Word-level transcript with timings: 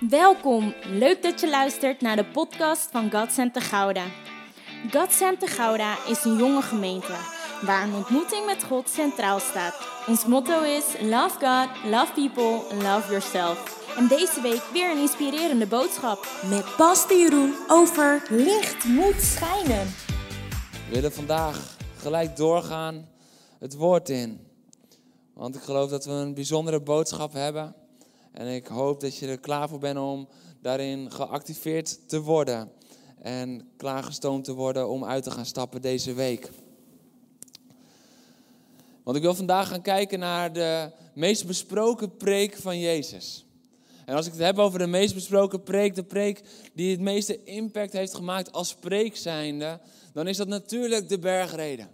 Welkom, 0.00 0.74
leuk 0.84 1.22
dat 1.22 1.40
je 1.40 1.48
luistert 1.48 2.00
naar 2.00 2.16
de 2.16 2.24
podcast 2.24 2.90
van 2.90 3.10
God 3.10 3.32
Center 3.32 3.62
Gouda. 3.62 4.04
God 4.90 5.12
Center 5.12 5.48
Gouda 5.48 6.06
is 6.06 6.24
een 6.24 6.36
jonge 6.36 6.62
gemeente 6.62 7.12
waar 7.62 7.82
een 7.82 7.94
ontmoeting 7.94 8.46
met 8.46 8.64
God 8.64 8.88
centraal 8.88 9.38
staat. 9.40 9.88
Ons 10.06 10.26
motto 10.26 10.62
is 10.62 10.84
Love 11.00 11.38
God, 11.38 11.90
Love 11.90 12.12
People, 12.14 12.74
Love 12.74 13.10
Yourself. 13.10 13.86
En 13.96 14.08
deze 14.08 14.40
week 14.42 14.62
weer 14.72 14.90
een 14.90 15.00
inspirerende 15.00 15.66
boodschap 15.66 16.26
met 16.50 16.76
Pastor 16.76 17.16
Jeroen 17.18 17.54
over 17.68 18.22
licht 18.28 18.84
moet 18.84 19.20
schijnen. 19.20 19.86
We 20.88 20.94
willen 20.94 21.12
vandaag 21.12 21.76
gelijk 21.96 22.36
doorgaan 22.36 23.08
het 23.58 23.74
woord 23.74 24.08
in. 24.08 24.46
Want 25.34 25.54
ik 25.54 25.62
geloof 25.62 25.90
dat 25.90 26.04
we 26.04 26.10
een 26.10 26.34
bijzondere 26.34 26.80
boodschap 26.80 27.32
hebben. 27.32 27.74
En 28.32 28.46
ik 28.46 28.66
hoop 28.66 29.00
dat 29.00 29.16
je 29.16 29.26
er 29.26 29.40
klaar 29.40 29.68
voor 29.68 29.78
bent 29.78 29.98
om 29.98 30.28
daarin 30.62 31.12
geactiveerd 31.12 32.08
te 32.08 32.20
worden. 32.20 32.70
En 33.22 33.68
klaargestoomd 33.76 34.44
te 34.44 34.54
worden 34.54 34.88
om 34.88 35.04
uit 35.04 35.22
te 35.22 35.30
gaan 35.30 35.46
stappen 35.46 35.82
deze 35.82 36.14
week. 36.14 36.50
Want 39.02 39.16
ik 39.16 39.22
wil 39.22 39.34
vandaag 39.34 39.68
gaan 39.68 39.82
kijken 39.82 40.18
naar 40.18 40.52
de 40.52 40.90
meest 41.14 41.46
besproken 41.46 42.16
preek 42.16 42.56
van 42.56 42.78
Jezus. 42.78 43.46
En 44.04 44.14
als 44.14 44.26
ik 44.26 44.32
het 44.32 44.42
heb 44.42 44.58
over 44.58 44.78
de 44.78 44.86
meest 44.86 45.14
besproken 45.14 45.62
preek, 45.62 45.94
de 45.94 46.04
preek 46.04 46.42
die 46.74 46.90
het 46.90 47.00
meeste 47.00 47.44
impact 47.44 47.92
heeft 47.92 48.14
gemaakt 48.14 48.52
als 48.52 48.74
preek 48.74 49.16
zijnde, 49.16 49.80
dan 50.12 50.26
is 50.26 50.36
dat 50.36 50.48
natuurlijk 50.48 51.08
de 51.08 51.18
bergreden. 51.18 51.88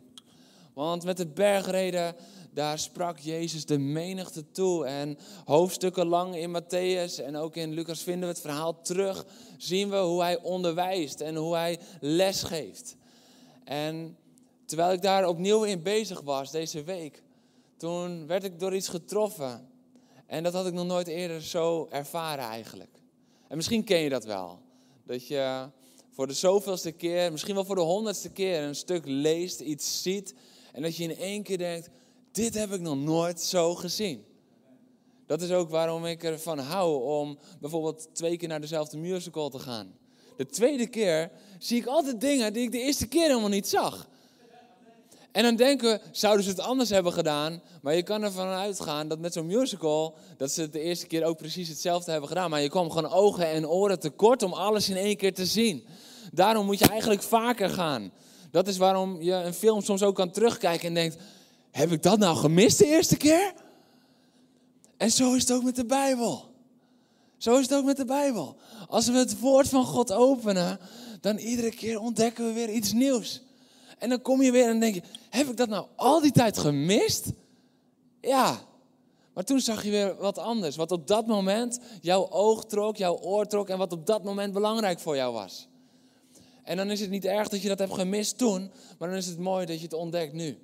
Want 0.74 1.04
met 1.04 1.16
de 1.16 1.26
bergreden 1.26 2.14
daar 2.54 2.78
sprak 2.78 3.18
Jezus 3.18 3.66
de 3.66 3.78
menigte 3.78 4.50
toe. 4.50 4.86
En 4.86 5.18
hoofdstukken 5.44 6.06
lang 6.06 6.36
in 6.36 6.62
Matthäus 6.62 7.24
en 7.24 7.36
ook 7.36 7.56
in 7.56 7.72
Lucas 7.72 8.02
vinden 8.02 8.22
we 8.22 8.34
het 8.34 8.40
verhaal 8.40 8.80
terug. 8.80 9.26
Zien 9.58 9.90
we 9.90 9.96
hoe 9.96 10.22
hij 10.22 10.42
onderwijst 10.42 11.20
en 11.20 11.34
hoe 11.34 11.54
hij 11.54 11.78
les 12.00 12.42
geeft. 12.42 12.96
En 13.64 14.16
terwijl 14.64 14.92
ik 14.92 15.02
daar 15.02 15.28
opnieuw 15.28 15.62
in 15.62 15.82
bezig 15.82 16.20
was 16.20 16.50
deze 16.50 16.82
week, 16.82 17.22
toen 17.76 18.26
werd 18.26 18.44
ik 18.44 18.60
door 18.60 18.74
iets 18.74 18.88
getroffen. 18.88 19.68
En 20.26 20.42
dat 20.42 20.52
had 20.52 20.66
ik 20.66 20.72
nog 20.72 20.86
nooit 20.86 21.06
eerder 21.06 21.42
zo 21.42 21.86
ervaren 21.90 22.44
eigenlijk. 22.44 23.02
En 23.48 23.56
misschien 23.56 23.84
ken 23.84 23.98
je 23.98 24.08
dat 24.08 24.24
wel. 24.24 24.58
Dat 25.06 25.26
je 25.26 25.68
voor 26.10 26.26
de 26.26 26.32
zoveelste 26.32 26.92
keer, 26.92 27.32
misschien 27.32 27.54
wel 27.54 27.64
voor 27.64 27.74
de 27.74 27.80
honderdste 27.80 28.30
keer, 28.30 28.62
een 28.62 28.74
stuk 28.74 29.02
leest, 29.06 29.60
iets 29.60 30.02
ziet. 30.02 30.34
En 30.72 30.82
dat 30.82 30.96
je 30.96 31.02
in 31.02 31.16
één 31.16 31.42
keer 31.42 31.58
denkt, 31.58 31.90
dit 32.34 32.54
heb 32.54 32.72
ik 32.72 32.80
nog 32.80 32.96
nooit 32.96 33.40
zo 33.40 33.74
gezien. 33.74 34.24
Dat 35.26 35.42
is 35.42 35.50
ook 35.50 35.70
waarom 35.70 36.06
ik 36.06 36.24
ervan 36.24 36.58
hou 36.58 37.02
om 37.04 37.38
bijvoorbeeld 37.60 38.08
twee 38.12 38.36
keer 38.36 38.48
naar 38.48 38.60
dezelfde 38.60 38.96
musical 38.96 39.50
te 39.50 39.58
gaan. 39.58 39.94
De 40.36 40.46
tweede 40.46 40.86
keer 40.86 41.30
zie 41.58 41.80
ik 41.80 41.86
altijd 41.86 42.20
dingen 42.20 42.52
die 42.52 42.62
ik 42.62 42.72
de 42.72 42.78
eerste 42.78 43.06
keer 43.06 43.26
helemaal 43.26 43.48
niet 43.48 43.68
zag. 43.68 44.08
En 45.32 45.42
dan 45.42 45.56
denken 45.56 45.90
we, 45.90 46.00
zouden 46.12 46.44
ze 46.44 46.50
het 46.50 46.60
anders 46.60 46.90
hebben 46.90 47.12
gedaan? 47.12 47.62
Maar 47.82 47.94
je 47.94 48.02
kan 48.02 48.22
ervan 48.22 48.48
uitgaan 48.48 49.08
dat 49.08 49.18
met 49.18 49.32
zo'n 49.32 49.46
musical, 49.46 50.14
dat 50.36 50.50
ze 50.50 50.68
de 50.68 50.80
eerste 50.80 51.06
keer 51.06 51.24
ook 51.24 51.36
precies 51.36 51.68
hetzelfde 51.68 52.10
hebben 52.10 52.28
gedaan. 52.28 52.50
Maar 52.50 52.60
je 52.60 52.68
kwam 52.68 52.90
gewoon 52.90 53.12
ogen 53.12 53.46
en 53.46 53.68
oren 53.68 54.00
tekort 54.00 54.42
om 54.42 54.52
alles 54.52 54.88
in 54.88 54.96
één 54.96 55.16
keer 55.16 55.34
te 55.34 55.46
zien. 55.46 55.86
Daarom 56.32 56.66
moet 56.66 56.78
je 56.78 56.88
eigenlijk 56.88 57.22
vaker 57.22 57.70
gaan. 57.70 58.12
Dat 58.50 58.68
is 58.68 58.76
waarom 58.76 59.22
je 59.22 59.32
een 59.32 59.54
film 59.54 59.82
soms 59.82 60.02
ook 60.02 60.14
kan 60.14 60.30
terugkijken 60.30 60.88
en 60.88 60.94
denkt, 60.94 61.16
heb 61.74 61.92
ik 61.92 62.02
dat 62.02 62.18
nou 62.18 62.36
gemist 62.36 62.78
de 62.78 62.86
eerste 62.86 63.16
keer? 63.16 63.54
En 64.96 65.10
zo 65.10 65.34
is 65.34 65.40
het 65.40 65.52
ook 65.52 65.62
met 65.62 65.76
de 65.76 65.84
Bijbel. 65.84 66.44
Zo 67.36 67.56
is 67.56 67.68
het 67.68 67.74
ook 67.74 67.84
met 67.84 67.96
de 67.96 68.04
Bijbel. 68.04 68.56
Als 68.88 69.06
we 69.06 69.18
het 69.18 69.40
woord 69.40 69.68
van 69.68 69.84
God 69.84 70.12
openen, 70.12 70.78
dan 71.20 71.36
iedere 71.36 71.70
keer 71.70 72.00
ontdekken 72.00 72.46
we 72.46 72.52
weer 72.52 72.70
iets 72.70 72.92
nieuws. 72.92 73.42
En 73.98 74.08
dan 74.08 74.22
kom 74.22 74.42
je 74.42 74.52
weer 74.52 74.68
en 74.68 74.80
denk 74.80 74.94
je, 74.94 75.02
heb 75.30 75.48
ik 75.48 75.56
dat 75.56 75.68
nou 75.68 75.86
al 75.96 76.20
die 76.20 76.32
tijd 76.32 76.58
gemist? 76.58 77.26
Ja. 78.20 78.60
Maar 79.32 79.44
toen 79.44 79.60
zag 79.60 79.84
je 79.84 79.90
weer 79.90 80.16
wat 80.16 80.38
anders. 80.38 80.76
Wat 80.76 80.92
op 80.92 81.06
dat 81.06 81.26
moment 81.26 81.78
jouw 82.00 82.30
oog 82.30 82.64
trok, 82.64 82.96
jouw 82.96 83.18
oor 83.20 83.46
trok 83.46 83.68
en 83.68 83.78
wat 83.78 83.92
op 83.92 84.06
dat 84.06 84.24
moment 84.24 84.52
belangrijk 84.52 85.00
voor 85.00 85.16
jou 85.16 85.32
was. 85.32 85.68
En 86.62 86.76
dan 86.76 86.90
is 86.90 87.00
het 87.00 87.10
niet 87.10 87.24
erg 87.24 87.48
dat 87.48 87.62
je 87.62 87.68
dat 87.68 87.78
hebt 87.78 87.94
gemist 87.94 88.38
toen, 88.38 88.70
maar 88.98 89.08
dan 89.08 89.18
is 89.18 89.26
het 89.26 89.38
mooi 89.38 89.66
dat 89.66 89.76
je 89.76 89.84
het 89.84 89.92
ontdekt 89.92 90.32
nu. 90.32 90.58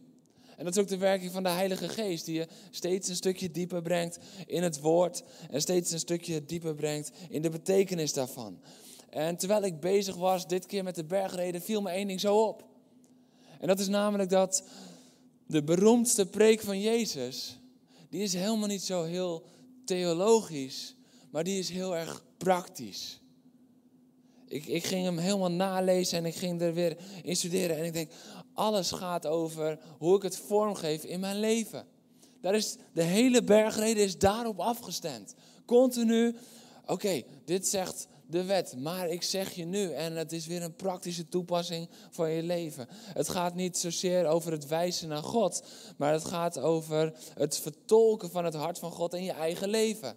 En 0.61 0.67
dat 0.67 0.77
is 0.77 0.83
ook 0.83 0.89
de 0.89 0.97
werking 0.97 1.33
van 1.33 1.43
de 1.43 1.49
Heilige 1.49 1.89
Geest, 1.89 2.25
die 2.25 2.35
je 2.35 2.47
steeds 2.71 3.09
een 3.09 3.17
stukje 3.17 3.51
dieper 3.51 3.83
brengt 3.83 4.19
in 4.47 4.63
het 4.63 4.81
woord 4.81 5.23
en 5.51 5.61
steeds 5.61 5.91
een 5.91 5.99
stukje 5.99 6.45
dieper 6.45 6.75
brengt 6.75 7.11
in 7.29 7.43
de 7.43 7.51
betekenis 7.51 8.13
daarvan. 8.13 8.61
En 9.11 9.37
terwijl 9.37 9.63
ik 9.63 9.81
bezig 9.81 10.17
was 10.17 10.47
dit 10.47 10.67
keer 10.67 10.85
met 10.85 10.95
de 10.95 11.05
bergreden, 11.05 11.63
viel 11.63 11.83
me 11.83 11.91
één 11.91 12.07
ding 12.07 12.21
zo 12.21 12.47
op. 12.47 12.65
En 13.61 13.67
dat 13.67 13.79
is 13.79 13.89
namelijk 13.89 14.31
dat 14.31 14.63
de 15.47 15.63
beroemdste 15.63 16.27
preek 16.27 16.61
van 16.61 16.81
Jezus, 16.81 17.59
die 18.09 18.23
is 18.23 18.33
helemaal 18.33 18.69
niet 18.69 18.83
zo 18.83 19.05
heel 19.05 19.45
theologisch, 19.85 20.95
maar 21.31 21.45
die 21.45 21.59
is 21.59 21.69
heel 21.69 21.97
erg 21.97 22.25
praktisch. 22.37 23.21
Ik, 24.49 24.67
ik 24.67 24.85
ging 24.85 25.05
hem 25.05 25.19
helemaal 25.19 25.51
nalezen 25.51 26.19
en 26.19 26.25
ik 26.25 26.35
ging 26.35 26.61
er 26.61 26.75
weer 26.75 26.97
in 27.23 27.37
studeren 27.37 27.77
en 27.77 27.85
ik 27.85 27.93
denk, 27.93 28.11
alles 28.61 28.91
gaat 28.91 29.27
over 29.27 29.79
hoe 29.99 30.17
ik 30.17 30.23
het 30.23 30.37
vormgeef 30.37 31.05
in 31.05 31.21
mijn 31.21 31.41
leven. 31.41 31.87
Daar 32.41 32.55
is, 32.55 32.77
de 32.93 33.03
hele 33.03 33.43
bergreden 33.43 34.05
is 34.05 34.19
daarop 34.19 34.61
afgestemd. 34.61 35.35
Continu, 35.67 36.37
oké, 36.87 37.23
dit 37.45 37.69
zegt 37.69 38.07
de 38.27 38.45
wet, 38.45 38.77
maar 38.79 39.09
ik 39.09 39.23
zeg 39.23 39.53
je 39.53 39.65
nu, 39.65 39.93
en 39.93 40.17
het 40.17 40.33
is 40.33 40.47
weer 40.47 40.63
een 40.63 40.77
praktische 40.77 41.29
toepassing 41.29 41.89
van 42.11 42.31
je 42.31 42.43
leven. 42.43 42.87
Het 42.91 43.29
gaat 43.29 43.55
niet 43.55 43.79
zozeer 43.79 44.27
over 44.27 44.53
het 44.53 44.67
wijzen 44.67 45.09
naar 45.09 45.23
God, 45.23 45.63
maar 45.97 46.13
het 46.13 46.25
gaat 46.25 46.59
over 46.59 47.13
het 47.35 47.59
vertolken 47.59 48.31
van 48.31 48.45
het 48.45 48.55
hart 48.55 48.79
van 48.79 48.91
God 48.91 49.15
in 49.15 49.25
je 49.25 49.33
eigen 49.33 49.69
leven. 49.69 50.17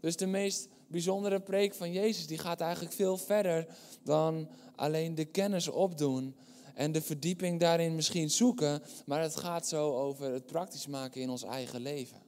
Dus 0.00 0.16
de 0.16 0.26
meest 0.26 0.68
bijzondere 0.86 1.40
preek 1.40 1.74
van 1.74 1.92
Jezus, 1.92 2.26
die 2.26 2.38
gaat 2.38 2.60
eigenlijk 2.60 2.94
veel 2.94 3.16
verder 3.16 3.66
dan 4.02 4.48
alleen 4.76 5.14
de 5.14 5.24
kennis 5.24 5.68
opdoen 5.68 6.34
en 6.74 6.92
de 6.92 7.02
verdieping 7.02 7.60
daarin 7.60 7.94
misschien 7.94 8.30
zoeken, 8.30 8.82
maar 9.06 9.22
het 9.22 9.36
gaat 9.36 9.68
zo 9.68 9.92
over 9.92 10.32
het 10.32 10.46
praktisch 10.46 10.86
maken 10.86 11.20
in 11.20 11.30
ons 11.30 11.42
eigen 11.42 11.80
leven. 11.80 12.18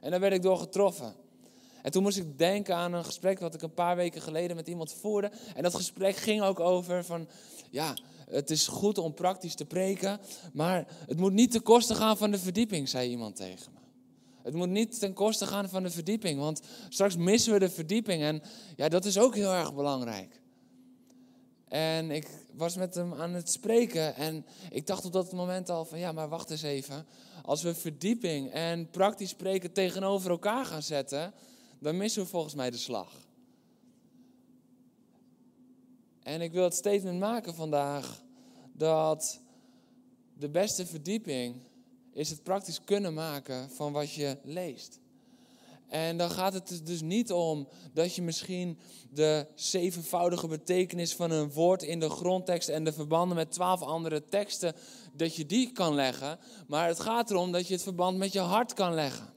En 0.00 0.10
daar 0.10 0.20
werd 0.20 0.32
ik 0.32 0.42
door 0.42 0.58
getroffen. 0.58 1.14
En 1.82 1.90
toen 1.90 2.02
moest 2.02 2.16
ik 2.16 2.38
denken 2.38 2.76
aan 2.76 2.92
een 2.92 3.04
gesprek 3.04 3.38
wat 3.38 3.54
ik 3.54 3.62
een 3.62 3.74
paar 3.74 3.96
weken 3.96 4.22
geleden 4.22 4.56
met 4.56 4.68
iemand 4.68 4.92
voerde. 4.92 5.30
En 5.54 5.62
dat 5.62 5.74
gesprek 5.74 6.16
ging 6.16 6.42
ook 6.42 6.60
over 6.60 7.04
van, 7.04 7.28
ja, 7.70 7.96
het 8.30 8.50
is 8.50 8.66
goed 8.66 8.98
om 8.98 9.14
praktisch 9.14 9.54
te 9.54 9.64
preken, 9.64 10.20
maar 10.52 10.86
het 11.06 11.18
moet 11.18 11.32
niet 11.32 11.50
ten 11.50 11.62
koste 11.62 11.94
gaan 11.94 12.16
van 12.16 12.30
de 12.30 12.38
verdieping, 12.38 12.88
zei 12.88 13.10
iemand 13.10 13.36
tegen 13.36 13.72
me. 13.72 13.78
Het 14.42 14.54
moet 14.54 14.68
niet 14.68 14.98
ten 14.98 15.12
koste 15.12 15.46
gaan 15.46 15.68
van 15.68 15.82
de 15.82 15.90
verdieping, 15.90 16.40
want 16.40 16.60
straks 16.88 17.16
missen 17.16 17.52
we 17.52 17.58
de 17.58 17.70
verdieping 17.70 18.22
en 18.22 18.42
ja, 18.76 18.88
dat 18.88 19.04
is 19.04 19.18
ook 19.18 19.34
heel 19.34 19.52
erg 19.52 19.74
belangrijk. 19.74 20.40
En 21.68 22.10
ik 22.10 22.28
was 22.52 22.76
met 22.76 22.94
hem 22.94 23.14
aan 23.14 23.34
het 23.34 23.50
spreken 23.50 24.14
en 24.14 24.46
ik 24.70 24.86
dacht 24.86 25.04
op 25.04 25.12
dat 25.12 25.32
moment 25.32 25.68
al 25.68 25.84
van 25.84 25.98
ja, 25.98 26.12
maar 26.12 26.28
wacht 26.28 26.50
eens 26.50 26.62
even. 26.62 27.06
Als 27.42 27.62
we 27.62 27.74
verdieping 27.74 28.50
en 28.50 28.90
praktisch 28.90 29.30
spreken 29.30 29.72
tegenover 29.72 30.30
elkaar 30.30 30.64
gaan 30.64 30.82
zetten, 30.82 31.32
dan 31.78 31.96
missen 31.96 32.22
we 32.22 32.28
volgens 32.28 32.54
mij 32.54 32.70
de 32.70 32.76
slag. 32.76 33.28
En 36.22 36.40
ik 36.40 36.52
wil 36.52 36.64
het 36.64 36.74
statement 36.74 37.18
maken 37.18 37.54
vandaag 37.54 38.22
dat 38.72 39.40
de 40.34 40.48
beste 40.48 40.86
verdieping 40.86 41.56
is 42.12 42.30
het 42.30 42.42
praktisch 42.42 42.84
kunnen 42.84 43.14
maken 43.14 43.70
van 43.70 43.92
wat 43.92 44.12
je 44.12 44.38
leest. 44.42 45.00
En 45.90 46.16
dan 46.16 46.30
gaat 46.30 46.52
het 46.52 46.80
dus 46.84 47.00
niet 47.00 47.32
om 47.32 47.68
dat 47.92 48.14
je 48.14 48.22
misschien 48.22 48.78
de 49.10 49.46
zevenvoudige 49.54 50.46
betekenis 50.46 51.14
van 51.14 51.30
een 51.30 51.52
woord 51.52 51.82
in 51.82 52.00
de 52.00 52.10
grondtekst 52.10 52.68
en 52.68 52.84
de 52.84 52.92
verbanden 52.92 53.36
met 53.36 53.52
twaalf 53.52 53.82
andere 53.82 54.28
teksten, 54.28 54.74
dat 55.12 55.36
je 55.36 55.46
die 55.46 55.72
kan 55.72 55.94
leggen. 55.94 56.38
Maar 56.66 56.88
het 56.88 57.00
gaat 57.00 57.30
erom 57.30 57.52
dat 57.52 57.66
je 57.66 57.74
het 57.74 57.82
verband 57.82 58.18
met 58.18 58.32
je 58.32 58.40
hart 58.40 58.72
kan 58.72 58.94
leggen. 58.94 59.28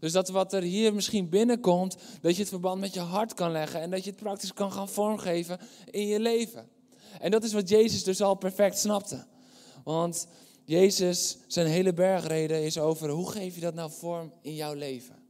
Dus 0.00 0.12
dat 0.12 0.28
wat 0.28 0.52
er 0.52 0.62
hier 0.62 0.94
misschien 0.94 1.28
binnenkomt, 1.28 1.96
dat 2.20 2.34
je 2.34 2.40
het 2.40 2.50
verband 2.50 2.80
met 2.80 2.94
je 2.94 3.00
hart 3.00 3.34
kan 3.34 3.52
leggen 3.52 3.80
en 3.80 3.90
dat 3.90 4.04
je 4.04 4.10
het 4.10 4.20
praktisch 4.20 4.52
kan 4.54 4.72
gaan 4.72 4.88
vormgeven 4.88 5.58
in 5.90 6.06
je 6.06 6.20
leven. 6.20 6.68
En 7.20 7.30
dat 7.30 7.44
is 7.44 7.52
wat 7.52 7.68
Jezus 7.68 8.04
dus 8.04 8.22
al 8.22 8.34
perfect 8.34 8.78
snapte. 8.78 9.26
Want 9.84 10.26
Jezus, 10.64 11.36
zijn 11.46 11.66
hele 11.66 11.92
bergreden 11.92 12.62
is 12.62 12.78
over 12.78 13.08
hoe 13.08 13.30
geef 13.30 13.54
je 13.54 13.60
dat 13.60 13.74
nou 13.74 13.90
vorm 13.90 14.32
in 14.40 14.54
jouw 14.54 14.74
leven. 14.74 15.21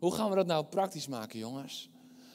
Hoe 0.00 0.14
gaan 0.14 0.30
we 0.30 0.36
dat 0.36 0.46
nou 0.46 0.64
praktisch 0.64 1.06
maken, 1.06 1.38
jongens? 1.38 1.90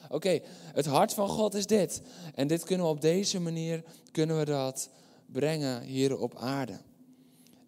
Oké, 0.08 0.40
het 0.72 0.86
hart 0.86 1.14
van 1.14 1.28
God 1.28 1.54
is 1.54 1.66
dit. 1.66 2.02
En 2.34 2.46
dit 2.46 2.64
kunnen 2.64 2.86
we 2.86 2.92
op 2.92 3.00
deze 3.00 3.40
manier 3.40 3.84
kunnen 4.12 4.38
we 4.38 4.44
dat 4.44 4.90
brengen 5.26 5.82
hier 5.82 6.18
op 6.18 6.36
aarde. 6.36 6.78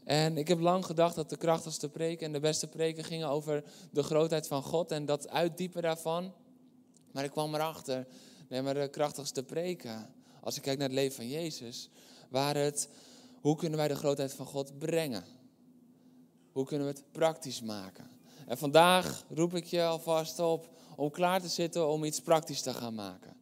En 0.05 0.37
ik 0.37 0.49
heb 0.49 0.61
lang 0.61 0.85
gedacht 0.85 1.15
dat 1.15 1.31
de 1.31 1.37
krachtigste 1.37 1.89
preken 1.89 2.27
en 2.27 2.33
de 2.33 2.41
beste 2.41 2.67
preken 2.67 3.05
gingen 3.05 3.29
over 3.29 3.65
de 3.91 4.03
grootheid 4.03 4.47
van 4.47 4.63
God 4.63 4.91
en 4.91 5.07
dat 5.07 5.29
uitdiepen 5.29 5.83
daarvan. 5.83 6.33
Maar 7.13 7.25
ik 7.25 7.31
kwam 7.31 7.55
erachter, 7.55 8.07
nee, 8.49 8.63
maar 8.63 8.75
de 8.75 8.89
krachtigste 8.89 9.43
preken, 9.43 10.11
als 10.41 10.57
ik 10.57 10.63
kijk 10.63 10.79
naar 10.79 10.89
het 10.89 10.97
leven 10.97 11.17
van 11.17 11.29
Jezus, 11.29 11.91
waren 12.31 12.65
het, 12.65 12.89
hoe 13.41 13.57
kunnen 13.57 13.79
wij 13.79 13.89
de 13.89 13.97
grootheid 13.97 14.35
van 14.35 14.47
God 14.47 14.79
brengen? 14.79 15.25
Hoe 16.53 16.65
kunnen 16.65 16.87
we 16.87 16.93
het 16.93 17.05
praktisch 17.13 17.63
maken? 17.63 18.18
En 18.49 18.59
vandaag 18.59 19.25
roep 19.35 19.55
ik 19.55 19.65
je 19.65 19.85
alvast 19.85 20.39
op 20.39 20.69
om 20.97 21.11
klaar 21.11 21.41
te 21.41 21.49
zitten 21.49 21.89
om 21.89 22.05
iets 22.05 22.21
praktisch 22.21 22.61
te 22.61 22.75
gaan 22.75 22.95
maken. 22.95 23.37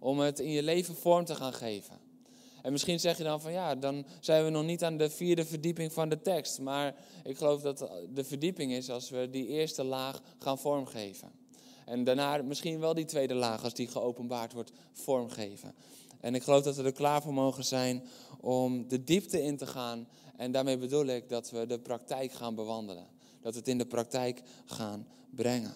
Om 0.00 0.18
het 0.18 0.38
in 0.38 0.50
je 0.50 0.62
leven 0.62 0.96
vorm 0.96 1.24
te 1.24 1.34
gaan 1.34 1.52
geven. 1.52 1.98
En 2.62 2.72
misschien 2.72 3.00
zeg 3.00 3.18
je 3.18 3.24
dan 3.24 3.40
van 3.40 3.52
ja, 3.52 3.74
dan 3.74 4.06
zijn 4.20 4.44
we 4.44 4.50
nog 4.50 4.64
niet 4.64 4.84
aan 4.84 4.96
de 4.96 5.10
vierde 5.10 5.44
verdieping 5.44 5.92
van 5.92 6.08
de 6.08 6.20
tekst. 6.20 6.60
Maar 6.60 6.94
ik 7.24 7.36
geloof 7.36 7.60
dat 7.60 7.90
de 8.14 8.24
verdieping 8.24 8.72
is 8.72 8.90
als 8.90 9.10
we 9.10 9.28
die 9.30 9.46
eerste 9.46 9.84
laag 9.84 10.20
gaan 10.38 10.58
vormgeven. 10.58 11.30
En 11.84 12.04
daarna 12.04 12.42
misschien 12.42 12.80
wel 12.80 12.94
die 12.94 13.04
tweede 13.04 13.34
laag, 13.34 13.64
als 13.64 13.74
die 13.74 13.88
geopenbaard 13.88 14.52
wordt, 14.52 14.72
vormgeven. 14.92 15.74
En 16.20 16.34
ik 16.34 16.42
geloof 16.42 16.62
dat 16.62 16.76
we 16.76 16.82
er 16.82 16.92
klaar 16.92 17.22
voor 17.22 17.34
mogen 17.34 17.64
zijn 17.64 18.06
om 18.40 18.88
de 18.88 19.04
diepte 19.04 19.42
in 19.42 19.56
te 19.56 19.66
gaan. 19.66 20.08
En 20.36 20.52
daarmee 20.52 20.78
bedoel 20.78 21.06
ik 21.06 21.28
dat 21.28 21.50
we 21.50 21.66
de 21.66 21.78
praktijk 21.78 22.32
gaan 22.32 22.54
bewandelen. 22.54 23.06
Dat 23.40 23.52
we 23.52 23.58
het 23.58 23.68
in 23.68 23.78
de 23.78 23.86
praktijk 23.86 24.42
gaan 24.64 25.06
brengen. 25.30 25.74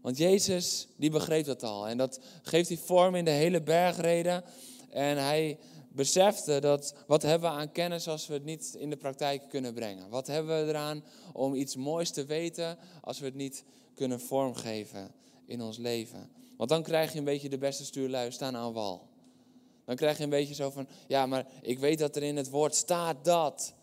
Want 0.00 0.16
Jezus, 0.16 0.88
die 0.96 1.10
begreep 1.10 1.44
dat 1.44 1.62
al. 1.62 1.88
En 1.88 1.98
dat 1.98 2.20
geeft 2.42 2.68
hij 2.68 2.78
vorm 2.78 3.14
in 3.14 3.24
de 3.24 3.30
hele 3.30 3.62
bergreden. 3.62 4.44
En 4.90 5.16
hij 5.16 5.58
besefte 5.94 6.60
dat 6.60 6.94
wat 7.06 7.22
hebben 7.22 7.50
we 7.50 7.56
aan 7.56 7.72
kennis 7.72 8.08
als 8.08 8.26
we 8.26 8.34
het 8.34 8.44
niet 8.44 8.74
in 8.78 8.90
de 8.90 8.96
praktijk 8.96 9.48
kunnen 9.48 9.74
brengen? 9.74 10.08
Wat 10.08 10.26
hebben 10.26 10.64
we 10.64 10.68
eraan 10.68 11.04
om 11.32 11.54
iets 11.54 11.76
moois 11.76 12.10
te 12.10 12.24
weten 12.24 12.78
als 13.00 13.18
we 13.18 13.24
het 13.24 13.34
niet 13.34 13.64
kunnen 13.94 14.20
vormgeven 14.20 15.14
in 15.46 15.62
ons 15.62 15.78
leven? 15.78 16.30
Want 16.56 16.70
dan 16.70 16.82
krijg 16.82 17.12
je 17.12 17.18
een 17.18 17.24
beetje 17.24 17.48
de 17.48 17.58
beste 17.58 17.84
stuurlui 17.84 18.32
staan 18.32 18.56
aan 18.56 18.72
wal. 18.72 19.08
Dan 19.84 19.96
krijg 19.96 20.16
je 20.16 20.24
een 20.24 20.30
beetje 20.30 20.54
zo 20.54 20.70
van, 20.70 20.88
ja, 21.06 21.26
maar 21.26 21.46
ik 21.62 21.78
weet 21.78 21.98
dat 21.98 22.16
er 22.16 22.22
in 22.22 22.36
het 22.36 22.50
woord 22.50 22.74
staat 22.74 23.24
dat. 23.24 23.74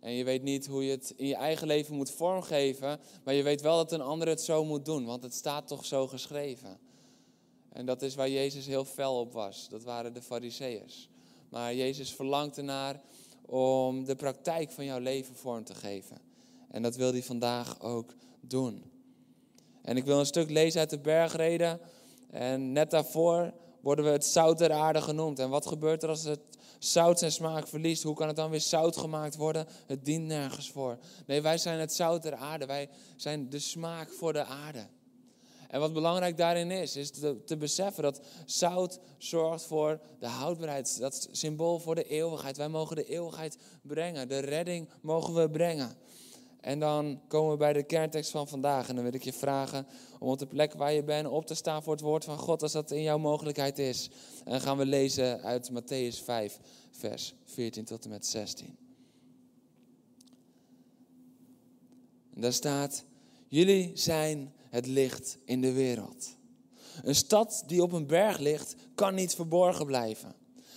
En 0.00 0.12
je 0.12 0.24
weet 0.24 0.42
niet 0.42 0.66
hoe 0.66 0.84
je 0.84 0.90
het 0.90 1.12
in 1.16 1.26
je 1.26 1.34
eigen 1.34 1.66
leven 1.66 1.94
moet 1.94 2.10
vormgeven, 2.10 3.00
maar 3.24 3.34
je 3.34 3.42
weet 3.42 3.60
wel 3.60 3.76
dat 3.76 3.92
een 3.92 4.00
ander 4.00 4.28
het 4.28 4.40
zo 4.40 4.64
moet 4.64 4.84
doen, 4.84 5.04
want 5.04 5.22
het 5.22 5.34
staat 5.34 5.68
toch 5.68 5.84
zo 5.84 6.06
geschreven. 6.06 6.78
En 7.72 7.86
dat 7.86 8.02
is 8.02 8.14
waar 8.14 8.30
Jezus 8.30 8.66
heel 8.66 8.84
fel 8.84 9.18
op 9.18 9.32
was. 9.32 9.68
Dat 9.68 9.82
waren 9.82 10.12
de 10.12 10.22
Fariseërs. 10.22 11.08
Maar 11.48 11.74
Jezus 11.74 12.14
verlangt 12.14 12.56
ernaar 12.56 13.00
om 13.46 14.04
de 14.04 14.16
praktijk 14.16 14.70
van 14.70 14.84
jouw 14.84 14.98
leven 14.98 15.34
vorm 15.34 15.64
te 15.64 15.74
geven. 15.74 16.18
En 16.70 16.82
dat 16.82 16.96
wil 16.96 17.12
hij 17.12 17.22
vandaag 17.22 17.80
ook 17.80 18.14
doen. 18.40 18.90
En 19.82 19.96
ik 19.96 20.04
wil 20.04 20.18
een 20.18 20.26
stuk 20.26 20.50
lezen 20.50 20.80
uit 20.80 20.90
de 20.90 20.98
bergreden. 20.98 21.80
En 22.30 22.72
net 22.72 22.90
daarvoor 22.90 23.52
worden 23.82 24.04
we 24.04 24.10
het 24.10 24.24
zout 24.24 24.58
der 24.58 24.72
aarde 24.72 25.00
genoemd. 25.00 25.38
En 25.38 25.50
wat 25.50 25.66
gebeurt 25.66 26.02
er 26.02 26.08
als 26.08 26.24
het 26.24 26.40
zout 26.78 27.18
zijn 27.18 27.32
smaak 27.32 27.68
verliest? 27.68 28.02
Hoe 28.02 28.14
kan 28.14 28.26
het 28.26 28.36
dan 28.36 28.50
weer 28.50 28.60
zout 28.60 28.96
gemaakt 28.96 29.36
worden? 29.36 29.66
Het 29.86 30.04
dient 30.04 30.26
nergens 30.26 30.70
voor. 30.70 30.98
Nee, 31.26 31.42
wij 31.42 31.58
zijn 31.58 31.78
het 31.78 31.92
zout 31.92 32.22
der 32.22 32.34
aarde. 32.34 32.66
Wij 32.66 32.88
zijn 33.16 33.50
de 33.50 33.58
smaak 33.58 34.12
voor 34.12 34.32
de 34.32 34.44
aarde. 34.44 34.86
En 35.70 35.80
wat 35.80 35.92
belangrijk 35.92 36.36
daarin 36.36 36.70
is, 36.70 36.96
is 36.96 37.10
te, 37.44 37.56
beseffen 37.58 38.02
dat 38.02 38.20
zout 38.46 38.98
zorgt 39.18 39.64
voor 39.64 40.00
de 40.18 40.26
houdbaarheid. 40.26 40.98
Dat 40.98 41.28
symbool 41.30 41.78
voor 41.78 41.94
de 41.94 42.04
eeuwigheid. 42.04 42.56
Wij 42.56 42.68
mogen 42.68 42.96
de 42.96 43.04
eeuwigheid 43.04 43.56
brengen. 43.82 44.28
De 44.28 44.38
redding 44.38 44.88
mogen 45.02 45.34
we 45.34 45.50
brengen. 45.50 45.96
En 46.60 46.78
dan 46.78 47.20
komen 47.28 47.50
we 47.50 47.56
bij 47.56 47.72
de 47.72 47.82
kerntekst 47.82 48.30
van 48.30 48.48
vandaag. 48.48 48.88
En 48.88 48.94
dan 48.94 49.04
wil 49.04 49.14
ik 49.14 49.24
je 49.24 49.32
vragen 49.32 49.86
om 50.18 50.28
op 50.28 50.38
de 50.38 50.46
plek 50.46 50.72
waar 50.72 50.92
je 50.92 51.04
bent 51.04 51.28
op 51.28 51.46
te 51.46 51.54
staan 51.54 51.82
voor 51.82 51.92
het 51.92 52.02
woord 52.02 52.24
van 52.24 52.38
God, 52.38 52.62
als 52.62 52.72
dat 52.72 52.90
in 52.90 53.02
jouw 53.02 53.18
mogelijkheid 53.18 53.78
is. 53.78 54.10
En 54.44 54.50
dan 54.50 54.60
gaan 54.60 54.76
we 54.76 54.86
lezen 54.86 55.42
uit 55.42 55.70
Matthäus 55.70 56.24
5, 56.24 56.58
vers 56.90 57.34
14 57.44 57.84
tot 57.84 58.04
en 58.04 58.10
met 58.10 58.26
16. 58.26 58.76
En 62.34 62.40
daar 62.40 62.52
staat, 62.52 63.04
jullie 63.48 63.90
zijn 63.94 64.54
het 64.70 64.86
licht 64.86 65.38
in 65.44 65.60
de 65.60 65.72
wereld. 65.72 66.36
Een 67.02 67.14
stad 67.14 67.62
die 67.66 67.82
op 67.82 67.92
een 67.92 68.06
berg 68.06 68.38
ligt, 68.38 68.74
kan 68.94 69.14
niet 69.14 69.34
verborgen 69.34 69.86
blijven. 69.86 70.34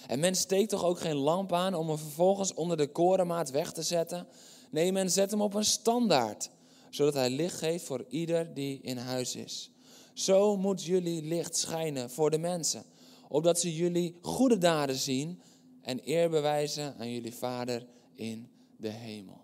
En 0.07 0.19
men 0.19 0.35
steekt 0.35 0.69
toch 0.69 0.83
ook 0.83 0.99
geen 0.99 1.15
lamp 1.15 1.53
aan 1.53 1.73
om 1.73 1.87
hem 1.87 1.97
vervolgens 1.97 2.53
onder 2.53 2.77
de 2.77 2.87
korenmaat 2.87 3.51
weg 3.51 3.71
te 3.71 3.83
zetten? 3.83 4.27
Nee, 4.73 4.91
men 4.91 5.11
zet 5.11 5.31
hem 5.31 5.41
op 5.41 5.53
een 5.53 5.65
standaard, 5.65 6.49
zodat 6.89 7.13
hij 7.13 7.29
licht 7.29 7.57
geeft 7.57 7.85
voor 7.85 8.05
ieder 8.09 8.53
die 8.53 8.81
in 8.81 8.97
huis 8.97 9.35
is. 9.35 9.71
Zo 10.13 10.57
moet 10.57 10.83
jullie 10.83 11.23
licht 11.23 11.57
schijnen 11.57 12.09
voor 12.09 12.29
de 12.29 12.37
mensen, 12.37 12.83
opdat 13.27 13.59
ze 13.59 13.75
jullie 13.75 14.17
goede 14.21 14.57
daden 14.57 14.95
zien 14.95 15.41
en 15.81 16.09
eer 16.09 16.29
bewijzen 16.29 16.95
aan 16.97 17.11
jullie 17.11 17.33
Vader 17.33 17.85
in 18.15 18.49
de 18.77 18.89
hemel. 18.89 19.41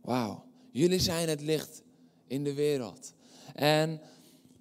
Wauw, 0.00 0.44
jullie 0.70 1.00
zijn 1.00 1.28
het 1.28 1.40
licht 1.40 1.82
in 2.26 2.44
de 2.44 2.54
wereld. 2.54 3.12
En 3.54 4.00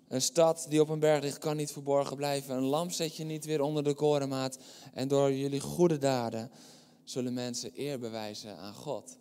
een 0.08 0.22
stad 0.22 0.66
die 0.70 0.82
op 0.82 0.90
een 0.90 1.00
berg 1.00 1.24
ligt 1.24 1.38
kan 1.38 1.58
niet 1.58 1.72
verborgen 1.72 2.16
blijven. 2.16 2.56
Een 2.56 2.64
lamp 2.64 2.92
zet 2.92 3.16
je 3.16 3.24
niet 3.24 3.46
weer 3.46 3.62
onder 3.62 3.84
de 3.84 3.94
korenmaat. 3.94 4.60
En 4.94 5.08
door 5.08 5.34
jullie 5.34 5.60
goede 5.60 5.98
daden 5.98 6.52
zullen 7.04 7.34
mensen 7.34 7.72
eer 7.74 8.00
bewijzen 8.00 8.58
aan 8.58 8.74
God. 8.74 9.18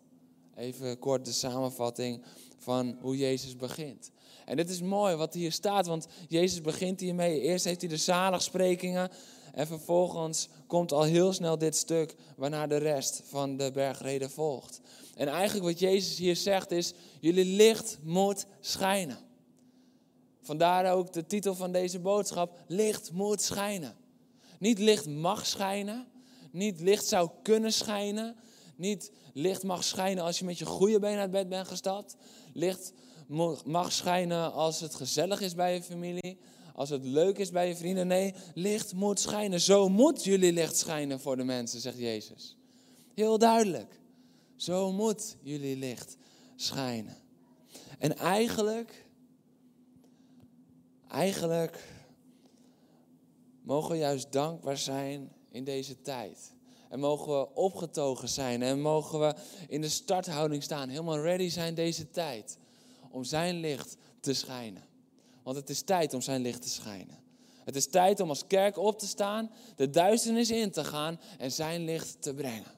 Even 0.59 0.99
kort 0.99 1.25
de 1.25 1.33
samenvatting 1.33 2.23
van 2.57 2.97
hoe 3.01 3.17
Jezus 3.17 3.57
begint. 3.57 4.11
En 4.45 4.57
dit 4.57 4.71
is 4.71 4.83
mooi 4.83 5.15
wat 5.15 5.35
hier 5.35 5.53
staat, 5.53 5.87
want 5.87 6.07
Jezus 6.29 6.61
begint 6.61 7.01
hiermee. 7.01 7.41
Eerst 7.41 7.65
heeft 7.65 7.81
hij 7.81 7.89
de 7.89 7.97
zaligsprekingen 7.97 9.11
en 9.53 9.67
vervolgens 9.67 10.49
komt 10.67 10.93
al 10.93 11.03
heel 11.03 11.33
snel 11.33 11.59
dit 11.59 11.77
stuk 11.77 12.15
waarna 12.37 12.67
de 12.67 12.77
rest 12.77 13.23
van 13.25 13.57
de 13.57 13.71
bergreden 13.73 14.31
volgt. 14.31 14.81
En 15.15 15.29
eigenlijk 15.29 15.65
wat 15.67 15.79
Jezus 15.79 16.19
hier 16.19 16.37
zegt 16.37 16.71
is, 16.71 16.93
jullie 17.21 17.57
licht 17.57 17.99
moet 18.03 18.47
schijnen. 18.61 19.19
Vandaar 20.41 20.93
ook 20.93 21.13
de 21.13 21.27
titel 21.27 21.55
van 21.55 21.73
deze 21.73 21.99
boodschap: 21.99 22.59
Licht 22.67 23.13
moet 23.13 23.43
schijnen. 23.43 23.97
Niet 24.59 24.79
licht 24.79 25.07
mag 25.07 25.47
schijnen, 25.47 26.07
niet 26.51 26.81
licht 26.81 27.07
zou 27.07 27.31
kunnen 27.43 27.73
schijnen, 27.73 28.37
niet 28.79 29.13
licht 29.33 29.63
mag 29.63 29.85
schijnen 29.85 30.25
als 30.25 30.39
je 30.39 30.45
met 30.45 30.59
je 30.59 30.67
goede 30.67 30.99
been 30.99 31.19
uit 31.19 31.31
bed 31.31 31.49
bent 31.49 31.69
gestapt. 31.69 32.17
Licht 32.53 32.93
mag 33.65 33.93
schijnen 33.93 34.53
als 34.53 34.81
het 34.81 34.95
gezellig 34.95 35.41
is 35.41 35.55
bij 35.55 35.75
je 35.75 35.83
familie, 35.83 36.39
als 36.75 36.89
het 36.89 37.05
leuk 37.05 37.39
is 37.39 37.51
bij 37.51 37.69
je 37.69 37.77
vrienden. 37.77 38.07
Nee, 38.07 38.35
licht 38.55 38.95
moet 38.95 39.21
schijnen. 39.21 39.61
Zo 39.61 39.89
moet 39.89 40.25
jullie 40.25 40.53
licht 40.53 40.77
schijnen 40.77 41.21
voor 41.21 41.37
de 41.37 41.45
mensen, 41.45 41.81
zegt 41.81 41.99
Jezus. 41.99 42.57
Heel 43.15 43.39
duidelijk. 43.39 44.01
Zo 44.57 44.93
moet 44.93 45.37
jullie 45.43 45.77
licht 45.77 46.17
schijnen. 46.57 47.17
En 47.99 48.17
eigenlijk 48.17 49.07
Eigenlijk 51.09 51.85
mogen 53.63 53.91
we 53.91 53.97
juist 53.97 54.33
dankbaar 54.33 54.79
zijn 54.79 55.33
in 55.51 55.65
deze 55.65 56.01
tijd. 56.01 56.55
En 56.89 57.01
mogen 57.01 57.39
we 57.39 57.55
opgetogen 57.55 58.29
zijn 58.29 58.63
en 58.63 58.81
mogen 58.81 59.21
we 59.21 59.35
in 59.69 59.81
de 59.81 59.89
starthouding 59.89 60.63
staan, 60.63 60.89
helemaal 60.89 61.21
ready 61.21 61.49
zijn 61.49 61.75
deze 61.75 62.11
tijd 62.11 62.59
om 63.11 63.25
zijn 63.25 63.61
licht 63.61 63.97
te 64.21 64.35
schijnen. 64.35 64.83
Want 65.43 65.57
het 65.57 65.71
is 65.71 65.83
tijd 65.83 66.15
om 66.15 66.21
zijn 66.21 66.41
licht 66.41 66.63
te 66.63 66.69
schijnen. 66.69 67.19
Het 67.65 67.77
is 67.77 67.87
tijd 67.87 68.21
om 68.21 68.29
als 68.29 68.47
kerk 68.47 68.79
op 68.79 68.99
te 68.99 69.07
staan, 69.07 69.51
de 69.77 69.91
duisternis 69.91 70.51
in 70.51 70.71
te 70.71 70.85
gaan 70.85 71.21
en 71.39 71.53
zijn 71.53 71.85
licht 71.85 72.23
te 72.23 72.35
brengen. 72.35 72.77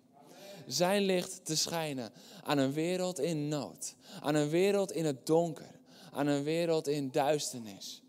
Zijn 0.67 1.02
licht 1.02 1.45
te 1.45 1.57
schijnen 1.57 2.12
aan 2.45 2.59
een 2.59 2.73
wereld 2.73 3.19
in 3.19 3.49
nood, 3.49 3.95
aan 4.21 4.35
een 4.35 4.49
wereld 4.49 4.93
in 4.93 5.05
het 5.05 5.26
donker, 5.26 5.81
aan 6.12 6.26
een 6.26 6.43
wereld 6.43 6.88
in 6.88 7.11
duisternis. 7.11 8.02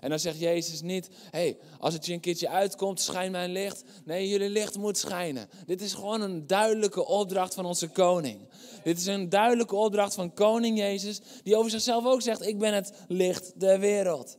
En 0.00 0.10
dan 0.10 0.18
zegt 0.18 0.38
Jezus 0.38 0.80
niet, 0.80 1.08
hey, 1.30 1.58
als 1.78 1.94
het 1.94 2.06
je 2.06 2.12
een 2.12 2.20
keertje 2.20 2.48
uitkomt, 2.48 3.00
schijn 3.00 3.30
mijn 3.30 3.52
licht. 3.52 3.84
Nee, 4.04 4.28
jullie 4.28 4.48
licht 4.48 4.76
moet 4.76 4.98
schijnen. 4.98 5.48
Dit 5.66 5.80
is 5.80 5.92
gewoon 5.92 6.20
een 6.20 6.46
duidelijke 6.46 7.06
opdracht 7.06 7.54
van 7.54 7.64
onze 7.64 7.88
koning. 7.88 8.38
Dit 8.82 8.98
is 8.98 9.06
een 9.06 9.28
duidelijke 9.28 9.76
opdracht 9.76 10.14
van 10.14 10.34
koning 10.34 10.78
Jezus, 10.78 11.20
die 11.42 11.56
over 11.56 11.70
zichzelf 11.70 12.04
ook 12.04 12.22
zegt, 12.22 12.46
ik 12.46 12.58
ben 12.58 12.74
het 12.74 12.92
licht 13.08 13.60
der 13.60 13.80
wereld. 13.80 14.38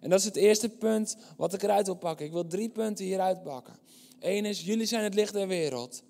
En 0.00 0.10
dat 0.10 0.18
is 0.18 0.24
het 0.24 0.36
eerste 0.36 0.68
punt 0.68 1.16
wat 1.36 1.54
ik 1.54 1.62
eruit 1.62 1.86
wil 1.86 1.94
pakken. 1.94 2.26
Ik 2.26 2.32
wil 2.32 2.46
drie 2.46 2.68
punten 2.68 3.04
hieruit 3.04 3.42
pakken. 3.42 3.78
Eén 4.20 4.44
is, 4.44 4.60
jullie 4.60 4.86
zijn 4.86 5.02
het 5.02 5.14
licht 5.14 5.32
der 5.32 5.48
wereld. 5.48 6.02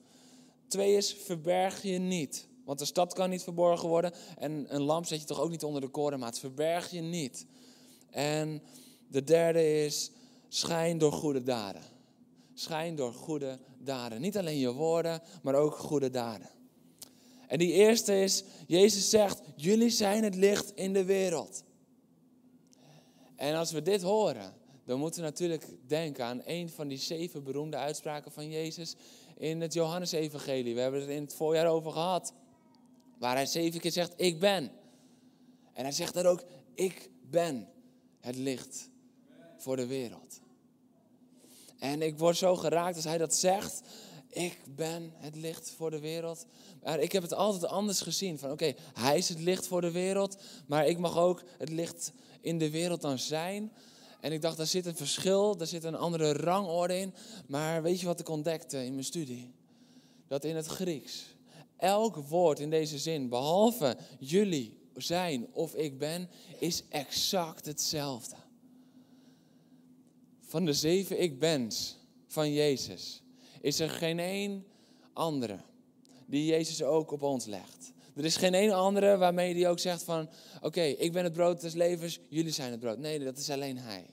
Twee 0.69 0.97
is, 0.97 1.17
verberg 1.25 1.83
je 1.83 1.99
niet. 1.99 2.49
Want 2.65 2.79
de 2.79 2.85
stad 2.85 3.13
kan 3.13 3.31
niet 3.31 3.43
verborgen 3.43 3.89
worden. 3.89 4.13
En 4.39 4.67
een 4.69 4.83
lamp 4.83 5.07
zet 5.07 5.21
je 5.21 5.27
toch 5.27 5.41
ook 5.41 5.51
niet 5.51 5.65
onder 5.65 5.81
de 5.81 5.89
korenmaat. 5.89 6.39
Verberg 6.39 6.91
je 6.91 7.01
niet. 7.01 7.47
En 8.15 8.63
de 9.09 9.25
derde 9.25 9.85
is 9.85 10.11
schijn 10.49 10.99
door 10.99 11.13
goede 11.13 11.43
daden. 11.43 11.83
Schijn 12.55 12.97
door 12.97 13.13
goede 13.13 13.59
daden. 13.79 14.21
Niet 14.21 14.39
alleen 14.39 14.59
je 14.59 14.73
woorden, 14.73 15.23
maar 15.43 15.55
ook 15.55 15.77
goede 15.77 16.11
daden. 16.11 16.49
En 17.47 17.59
die 17.59 17.73
eerste 17.73 18.21
is, 18.21 18.45
Jezus 18.67 19.11
zegt, 19.11 19.41
jullie 19.57 19.91
zijn 19.91 20.25
het 20.25 20.35
licht 20.35 20.73
in 20.75 20.93
de 20.93 21.05
wereld. 21.05 21.65
En 23.37 23.55
als 23.55 23.73
we 23.73 23.83
dit 23.83 24.03
horen, 24.03 24.55
dan 24.85 24.99
moeten 24.99 25.21
we 25.21 25.27
natuurlijk 25.27 25.67
denken 25.87 26.25
aan 26.25 26.43
een 26.45 26.69
van 26.71 26.89
die 26.89 26.99
zeven 26.99 27.45
beroemde 27.45 27.77
uitspraken 27.77 28.33
van 28.33 28.51
Jezus 28.51 28.97
in 29.37 29.61
het 29.61 29.73
Johannesevangelie. 29.73 30.75
We 30.75 30.81
hebben 30.81 31.01
het 31.01 31.11
in 31.11 31.23
het 31.23 31.35
voorjaar 31.35 31.67
over 31.67 31.93
gehad. 31.93 32.33
Waar 33.19 33.35
hij 33.35 33.47
zeven 33.47 33.81
keer 33.81 33.93
zegt, 33.93 34.13
ik 34.17 34.41
ben. 34.41 34.71
En 35.73 35.83
hij 35.83 35.93
zegt 35.93 36.15
daar 36.15 36.27
ook, 36.27 36.43
ik 36.75 37.11
ben 37.31 37.69
het 38.25 38.37
licht 38.37 38.91
voor 39.57 39.77
de 39.77 39.87
wereld. 39.87 40.41
En 41.79 42.03
ik 42.03 42.19
word 42.19 42.37
zo 42.37 42.57
geraakt 42.57 42.97
als 42.97 43.05
hij 43.05 43.19
dat 43.19 43.35
zegt. 43.35 43.81
Ik 44.29 44.59
ben 44.77 45.13
het 45.17 45.37
licht 45.37 45.71
voor 45.71 45.91
de 45.91 46.01
wereld. 46.01 46.47
Maar 46.83 47.01
ik 47.01 47.13
heb 47.13 47.23
het 47.23 47.35
altijd 47.35 47.67
anders 47.67 48.01
gezien. 48.01 48.39
Van 48.39 48.51
oké, 48.51 48.75
hij 48.95 49.19
is 49.19 49.29
het 49.29 49.41
licht 49.41 49.67
voor 49.67 49.81
de 49.81 49.91
wereld. 49.91 50.37
Maar 50.67 50.87
ik 50.87 50.99
mag 50.99 51.17
ook 51.17 51.43
het 51.59 51.69
licht 51.69 52.13
in 52.41 52.59
de 52.59 52.71
wereld 52.71 53.01
dan 53.01 53.19
zijn. 53.19 53.73
En 54.21 54.33
ik 54.33 54.43
dacht, 54.43 54.57
daar 54.57 54.67
zit 54.67 54.87
een 54.87 54.97
verschil, 54.97 55.57
daar 55.57 55.67
zit 55.67 55.85
een 55.85 55.95
andere 55.95 56.33
rangorde 56.33 56.99
in. 56.99 57.15
Maar 57.47 57.83
weet 57.83 58.01
je 58.01 58.07
wat 58.07 58.21
ik 58.21 58.29
ontdekte 58.29 58.85
in 58.85 58.93
mijn 58.93 59.05
studie? 59.05 59.55
Dat 60.29 60.45
in 60.45 60.57
het 60.57 60.67
Grieks 60.67 61.25
elk 61.77 62.17
woord 62.17 62.61
in 62.61 62.71
deze 62.71 62.99
zin, 62.99 63.29
behalve 63.29 63.97
jullie 64.19 64.84
zijn 65.03 65.47
of 65.53 65.75
ik 65.75 65.99
ben, 65.99 66.29
is 66.59 66.83
exact 66.89 67.67
hetzelfde. 67.67 68.37
Van 70.41 70.65
de 70.65 70.73
zeven 70.73 71.23
ik 71.23 71.39
bens 71.39 71.97
van 72.27 72.53
Jezus 72.53 73.23
is 73.61 73.81
er 73.81 73.91
geen 73.91 74.19
één 74.19 74.67
andere 75.13 75.59
die 76.27 76.45
Jezus 76.45 76.83
ook 76.83 77.11
op 77.11 77.23
ons 77.23 77.45
legt. 77.45 77.93
Er 78.17 78.25
is 78.25 78.37
geen 78.37 78.55
één 78.55 78.73
andere 78.73 79.17
waarmee 79.17 79.55
hij 79.55 79.71
ook 79.71 79.79
zegt 79.79 80.03
van, 80.03 80.29
oké, 80.61 80.83
ik 80.83 81.13
ben 81.13 81.25
het 81.25 81.33
brood 81.33 81.61
des 81.61 81.75
levens, 81.75 82.21
jullie 82.29 82.53
zijn 82.53 82.71
het 82.71 82.81
brood. 82.81 82.99
Nee, 82.99 83.19
dat 83.19 83.39
is 83.39 83.51
alleen 83.51 83.79
hij. 83.79 84.07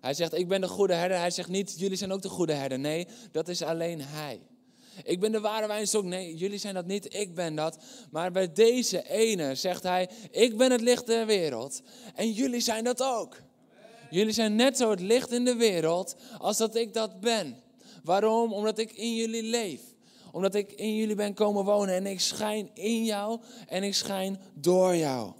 Hij 0.00 0.14
zegt, 0.14 0.34
ik 0.34 0.48
ben 0.48 0.60
de 0.60 0.68
goede 0.68 0.94
herder. 0.94 1.18
Hij 1.18 1.30
zegt 1.30 1.48
niet, 1.48 1.78
jullie 1.78 1.96
zijn 1.96 2.12
ook 2.12 2.22
de 2.22 2.28
goede 2.28 2.52
herder. 2.52 2.78
Nee, 2.78 3.06
dat 3.32 3.48
is 3.48 3.62
alleen 3.62 4.00
hij. 4.00 4.40
Ik 5.04 5.20
ben 5.20 5.32
de 5.32 5.40
ware 5.40 5.66
wijnstok. 5.66 6.04
Nee, 6.04 6.34
jullie 6.34 6.58
zijn 6.58 6.74
dat 6.74 6.86
niet, 6.86 7.14
ik 7.14 7.34
ben 7.34 7.54
dat. 7.54 7.78
Maar 8.10 8.32
bij 8.32 8.52
deze 8.52 9.08
ene 9.08 9.54
zegt 9.54 9.82
hij, 9.82 10.08
ik 10.30 10.56
ben 10.56 10.70
het 10.70 10.80
licht 10.80 11.06
der 11.06 11.26
wereld. 11.26 11.82
En 12.14 12.32
jullie 12.32 12.60
zijn 12.60 12.84
dat 12.84 13.02
ook. 13.02 13.36
Jullie 14.10 14.32
zijn 14.32 14.56
net 14.56 14.76
zo 14.76 14.90
het 14.90 15.00
licht 15.00 15.32
in 15.32 15.44
de 15.44 15.54
wereld 15.54 16.16
als 16.38 16.56
dat 16.56 16.74
ik 16.74 16.94
dat 16.94 17.20
ben. 17.20 17.62
Waarom? 18.02 18.52
Omdat 18.52 18.78
ik 18.78 18.92
in 18.92 19.14
jullie 19.14 19.42
leef. 19.42 19.80
Omdat 20.32 20.54
ik 20.54 20.72
in 20.72 20.96
jullie 20.96 21.14
ben 21.14 21.34
komen 21.34 21.64
wonen 21.64 21.94
en 21.94 22.06
ik 22.06 22.20
schijn 22.20 22.70
in 22.74 23.04
jou 23.04 23.40
en 23.66 23.82
ik 23.82 23.94
schijn 23.94 24.40
door 24.54 24.96
jou. 24.96 25.32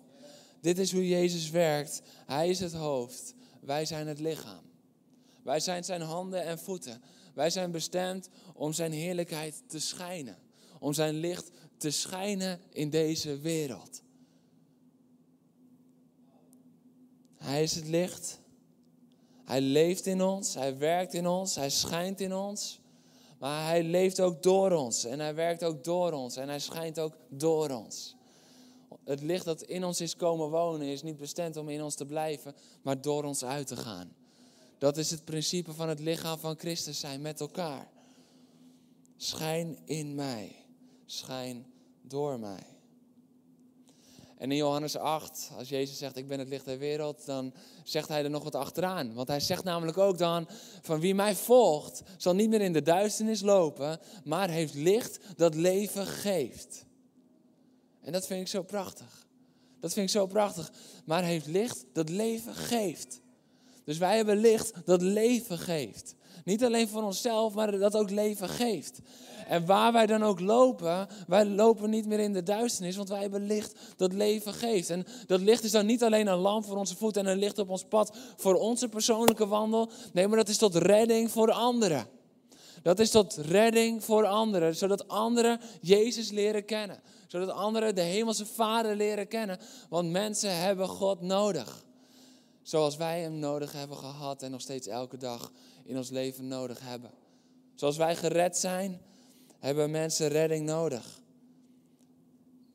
Dit 0.60 0.78
is 0.78 0.92
hoe 0.92 1.08
Jezus 1.08 1.50
werkt. 1.50 2.02
Hij 2.26 2.48
is 2.48 2.60
het 2.60 2.72
hoofd. 2.72 3.34
Wij 3.60 3.84
zijn 3.84 4.06
het 4.06 4.20
lichaam. 4.20 4.62
Wij 5.42 5.60
zijn 5.60 5.84
zijn 5.84 6.00
handen 6.00 6.44
en 6.44 6.58
voeten. 6.58 7.02
Wij 7.34 7.50
zijn 7.50 7.70
bestemd 7.70 8.28
om 8.54 8.72
zijn 8.72 8.92
heerlijkheid 8.92 9.62
te 9.66 9.80
schijnen. 9.80 10.38
Om 10.78 10.92
zijn 10.92 11.14
licht 11.14 11.50
te 11.76 11.90
schijnen 11.90 12.60
in 12.70 12.90
deze 12.90 13.38
wereld. 13.38 14.02
Hij 17.36 17.62
is 17.62 17.74
het 17.74 17.88
licht. 17.88 18.40
Hij 19.44 19.60
leeft 19.60 20.06
in 20.06 20.22
ons, 20.22 20.54
hij 20.54 20.78
werkt 20.78 21.14
in 21.14 21.26
ons, 21.26 21.54
hij 21.54 21.70
schijnt 21.70 22.20
in 22.20 22.34
ons. 22.34 22.80
Maar 23.38 23.66
hij 23.66 23.82
leeft 23.82 24.20
ook 24.20 24.42
door 24.42 24.70
ons 24.70 25.04
en 25.04 25.20
hij 25.20 25.34
werkt 25.34 25.64
ook 25.64 25.84
door 25.84 26.12
ons 26.12 26.36
en 26.36 26.48
hij 26.48 26.58
schijnt 26.58 26.98
ook 26.98 27.16
door 27.28 27.70
ons. 27.70 28.16
Het 29.04 29.20
licht 29.20 29.44
dat 29.44 29.62
in 29.62 29.84
ons 29.84 30.00
is 30.00 30.16
komen 30.16 30.50
wonen 30.50 30.86
is 30.86 31.02
niet 31.02 31.16
bestemd 31.16 31.56
om 31.56 31.68
in 31.68 31.82
ons 31.82 31.94
te 31.94 32.06
blijven, 32.06 32.54
maar 32.82 33.00
door 33.00 33.24
ons 33.24 33.44
uit 33.44 33.66
te 33.66 33.76
gaan. 33.76 34.12
Dat 34.78 34.96
is 34.96 35.10
het 35.10 35.24
principe 35.24 35.72
van 35.72 35.88
het 35.88 36.00
lichaam 36.00 36.38
van 36.38 36.58
Christus 36.58 37.00
zijn 37.00 37.20
met 37.20 37.40
elkaar. 37.40 37.91
Schijn 39.22 39.78
in 39.84 40.14
mij, 40.14 40.56
schijn 41.06 41.66
door 42.02 42.38
mij. 42.38 42.66
En 44.36 44.50
in 44.50 44.56
Johannes 44.56 44.96
8, 44.96 45.50
als 45.56 45.68
Jezus 45.68 45.98
zegt, 45.98 46.16
ik 46.16 46.28
ben 46.28 46.38
het 46.38 46.48
licht 46.48 46.64
der 46.64 46.78
wereld, 46.78 47.26
dan 47.26 47.54
zegt 47.84 48.08
hij 48.08 48.24
er 48.24 48.30
nog 48.30 48.42
wat 48.42 48.54
achteraan. 48.54 49.14
Want 49.14 49.28
hij 49.28 49.40
zegt 49.40 49.64
namelijk 49.64 49.98
ook 49.98 50.18
dan, 50.18 50.48
van 50.80 51.00
wie 51.00 51.14
mij 51.14 51.34
volgt, 51.34 52.02
zal 52.16 52.34
niet 52.34 52.48
meer 52.48 52.60
in 52.60 52.72
de 52.72 52.82
duisternis 52.82 53.40
lopen, 53.40 54.00
maar 54.24 54.50
heeft 54.50 54.74
licht 54.74 55.18
dat 55.36 55.54
leven 55.54 56.06
geeft. 56.06 56.86
En 58.00 58.12
dat 58.12 58.26
vind 58.26 58.40
ik 58.40 58.48
zo 58.48 58.62
prachtig. 58.62 59.26
Dat 59.80 59.92
vind 59.92 60.06
ik 60.06 60.12
zo 60.12 60.26
prachtig. 60.26 60.72
Maar 61.04 61.24
heeft 61.24 61.46
licht 61.46 61.84
dat 61.92 62.08
leven 62.08 62.54
geeft. 62.54 63.20
Dus 63.84 63.98
wij 63.98 64.16
hebben 64.16 64.36
licht 64.36 64.72
dat 64.84 65.02
leven 65.02 65.58
geeft. 65.58 66.14
Niet 66.44 66.64
alleen 66.64 66.88
voor 66.88 67.02
onszelf, 67.02 67.54
maar 67.54 67.78
dat 67.78 67.96
ook 67.96 68.10
leven 68.10 68.48
geeft. 68.48 69.00
En 69.46 69.66
waar 69.66 69.92
wij 69.92 70.06
dan 70.06 70.22
ook 70.22 70.40
lopen, 70.40 71.08
wij 71.26 71.46
lopen 71.46 71.90
niet 71.90 72.06
meer 72.06 72.20
in 72.20 72.32
de 72.32 72.42
duisternis, 72.42 72.96
want 72.96 73.08
wij 73.08 73.20
hebben 73.20 73.46
licht 73.46 73.78
dat 73.96 74.12
leven 74.12 74.52
geeft. 74.52 74.90
En 74.90 75.06
dat 75.26 75.40
licht 75.40 75.64
is 75.64 75.70
dan 75.70 75.86
niet 75.86 76.02
alleen 76.02 76.26
een 76.26 76.38
lamp 76.38 76.64
voor 76.64 76.76
onze 76.76 76.96
voeten 76.96 77.26
en 77.26 77.32
een 77.32 77.38
licht 77.38 77.58
op 77.58 77.70
ons 77.70 77.84
pad 77.84 78.16
voor 78.36 78.54
onze 78.54 78.88
persoonlijke 78.88 79.46
wandel. 79.46 79.90
Nee, 80.12 80.28
maar 80.28 80.36
dat 80.36 80.48
is 80.48 80.58
tot 80.58 80.74
redding 80.74 81.30
voor 81.30 81.50
anderen. 81.50 82.06
Dat 82.82 82.98
is 82.98 83.10
tot 83.10 83.36
redding 83.36 84.04
voor 84.04 84.26
anderen, 84.26 84.76
zodat 84.76 85.08
anderen 85.08 85.60
Jezus 85.80 86.30
leren 86.30 86.64
kennen. 86.64 87.00
Zodat 87.26 87.50
anderen 87.50 87.94
de 87.94 88.00
hemelse 88.00 88.46
Vader 88.46 88.96
leren 88.96 89.28
kennen. 89.28 89.58
Want 89.88 90.10
mensen 90.10 90.56
hebben 90.56 90.88
God 90.88 91.20
nodig. 91.20 91.84
Zoals 92.62 92.96
wij 92.96 93.20
Hem 93.20 93.38
nodig 93.38 93.72
hebben 93.72 93.96
gehad 93.96 94.42
en 94.42 94.50
nog 94.50 94.60
steeds 94.60 94.86
elke 94.86 95.16
dag 95.16 95.52
in 95.84 95.96
ons 95.96 96.10
leven 96.10 96.48
nodig 96.48 96.80
hebben. 96.80 97.10
Zoals 97.74 97.96
wij 97.96 98.16
gered 98.16 98.56
zijn, 98.56 99.00
hebben 99.58 99.90
mensen 99.90 100.28
redding 100.28 100.66
nodig. 100.66 101.22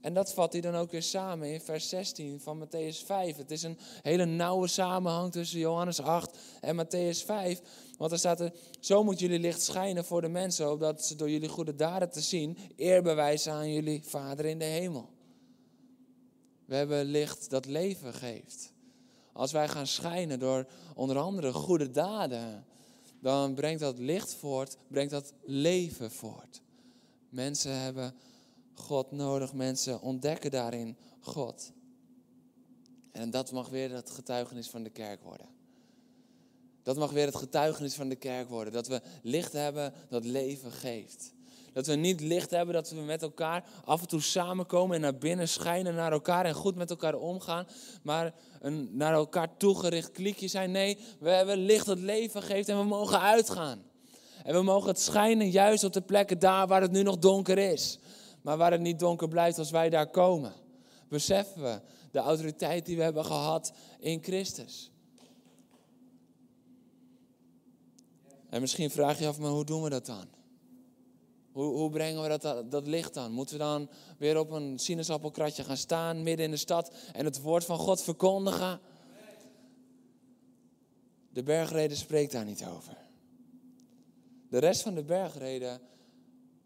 En 0.01 0.13
dat 0.13 0.33
vat 0.33 0.51
hij 0.51 0.61
dan 0.61 0.75
ook 0.75 0.91
weer 0.91 1.03
samen 1.03 1.53
in 1.53 1.61
vers 1.61 1.89
16 1.89 2.39
van 2.39 2.65
Matthäus 2.65 3.05
5. 3.05 3.37
Het 3.37 3.51
is 3.51 3.63
een 3.63 3.77
hele 4.01 4.25
nauwe 4.25 4.67
samenhang 4.67 5.31
tussen 5.31 5.59
Johannes 5.59 6.01
8 6.01 6.37
en 6.61 6.85
Matthäus 6.85 7.25
5. 7.25 7.61
Want 7.97 8.11
er 8.11 8.17
staat 8.17 8.39
er, 8.39 8.53
zo 8.79 9.03
moet 9.03 9.19
jullie 9.19 9.39
licht 9.39 9.61
schijnen 9.61 10.05
voor 10.05 10.21
de 10.21 10.27
mensen, 10.27 10.71
opdat 10.71 11.05
ze 11.05 11.15
door 11.15 11.29
jullie 11.29 11.49
goede 11.49 11.75
daden 11.75 12.09
te 12.09 12.21
zien 12.21 12.57
eer 12.75 13.01
bewijzen 13.01 13.53
aan 13.53 13.73
jullie 13.73 14.03
Vader 14.03 14.45
in 14.45 14.59
de 14.59 14.65
hemel. 14.65 15.09
We 16.65 16.75
hebben 16.75 17.05
licht 17.05 17.49
dat 17.49 17.65
leven 17.65 18.13
geeft. 18.13 18.73
Als 19.33 19.51
wij 19.51 19.67
gaan 19.67 19.87
schijnen 19.87 20.39
door 20.39 20.67
onder 20.95 21.17
andere 21.17 21.53
goede 21.53 21.91
daden, 21.91 22.65
dan 23.19 23.53
brengt 23.53 23.79
dat 23.79 23.99
licht 23.99 24.33
voort, 24.33 24.77
brengt 24.87 25.11
dat 25.11 25.33
leven 25.43 26.11
voort. 26.11 26.61
Mensen 27.29 27.79
hebben 27.79 28.13
God 28.73 29.11
nodig, 29.11 29.53
mensen 29.53 30.01
ontdekken 30.01 30.51
daarin 30.51 30.97
God. 31.19 31.71
En 33.11 33.29
dat 33.29 33.51
mag 33.51 33.69
weer 33.69 33.91
het 33.91 34.09
getuigenis 34.09 34.69
van 34.69 34.83
de 34.83 34.89
kerk 34.89 35.23
worden. 35.23 35.47
Dat 36.83 36.97
mag 36.97 37.11
weer 37.11 37.25
het 37.25 37.35
getuigenis 37.35 37.93
van 37.93 38.09
de 38.09 38.15
kerk 38.15 38.49
worden. 38.49 38.73
Dat 38.73 38.87
we 38.87 39.01
licht 39.21 39.53
hebben 39.53 39.93
dat 40.09 40.25
leven 40.25 40.71
geeft. 40.71 41.33
Dat 41.77 41.87
we 41.87 41.95
niet 41.95 42.21
licht 42.21 42.49
hebben, 42.49 42.75
dat 42.75 42.89
we 42.89 43.01
met 43.01 43.21
elkaar 43.21 43.63
af 43.85 44.01
en 44.01 44.07
toe 44.07 44.21
samenkomen 44.21 44.95
en 44.95 45.01
naar 45.01 45.17
binnen 45.17 45.47
schijnen 45.47 45.95
naar 45.95 46.11
elkaar 46.11 46.45
en 46.45 46.53
goed 46.53 46.75
met 46.75 46.89
elkaar 46.89 47.15
omgaan. 47.15 47.67
Maar 48.03 48.33
een 48.59 48.89
naar 48.91 49.13
elkaar 49.13 49.57
toegericht 49.57 50.11
kliekje 50.11 50.47
zijn. 50.47 50.71
Nee, 50.71 50.97
we 51.19 51.29
hebben 51.29 51.57
licht 51.57 51.85
dat 51.85 51.99
leven 51.99 52.41
geeft 52.41 52.69
en 52.69 52.77
we 52.77 52.83
mogen 52.83 53.19
uitgaan. 53.19 53.83
En 54.43 54.53
we 54.53 54.61
mogen 54.61 54.87
het 54.87 54.99
schijnen 54.99 55.49
juist 55.49 55.83
op 55.83 55.93
de 55.93 56.01
plekken 56.01 56.39
daar 56.39 56.67
waar 56.67 56.81
het 56.81 56.91
nu 56.91 57.03
nog 57.03 57.17
donker 57.17 57.57
is. 57.57 57.99
Maar 58.41 58.57
waar 58.57 58.71
het 58.71 58.81
niet 58.81 58.99
donker 58.99 59.27
blijft 59.27 59.57
als 59.57 59.71
wij 59.71 59.89
daar 59.89 60.09
komen. 60.09 60.53
Beseffen 61.09 61.63
we 61.63 61.81
de 62.11 62.19
autoriteit 62.19 62.85
die 62.85 62.97
we 62.97 63.03
hebben 63.03 63.25
gehad 63.25 63.71
in 63.99 64.23
Christus. 64.23 64.91
En 68.49 68.61
misschien 68.61 68.89
vraag 68.89 69.19
je 69.19 69.27
af, 69.27 69.39
maar 69.39 69.51
hoe 69.51 69.65
doen 69.65 69.83
we 69.83 69.89
dat 69.89 70.05
dan? 70.05 70.36
Hoe, 71.63 71.89
brengen 71.89 72.21
we 72.21 72.37
dat, 72.37 72.71
dat 72.71 72.87
licht 72.87 73.13
dan? 73.13 73.31
Moeten 73.31 73.57
we 73.57 73.63
dan 73.63 73.89
weer 74.17 74.39
op 74.39 74.51
een 74.51 74.79
sinaasappelkratje 74.79 75.63
gaan 75.63 75.77
staan 75.77 76.23
midden 76.23 76.45
in 76.45 76.51
de 76.51 76.57
stad 76.57 76.91
en 77.13 77.25
het 77.25 77.41
woord 77.41 77.65
van 77.65 77.77
God 77.77 78.01
verkondigen? 78.01 78.79
De 81.29 81.43
bergreden 81.43 81.97
spreekt 81.97 82.31
daar 82.31 82.45
niet 82.45 82.65
over. 82.65 82.97
De 84.49 84.57
rest 84.57 84.81
van 84.81 84.95
de 84.95 85.03
bergreden 85.03 85.81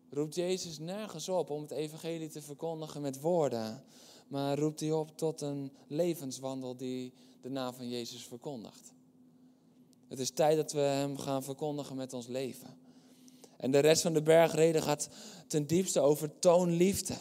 roept 0.10 0.36
Jezus 0.36 0.80
nergens 0.80 1.30
op 1.30 1.50
om 1.50 1.62
het 1.62 1.72
evangelie 1.72 2.30
te 2.30 2.42
verkondigen 2.42 3.02
met 3.02 3.20
woorden, 3.22 3.84
maar 4.28 4.58
roept 4.58 4.80
hij 4.80 4.92
op 4.92 5.18
tot 5.18 5.42
een 5.42 5.72
levenswandel 5.88 6.76
die 6.76 7.14
de 7.42 7.50
naam 7.50 7.74
van 7.74 7.90
Jezus 7.90 8.28
verkondigt. 8.28 8.94
Het 10.08 10.20
is 10.20 10.32
tijd 10.32 10.56
dat 10.56 10.72
we 10.72 10.80
Hem 10.80 11.18
gaan 11.18 11.44
verkondigen 11.44 11.96
met 11.96 12.14
ons 12.14 12.28
leven. 12.28 12.81
En 13.62 13.72
de 13.72 13.80
rest 13.80 14.02
van 14.02 14.14
de 14.14 14.22
bergreden 14.22 14.82
gaat 14.82 15.10
ten 15.48 15.68
diepste 15.68 16.00
over 16.00 16.40
toon 16.40 16.72
liefde. 16.72 17.14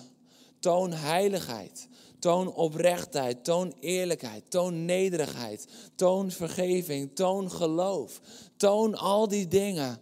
Toon 0.59 0.93
heiligheid. 0.93 1.89
Toon 2.19 2.55
oprechtheid. 2.55 3.45
Toon 3.45 3.75
eerlijkheid. 3.81 4.51
Toon 4.51 4.85
nederigheid. 4.85 5.67
Toon 5.95 6.31
vergeving. 6.31 7.15
Toon 7.15 7.51
geloof. 7.51 8.21
Toon 8.57 8.95
al 8.95 9.29
die 9.29 9.49
dingen. 9.49 10.01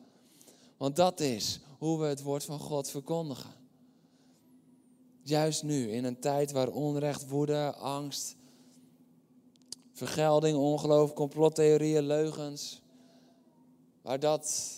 Want 0.77 0.97
dat 0.97 1.21
is 1.21 1.61
hoe 1.79 2.01
we 2.01 2.07
het 2.07 2.23
woord 2.23 2.45
van 2.45 2.59
God 2.59 2.91
verkondigen. 2.91 3.51
Juist 5.23 5.63
nu, 5.63 5.91
in 5.91 6.05
een 6.05 6.21
tijd 6.21 6.53
waar 6.53 6.69
onrecht, 6.69 7.29
woede, 7.29 7.75
angst, 7.75 8.37
vergelding, 9.93 10.57
ongeloof, 10.57 11.13
complottheorieën, 11.13 12.07
leugens, 12.07 12.83
waar 14.03 14.21
dat 14.21 14.77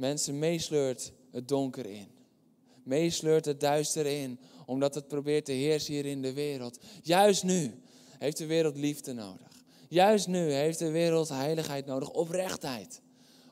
mensen 0.00 0.38
meesleurt 0.38 1.12
het 1.30 1.48
donker 1.48 1.86
in. 1.86 2.08
Meesleurt 2.82 3.44
het 3.44 3.60
duister 3.60 4.06
in, 4.06 4.38
omdat 4.66 4.94
het 4.94 5.08
probeert 5.08 5.44
te 5.44 5.52
heersen 5.52 5.92
hier 5.94 6.06
in 6.06 6.22
de 6.22 6.32
wereld. 6.32 6.78
Juist 7.02 7.42
nu 7.42 7.80
heeft 8.18 8.36
de 8.36 8.46
wereld 8.46 8.76
liefde 8.76 9.12
nodig. 9.12 9.48
Juist 9.88 10.26
nu 10.26 10.52
heeft 10.52 10.78
de 10.78 10.90
wereld 10.90 11.28
heiligheid 11.28 11.86
nodig, 11.86 12.10
oprechtheid. 12.10 13.00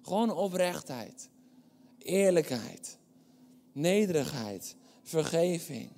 Gewoon 0.02 0.30
oprechtheid, 0.30 1.28
eerlijkheid, 1.98 2.98
nederigheid, 3.72 4.76
vergeving. 5.02 5.90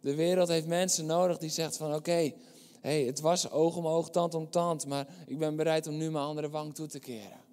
De 0.00 0.14
wereld 0.14 0.48
heeft 0.48 0.66
mensen 0.66 1.06
nodig 1.06 1.38
die 1.38 1.50
zegt 1.50 1.76
van 1.76 1.94
oké, 1.94 2.32
hey, 2.80 3.02
het 3.02 3.20
was 3.20 3.50
oog 3.50 3.76
om 3.76 3.86
oog, 3.86 4.10
tand 4.10 4.34
om 4.34 4.50
tand, 4.50 4.86
maar 4.86 5.06
ik 5.26 5.38
ben 5.38 5.56
bereid 5.56 5.86
om 5.86 5.96
nu 5.96 6.10
mijn 6.10 6.24
andere 6.24 6.48
wang 6.48 6.74
toe 6.74 6.86
te 6.86 6.98
keren. 6.98 7.46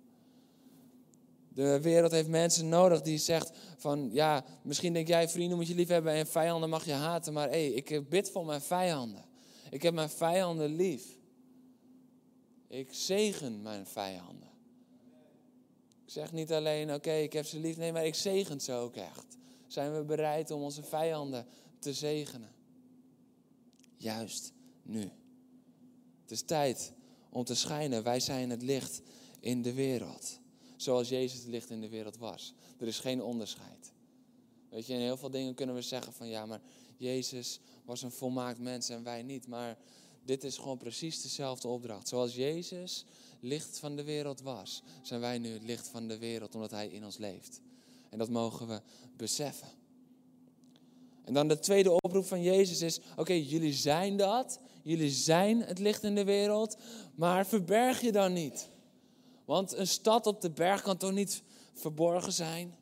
De 1.55 1.81
wereld 1.81 2.12
heeft 2.12 2.27
mensen 2.27 2.69
nodig 2.69 3.01
die 3.01 3.17
zegt 3.17 3.51
van 3.77 4.09
ja, 4.12 4.45
misschien 4.63 4.93
denk 4.93 5.07
jij 5.07 5.29
vrienden 5.29 5.57
moet 5.57 5.67
je 5.67 5.75
lief 5.75 5.88
hebben 5.88 6.13
en 6.13 6.27
vijanden 6.27 6.69
mag 6.69 6.85
je 6.85 6.91
haten, 6.91 7.33
maar 7.33 7.50
hé, 7.50 7.71
hey, 7.71 7.71
ik 7.71 8.09
bid 8.09 8.31
voor 8.31 8.45
mijn 8.45 8.62
vijanden. 8.62 9.25
Ik 9.69 9.81
heb 9.81 9.93
mijn 9.93 10.09
vijanden 10.09 10.75
lief. 10.75 11.03
Ik 12.67 12.93
zegen 12.93 13.62
mijn 13.62 13.85
vijanden. 13.85 14.50
Ik 16.05 16.12
zeg 16.12 16.31
niet 16.31 16.51
alleen 16.51 16.93
oké, 16.93 17.13
ik 17.13 17.33
heb 17.33 17.45
ze 17.45 17.59
lief, 17.59 17.77
nee, 17.77 17.91
maar 17.91 18.05
ik 18.05 18.15
zegen 18.15 18.62
ze 18.62 18.74
ook 18.74 18.95
echt. 18.95 19.38
Zijn 19.67 19.95
we 19.95 20.03
bereid 20.03 20.51
om 20.51 20.62
onze 20.62 20.83
vijanden 20.83 21.45
te 21.79 21.93
zegenen? 21.93 22.51
Juist 23.97 24.53
nu. 24.83 25.12
Het 26.21 26.31
is 26.31 26.41
tijd 26.41 26.93
om 27.29 27.43
te 27.43 27.55
schijnen. 27.55 28.03
Wij 28.03 28.19
zijn 28.19 28.50
het 28.50 28.62
licht 28.62 29.01
in 29.39 29.62
de 29.62 29.74
wereld. 29.74 30.39
Zoals 30.75 31.10
Jezus 31.10 31.39
het 31.39 31.48
licht 31.48 31.70
in 31.70 31.82
de 31.82 31.89
wereld 31.89 32.17
was. 32.17 32.53
Er 32.77 32.88
is 32.88 33.00
geen 33.00 33.22
onderscheid. 33.22 33.94
Weet 34.70 34.86
je, 34.86 34.94
in 34.94 35.00
heel 35.00 35.17
veel 35.17 35.29
dingen 35.29 35.53
kunnen 35.53 35.75
we 35.75 35.82
zeggen 35.82 36.13
van 36.13 36.27
ja, 36.27 36.46
maar 36.46 36.62
Jezus 36.98 37.60
was 37.86 38.01
een 38.01 38.12
volmaakt 38.12 38.60
mens 38.60 38.89
en 38.89 39.03
wij 39.03 39.24
niet. 39.24 39.48
Maar 39.48 39.77
dit 40.24 40.44
is 40.44 40.58
gewoon 40.58 40.77
precies 40.77 41.22
dezelfde 41.22 41.67
opdracht. 41.67 42.08
Zoals 42.08 42.36
Jezus 42.36 43.05
licht 43.39 43.79
van 43.79 43.96
de 43.96 44.03
wereld 44.03 44.41
was, 44.41 44.84
zijn 45.01 45.20
wij 45.20 45.38
nu 45.38 45.50
het 45.50 45.63
licht 45.63 45.88
van 45.88 46.08
de 46.08 46.17
wereld 46.17 46.55
omdat 46.55 46.72
Hij 46.72 46.88
in 46.88 47.05
ons 47.05 47.17
leeft. 47.17 47.62
En 48.10 48.17
dat 48.17 48.29
mogen 48.29 48.67
we 48.67 48.82
beseffen. 49.17 49.67
En 51.24 51.34
dan 51.34 51.48
de 51.48 51.60
tweede 51.60 51.91
oproep 51.91 52.25
van 52.25 52.41
Jezus 52.41 52.82
is: 52.82 53.00
oké, 53.15 53.34
jullie 53.34 53.74
zijn 53.74 54.17
dat, 54.17 54.60
jullie 54.84 55.12
zijn 55.12 55.62
het 55.62 55.79
licht 55.79 56.03
in 56.03 56.15
de 56.15 56.24
wereld, 56.24 56.77
maar 57.15 57.46
verberg 57.46 58.01
je 58.01 58.12
dan 58.12 58.34
niet. 58.34 58.70
Want 59.45 59.73
een 59.73 59.87
stad 59.87 60.27
op 60.27 60.41
de 60.41 60.51
berg 60.51 60.81
kan 60.81 60.97
toch 60.97 61.11
niet 61.11 61.43
verborgen 61.73 62.33
zijn? 62.33 62.75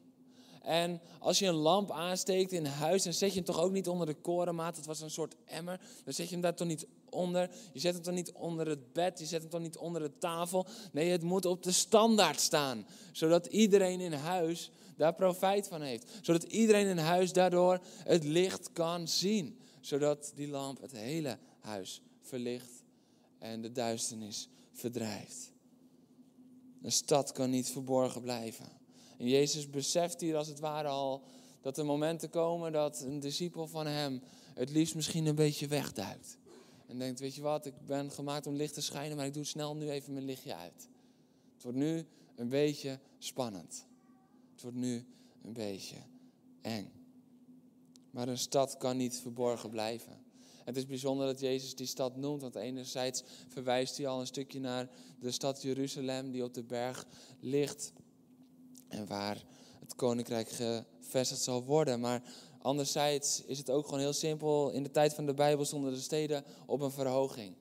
En 0.64 1.02
als 1.20 1.40
je 1.40 1.46
een 1.46 1.54
lamp 1.54 1.92
aansteekt 1.92 2.52
in 2.52 2.66
huis, 2.66 3.04
dan 3.04 3.14
zet 3.14 3.30
je 3.30 3.36
hem 3.36 3.46
toch 3.46 3.60
ook 3.60 3.72
niet 3.72 3.88
onder 3.88 4.08
de 4.08 4.14
korenmaat. 4.14 4.76
Het 4.76 4.86
was 4.86 5.02
een 5.02 5.10
soort 5.10 5.36
emmer. 5.46 5.80
Dan 6.04 6.14
zet 6.14 6.26
je 6.26 6.34
hem 6.34 6.42
daar 6.42 6.56
toch 6.56 6.68
niet 6.68 6.88
onder. 7.10 7.50
Je 7.74 7.80
zet 7.80 7.94
hem 7.94 8.04
toch 8.04 8.14
niet 8.14 8.32
onder 8.32 8.68
het 8.68 8.94
bed. 8.94 9.20
Je 9.20 9.26
zet 9.26 9.42
hem 9.42 9.50
toch 9.50 9.62
niet 9.62 9.78
onder 9.78 10.02
de 10.02 10.18
tafel. 10.18 10.66
Nee, 10.92 11.12
het 11.12 11.22
moet 11.22 11.46
op 11.46 11.64
de 11.64 11.72
standaard 11.72 12.40
staan. 12.40 12.86
Zodat 13.12 13.46
iedereen 13.46 14.00
in 14.00 14.14
huis 14.14 14.72
daar 14.98 15.14
profijt 15.14 15.68
van 15.68 15.82
heeft. 15.82 16.12
Zodat 16.22 16.44
iedereen 16.44 16.88
in 16.88 16.98
huis 16.98 17.34
daardoor 17.34 17.80
het 18.04 18.24
licht 18.24 18.72
kan 18.74 19.08
zien. 19.08 19.60
Zodat 19.82 20.32
die 20.36 20.48
lamp 20.48 20.82
het 20.82 20.92
hele 20.92 21.38
huis 21.60 22.02
verlicht 22.22 22.84
en 23.40 23.62
de 23.62 23.72
duisternis 23.72 24.50
verdrijft. 24.72 25.53
Een 26.84 26.92
stad 26.92 27.32
kan 27.32 27.50
niet 27.50 27.70
verborgen 27.70 28.22
blijven. 28.22 28.66
En 29.18 29.28
Jezus 29.28 29.70
beseft 29.70 30.22
hier 30.22 30.36
als 30.36 30.48
het 30.48 30.60
ware 30.60 30.88
al 30.88 31.24
dat 31.62 31.78
er 31.78 31.86
momenten 31.86 32.30
komen 32.30 32.72
dat 32.72 33.02
een 33.02 33.20
discipel 33.20 33.68
van 33.68 33.88
hem 33.88 34.22
het 34.54 34.70
liefst 34.70 34.96
misschien 34.96 35.26
een 35.26 35.36
beetje 35.36 35.68
wegduikt. 35.68 36.38
En 36.88 37.00
denkt, 37.00 37.20
weet 37.20 37.36
je 37.36 37.42
wat, 37.42 37.66
ik 37.66 37.86
ben 37.86 38.12
gemaakt 38.12 38.48
om 38.48 38.56
licht 38.56 38.74
te 38.74 38.82
schijnen, 38.82 39.18
maar 39.18 39.26
ik 39.26 39.34
doe 39.34 39.44
snel 39.44 39.76
nu 39.76 39.90
even 39.90 40.14
mijn 40.14 40.26
lichtje 40.26 40.56
uit. 40.56 40.90
Het 41.54 41.64
wordt 41.64 41.78
nu 41.78 42.06
een 42.36 42.50
beetje 42.50 43.00
spannend. 43.18 43.86
Het 44.52 44.62
wordt 44.62 44.78
nu 44.78 45.06
een 45.44 45.54
beetje 45.54 45.98
eng. 46.62 46.92
Maar 48.12 48.28
een 48.28 48.38
stad 48.38 48.78
kan 48.78 48.98
niet 48.98 49.20
verborgen 49.20 49.70
blijven. 49.70 50.23
Het 50.64 50.78
is 50.78 50.86
bijzonder 50.86 51.26
dat 51.26 51.40
Jezus 51.40 51.76
die 51.76 51.88
stad 51.88 52.16
noemt, 52.16 52.42
want 52.42 52.56
enerzijds 52.56 53.24
verwijst 53.48 53.98
hij 53.98 54.08
al 54.08 54.20
een 54.20 54.28
stukje 54.28 54.60
naar 54.60 54.90
de 55.20 55.32
stad 55.32 55.62
Jeruzalem 55.62 56.32
die 56.32 56.44
op 56.44 56.54
de 56.54 56.64
berg 56.64 57.06
ligt 57.40 57.94
en 58.88 59.08
waar 59.08 59.44
het 59.80 59.96
koninkrijk 59.96 60.50
gevestigd 60.50 61.42
zal 61.42 61.64
worden. 61.64 62.00
Maar 62.00 62.22
anderzijds 62.62 63.44
is 63.46 63.58
het 63.58 63.70
ook 63.70 63.86
gewoon 63.86 64.00
heel 64.00 64.14
simpel. 64.14 64.70
In 64.70 64.84
de 64.84 64.92
tijd 64.92 65.14
van 65.14 65.26
de 65.26 65.34
Bijbel 65.34 65.66
stonden 65.66 65.94
de 65.94 66.00
steden 66.00 66.44
op 66.66 66.82
een 66.82 66.92
verhoging. 66.92 67.56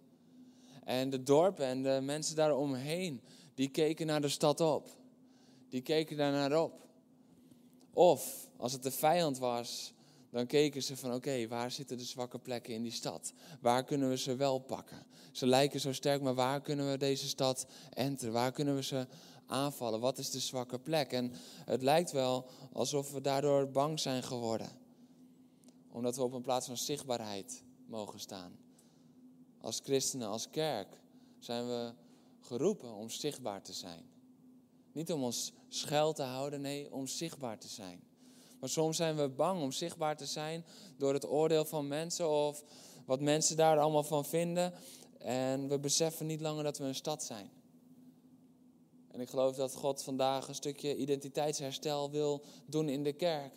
En 0.85 1.11
de 1.11 1.23
dorpen 1.23 1.67
en 1.67 1.83
de 1.83 2.01
mensen 2.03 2.37
daaromheen, 2.37 3.21
die 3.55 3.69
keken 3.69 4.07
naar 4.07 4.21
de 4.21 4.29
stad 4.29 4.61
op. 4.61 4.89
Die 5.69 5.83
keken 5.83 6.17
daar 6.17 6.33
naar 6.33 6.63
op. 6.63 6.73
Of 7.93 8.49
als 8.57 8.73
het 8.73 8.83
de 8.83 8.91
vijand 8.91 9.39
was, 9.39 9.93
dan 10.33 10.47
keken 10.47 10.83
ze 10.83 10.97
van 10.97 11.15
oké, 11.15 11.49
waar 11.49 11.71
zitten 11.71 11.97
de 11.97 12.05
zwakke 12.05 12.39
plekken 12.39 12.75
in 12.75 12.83
die 12.83 12.93
stad? 12.93 13.33
Waar 13.61 13.85
kunnen 13.85 14.09
we 14.09 14.17
ze 14.17 14.37
wel 14.37 14.59
pakken? 14.59 15.07
Ze 15.33 15.47
lijken 15.47 15.81
zo 15.81 15.93
sterk, 15.93 16.23
maar 16.23 16.35
waar 16.35 16.61
kunnen 16.61 16.91
we 16.91 16.99
deze 16.99 17.29
stad 17.29 17.67
enteren? 17.91 18.33
Waar 18.33 18.53
kunnen 18.53 18.75
we 18.75 18.83
ze 18.83 19.07
aanvallen? 19.47 20.01
Wat 20.01 20.19
is 20.19 20.31
de 20.31 20.41
zwakke 20.41 20.79
plek? 20.79 21.13
En 21.13 21.33
het 21.65 21.83
lijkt 21.83 22.11
wel 22.11 22.49
alsof 22.73 23.13
we 23.13 23.21
daardoor 23.21 23.71
bang 23.71 24.01
zijn 24.01 24.23
geworden. 24.23 24.69
Omdat 25.91 26.17
we 26.17 26.23
op 26.23 26.33
een 26.33 26.43
plaats 26.43 26.67
van 26.67 26.77
zichtbaarheid 26.77 27.65
mogen 27.87 28.21
staan. 28.21 28.59
Als 29.61 29.81
christenen, 29.83 30.29
als 30.29 30.51
kerk 30.51 31.01
zijn 31.39 31.67
we 31.67 31.93
geroepen 32.41 32.95
om 32.95 33.11
zichtbaar 33.11 33.63
te 33.63 33.73
zijn. 33.73 34.11
Niet 34.93 35.13
om 35.13 35.23
ons 35.23 35.53
schuil 35.69 36.13
te 36.13 36.23
houden, 36.23 36.61
nee, 36.61 36.93
om 36.93 37.07
zichtbaar 37.07 37.59
te 37.59 37.69
zijn. 37.69 38.12
Maar 38.63 38.71
soms 38.71 38.97
zijn 38.97 39.17
we 39.17 39.29
bang 39.29 39.63
om 39.63 39.73
zichtbaar 39.73 40.17
te 40.17 40.27
zijn 40.27 40.65
door 40.97 41.13
het 41.13 41.29
oordeel 41.29 41.65
van 41.65 41.89
mensen 41.89 42.31
of 42.31 42.65
wat 43.07 43.21
mensen 43.21 43.57
daar 43.57 43.79
allemaal 43.79 44.03
van 44.03 44.25
vinden. 44.25 44.73
En 45.19 45.69
we 45.69 45.79
beseffen 45.79 46.27
niet 46.27 46.41
langer 46.41 46.65
dat 46.65 46.79
we 46.79 46.85
een 46.85 46.95
stad 46.95 47.25
zijn. 47.25 47.51
En 49.11 49.21
ik 49.21 49.29
geloof 49.29 49.57
dat 49.57 49.75
God 49.75 50.03
vandaag 50.03 50.49
een 50.49 50.55
stukje 50.55 50.97
identiteitsherstel 50.97 52.11
wil 52.11 52.45
doen 52.67 52.89
in 52.89 53.03
de 53.03 53.13
kerk. 53.13 53.55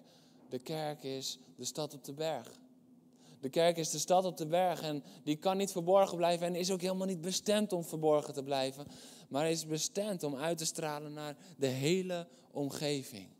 De 0.50 0.60
kerk 0.60 1.04
is 1.04 1.39
de 1.56 1.65
stad 1.65 1.94
op 1.94 2.04
de 2.04 2.13
berg. 2.13 2.52
De 3.39 3.50
kerk 3.50 3.78
is 3.78 3.89
de 3.89 4.00
stad 4.00 4.26
op 4.26 4.38
de 4.38 4.48
berg 4.48 4.82
en 4.82 5.04
die 5.24 5.36
kan 5.36 5.58
niet 5.58 5.72
verborgen 5.72 6.18
blijven 6.18 6.48
en 6.48 6.56
is 6.56 6.72
ook 6.72 6.82
helemaal 6.82 7.08
niet 7.08 7.22
bestemd 7.22 7.74
om 7.74 7.84
verborgen 7.84 8.34
te 8.34 8.44
blijven, 8.44 8.88
maar 9.30 9.50
is 9.50 9.68
bestemd 9.68 10.24
om 10.24 10.36
uit 10.36 10.58
te 10.58 10.65
stralen 10.65 11.13
naar 11.13 11.38
de 11.58 11.68
hele 11.68 12.28
omgeving 12.52 13.35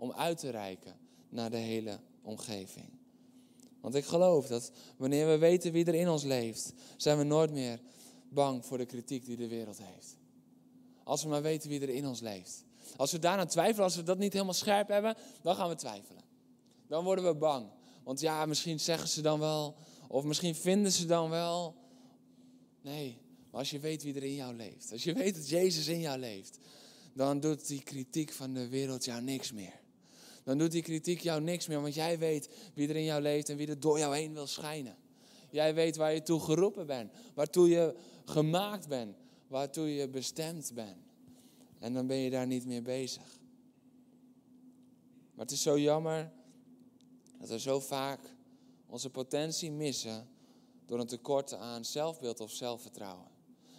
om 0.00 0.12
uit 0.12 0.38
te 0.38 0.50
reiken 0.50 0.96
naar 1.28 1.50
de 1.50 1.56
hele 1.56 1.98
omgeving. 2.22 2.88
Want 3.80 3.94
ik 3.94 4.04
geloof 4.04 4.46
dat 4.46 4.72
wanneer 4.96 5.26
we 5.26 5.38
weten 5.38 5.72
wie 5.72 5.84
er 5.84 5.94
in 5.94 6.08
ons 6.08 6.22
leeft, 6.22 6.72
zijn 6.96 7.18
we 7.18 7.24
nooit 7.24 7.50
meer 7.50 7.80
bang 8.28 8.66
voor 8.66 8.78
de 8.78 8.86
kritiek 8.86 9.24
die 9.24 9.36
de 9.36 9.48
wereld 9.48 9.78
heeft. 9.82 10.16
Als 11.04 11.22
we 11.22 11.28
maar 11.28 11.42
weten 11.42 11.68
wie 11.68 11.80
er 11.80 11.88
in 11.88 12.06
ons 12.06 12.20
leeft. 12.20 12.64
Als 12.96 13.12
we 13.12 13.18
daaraan 13.18 13.46
twijfelen, 13.46 13.84
als 13.84 13.96
we 13.96 14.02
dat 14.02 14.18
niet 14.18 14.32
helemaal 14.32 14.54
scherp 14.54 14.88
hebben, 14.88 15.16
dan 15.42 15.54
gaan 15.54 15.68
we 15.68 15.74
twijfelen. 15.74 16.22
Dan 16.86 17.04
worden 17.04 17.24
we 17.24 17.34
bang. 17.34 17.66
Want 18.04 18.20
ja, 18.20 18.46
misschien 18.46 18.80
zeggen 18.80 19.08
ze 19.08 19.20
dan 19.20 19.38
wel, 19.38 19.76
of 20.08 20.24
misschien 20.24 20.54
vinden 20.54 20.92
ze 20.92 21.06
dan 21.06 21.30
wel. 21.30 21.74
Nee, 22.82 23.18
maar 23.50 23.60
als 23.60 23.70
je 23.70 23.78
weet 23.78 24.02
wie 24.02 24.14
er 24.14 24.24
in 24.24 24.34
jou 24.34 24.54
leeft, 24.54 24.92
als 24.92 25.04
je 25.04 25.12
weet 25.12 25.34
dat 25.34 25.48
Jezus 25.48 25.86
in 25.86 26.00
jou 26.00 26.18
leeft, 26.18 26.58
dan 27.14 27.40
doet 27.40 27.66
die 27.66 27.82
kritiek 27.82 28.32
van 28.32 28.54
de 28.54 28.68
wereld 28.68 29.04
jou 29.04 29.22
niks 29.22 29.52
meer 29.52 29.79
dan 30.50 30.58
doet 30.58 30.72
die 30.72 30.82
kritiek 30.82 31.20
jou 31.20 31.40
niks 31.40 31.66
meer, 31.66 31.80
want 31.80 31.94
jij 31.94 32.18
weet 32.18 32.48
wie 32.74 32.88
er 32.88 32.96
in 32.96 33.04
jou 33.04 33.22
leeft 33.22 33.48
en 33.48 33.56
wie 33.56 33.66
er 33.66 33.80
door 33.80 33.98
jou 33.98 34.16
heen 34.16 34.32
wil 34.32 34.46
schijnen. 34.46 34.96
Jij 35.50 35.74
weet 35.74 35.96
waar 35.96 36.14
je 36.14 36.22
toe 36.22 36.40
geroepen 36.40 36.86
bent, 36.86 37.12
waartoe 37.34 37.68
je 37.68 37.94
gemaakt 38.24 38.88
bent, 38.88 39.16
waartoe 39.46 39.94
je 39.94 40.08
bestemd 40.08 40.70
bent. 40.74 40.96
En 41.78 41.92
dan 41.92 42.06
ben 42.06 42.16
je 42.16 42.30
daar 42.30 42.46
niet 42.46 42.66
meer 42.66 42.82
bezig. 42.82 43.40
Maar 45.34 45.44
het 45.44 45.50
is 45.50 45.62
zo 45.62 45.78
jammer 45.78 46.32
dat 47.38 47.50
er 47.50 47.60
zo 47.60 47.80
vaak 47.80 48.20
onze 48.86 49.10
potentie 49.10 49.72
missen 49.72 50.28
door 50.86 51.00
een 51.00 51.06
tekort 51.06 51.54
aan 51.54 51.84
zelfbeeld 51.84 52.40
of 52.40 52.50
zelfvertrouwen. 52.50 53.28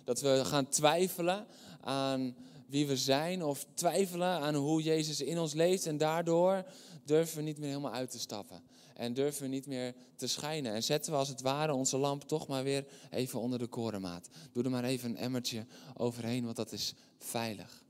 Dat 0.03 0.21
we 0.21 0.45
gaan 0.45 0.67
twijfelen 0.67 1.47
aan 1.81 2.35
wie 2.71 2.87
we 2.87 2.97
zijn 2.97 3.43
of 3.43 3.65
twijfelen 3.73 4.27
aan 4.27 4.55
hoe 4.55 4.81
Jezus 4.81 5.21
in 5.21 5.39
ons 5.39 5.53
leeft 5.53 5.85
en 5.85 5.97
daardoor 5.97 6.65
durven 7.05 7.37
we 7.37 7.43
niet 7.43 7.57
meer 7.57 7.67
helemaal 7.67 7.93
uit 7.93 8.11
te 8.11 8.19
stappen. 8.19 8.63
En 8.93 9.13
durven 9.13 9.41
we 9.41 9.47
niet 9.47 9.65
meer 9.65 9.95
te 10.15 10.27
schijnen. 10.27 10.73
En 10.73 10.83
zetten 10.83 11.11
we 11.11 11.17
als 11.17 11.27
het 11.27 11.41
ware 11.41 11.73
onze 11.73 11.97
lamp 11.97 12.23
toch 12.23 12.47
maar 12.47 12.63
weer 12.63 12.85
even 13.09 13.39
onder 13.39 13.59
de 13.59 13.67
korenmaat. 13.67 14.29
Doe 14.51 14.63
er 14.63 14.69
maar 14.69 14.83
even 14.83 15.09
een 15.09 15.17
emmertje 15.17 15.65
overheen, 15.93 16.43
want 16.43 16.55
dat 16.55 16.71
is 16.71 16.93
veilig. 17.17 17.83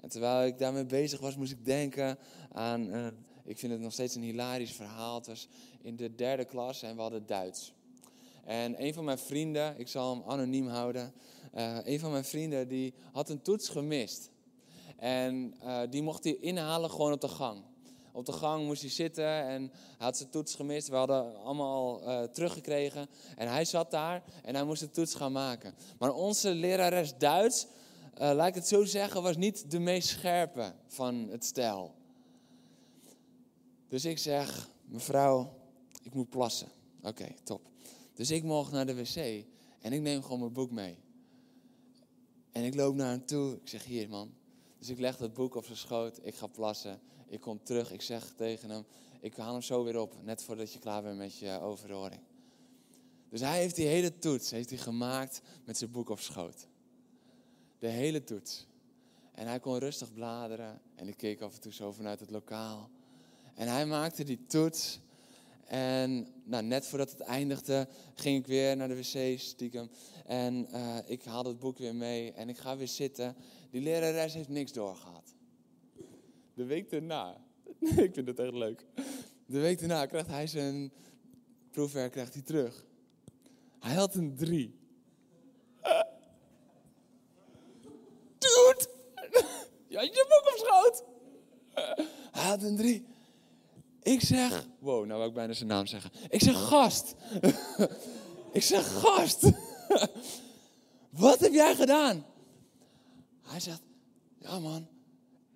En 0.00 0.08
terwijl 0.08 0.46
ik 0.46 0.58
daarmee 0.58 0.86
bezig 0.86 1.20
was, 1.20 1.36
moest 1.36 1.52
ik 1.52 1.64
denken 1.64 2.18
aan, 2.52 2.94
uh, 2.94 3.06
ik 3.44 3.58
vind 3.58 3.72
het 3.72 3.80
nog 3.80 3.92
steeds 3.92 4.14
een 4.14 4.22
hilarisch 4.22 4.72
verhaal. 4.72 5.22
Was 5.26 5.48
in 5.82 5.96
de 5.96 6.14
derde 6.14 6.44
klas 6.44 6.82
en 6.82 6.94
we 6.94 7.00
hadden 7.00 7.26
Duits. 7.26 7.72
En 8.44 8.82
een 8.82 8.94
van 8.94 9.04
mijn 9.04 9.18
vrienden, 9.18 9.78
ik 9.78 9.88
zal 9.88 10.14
hem 10.14 10.22
anoniem 10.26 10.66
houden, 10.66 11.12
uh, 11.54 11.78
een 11.82 12.00
van 12.00 12.10
mijn 12.10 12.24
vrienden 12.24 12.68
die 12.68 12.94
had 13.12 13.30
een 13.30 13.42
toets 13.42 13.68
gemist. 13.68 14.30
En 14.96 15.54
uh, 15.62 15.80
die 15.90 16.02
mocht 16.02 16.24
hij 16.24 16.36
inhalen 16.40 16.90
gewoon 16.90 17.12
op 17.12 17.20
de 17.20 17.28
gang. 17.28 17.62
Op 18.12 18.26
de 18.26 18.32
gang 18.32 18.64
moest 18.64 18.80
hij 18.80 18.90
zitten 18.90 19.46
en 19.46 19.62
hij 19.72 20.06
had 20.06 20.16
zijn 20.16 20.30
toets 20.30 20.54
gemist. 20.54 20.88
We 20.88 20.96
hadden 20.96 21.36
allemaal 21.42 21.74
al 21.74 22.08
uh, 22.08 22.22
teruggekregen. 22.22 23.08
En 23.36 23.48
hij 23.48 23.64
zat 23.64 23.90
daar 23.90 24.22
en 24.42 24.54
hij 24.54 24.64
moest 24.64 24.80
de 24.80 24.90
toets 24.90 25.14
gaan 25.14 25.32
maken. 25.32 25.74
Maar 25.98 26.12
onze 26.12 26.50
lerares 26.50 27.16
Duits, 27.18 27.66
laat 28.14 28.48
ik 28.48 28.54
het 28.54 28.68
zo 28.68 28.84
zeggen, 28.84 29.22
was 29.22 29.36
niet 29.36 29.70
de 29.70 29.78
meest 29.78 30.08
scherpe 30.08 30.74
van 30.86 31.28
het 31.30 31.44
stel. 31.44 31.94
Dus 33.88 34.04
ik 34.04 34.18
zeg, 34.18 34.70
mevrouw, 34.84 35.52
ik 36.02 36.14
moet 36.14 36.28
plassen. 36.28 36.68
Oké, 37.02 37.26
top. 37.44 37.60
Dus 38.14 38.30
ik 38.30 38.42
mocht 38.42 38.72
naar 38.72 38.86
de 38.86 38.94
wc 38.94 39.44
en 39.80 39.92
ik 39.92 40.00
neem 40.00 40.22
gewoon 40.22 40.38
mijn 40.38 40.52
boek 40.52 40.70
mee. 40.70 40.98
En 42.52 42.64
ik 42.64 42.74
loop 42.74 42.94
naar 42.94 43.10
hem 43.10 43.26
toe. 43.26 43.54
Ik 43.54 43.68
zeg, 43.68 43.84
hier 43.84 44.08
man. 44.08 44.34
Dus 44.78 44.88
ik 44.88 44.98
leg 44.98 45.16
dat 45.16 45.34
boek 45.34 45.54
op 45.54 45.64
zijn 45.64 45.76
schoot. 45.76 46.18
Ik 46.22 46.34
ga 46.34 46.46
plassen. 46.46 47.00
Ik 47.28 47.40
kom 47.40 47.62
terug. 47.62 47.92
Ik 47.92 48.02
zeg 48.02 48.32
tegen 48.36 48.70
hem, 48.70 48.84
ik 49.20 49.36
haal 49.36 49.52
hem 49.52 49.62
zo 49.62 49.84
weer 49.84 50.00
op. 50.00 50.14
Net 50.22 50.42
voordat 50.42 50.72
je 50.72 50.78
klaar 50.78 51.02
bent 51.02 51.18
met 51.18 51.38
je 51.38 51.60
overhoring. 51.60 52.20
Dus 53.28 53.40
hij 53.40 53.58
heeft 53.58 53.76
die 53.76 53.86
hele 53.86 54.18
toets 54.18 54.50
heeft 54.50 54.70
hij 54.70 54.78
gemaakt 54.78 55.40
met 55.64 55.78
zijn 55.78 55.90
boek 55.90 56.08
op 56.08 56.20
schoot. 56.20 56.66
De 57.78 57.88
hele 57.88 58.24
toets. 58.24 58.66
En 59.32 59.46
hij 59.46 59.60
kon 59.60 59.78
rustig 59.78 60.12
bladeren. 60.12 60.80
En 60.94 61.08
ik 61.08 61.16
keek 61.16 61.40
af 61.40 61.54
en 61.54 61.60
toe 61.60 61.72
zo 61.72 61.92
vanuit 61.92 62.20
het 62.20 62.30
lokaal. 62.30 62.90
En 63.54 63.68
hij 63.68 63.86
maakte 63.86 64.24
die 64.24 64.46
toets. 64.46 65.00
En 65.68 66.26
nou, 66.44 66.64
net 66.64 66.86
voordat 66.86 67.10
het 67.10 67.20
eindigde, 67.20 67.88
ging 68.14 68.38
ik 68.38 68.46
weer 68.46 68.76
naar 68.76 68.88
de 68.88 68.96
wc 68.96 69.38
stiekem. 69.38 69.90
En 70.26 70.68
uh, 70.72 70.96
ik 71.06 71.24
haalde 71.24 71.48
het 71.48 71.58
boek 71.58 71.78
weer 71.78 71.94
mee 71.94 72.32
en 72.32 72.48
ik 72.48 72.58
ga 72.58 72.76
weer 72.76 72.88
zitten. 72.88 73.36
Die 73.70 73.80
lerares 73.80 74.34
heeft 74.34 74.48
niks 74.48 74.72
doorgehad. 74.72 75.34
De 76.54 76.64
week 76.64 76.90
daarna, 76.90 77.36
ik 77.80 78.14
vind 78.14 78.26
het 78.28 78.38
echt 78.38 78.52
leuk. 78.52 78.84
De 79.46 79.58
week 79.58 79.78
daarna 79.78 80.06
krijgt 80.06 80.28
hij 80.28 80.46
zijn 80.46 80.92
proefwerk 81.70 82.12
krijgt 82.12 82.34
hij 82.34 82.42
terug. 82.42 82.86
Hij 83.78 83.94
had 83.94 84.14
een 84.14 84.36
drie. 84.36 84.78
Dude! 88.38 88.88
Je 89.88 89.96
had 89.96 90.06
je 90.06 90.26
boek 90.28 90.52
op 90.52 90.66
schoot. 90.66 91.04
Hij 92.32 92.48
had 92.48 92.62
een 92.62 92.76
drie. 92.76 93.06
Ik 94.08 94.20
zeg, 94.20 94.66
wow, 94.78 95.06
nou 95.06 95.18
wil 95.18 95.28
ik 95.28 95.34
bijna 95.34 95.52
zijn 95.52 95.68
naam 95.68 95.86
zeggen. 95.86 96.10
Ik 96.28 96.42
zeg 96.42 96.66
gast. 96.68 97.14
ik 98.52 98.62
zeg 98.62 99.00
gast. 99.00 99.50
Wat 101.10 101.40
heb 101.40 101.52
jij 101.52 101.74
gedaan? 101.74 102.24
Hij 103.42 103.60
zegt, 103.60 103.82
ja 104.38 104.58
man, 104.58 104.88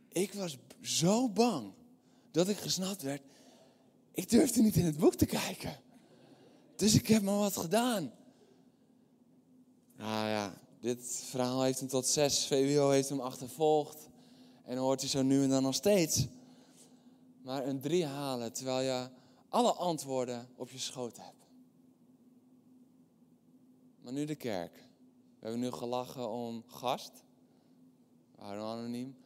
ik 0.08 0.34
was 0.34 0.58
zo 0.80 1.28
bang 1.28 1.72
dat 2.30 2.48
ik 2.48 2.56
gesnapt 2.56 3.02
werd. 3.02 3.22
Ik 4.12 4.30
durfde 4.30 4.62
niet 4.62 4.76
in 4.76 4.84
het 4.84 4.98
boek 4.98 5.14
te 5.14 5.26
kijken. 5.26 5.80
Dus 6.76 6.94
ik 6.94 7.06
heb 7.06 7.22
maar 7.22 7.38
wat 7.38 7.56
gedaan. 7.56 8.12
Nou 9.96 10.28
ja, 10.28 10.54
dit 10.80 11.22
verhaal 11.24 11.62
heeft 11.62 11.78
hem 11.78 11.88
tot 11.88 12.06
zes. 12.06 12.46
VWO 12.46 12.90
heeft 12.90 13.08
hem 13.08 13.20
achtervolgd. 13.20 14.08
En 14.64 14.76
hoort 14.76 15.00
hij 15.00 15.10
zo 15.10 15.22
nu 15.22 15.42
en 15.42 15.48
dan 15.48 15.62
nog 15.62 15.74
steeds. 15.74 16.26
Maar 17.42 17.66
een 17.66 17.80
drie 17.80 18.06
halen 18.06 18.52
terwijl 18.52 18.80
je 18.80 19.08
alle 19.48 19.72
antwoorden 19.72 20.48
op 20.56 20.70
je 20.70 20.78
schoot 20.78 21.16
hebt. 21.16 21.46
Maar 24.00 24.12
nu 24.12 24.24
de 24.24 24.34
kerk. 24.34 24.74
We 25.38 25.48
hebben 25.48 25.60
nu 25.60 25.70
gelachen 25.70 26.30
om 26.30 26.64
gast. 26.66 27.24
We 28.36 28.42
anoniem. 28.42 29.16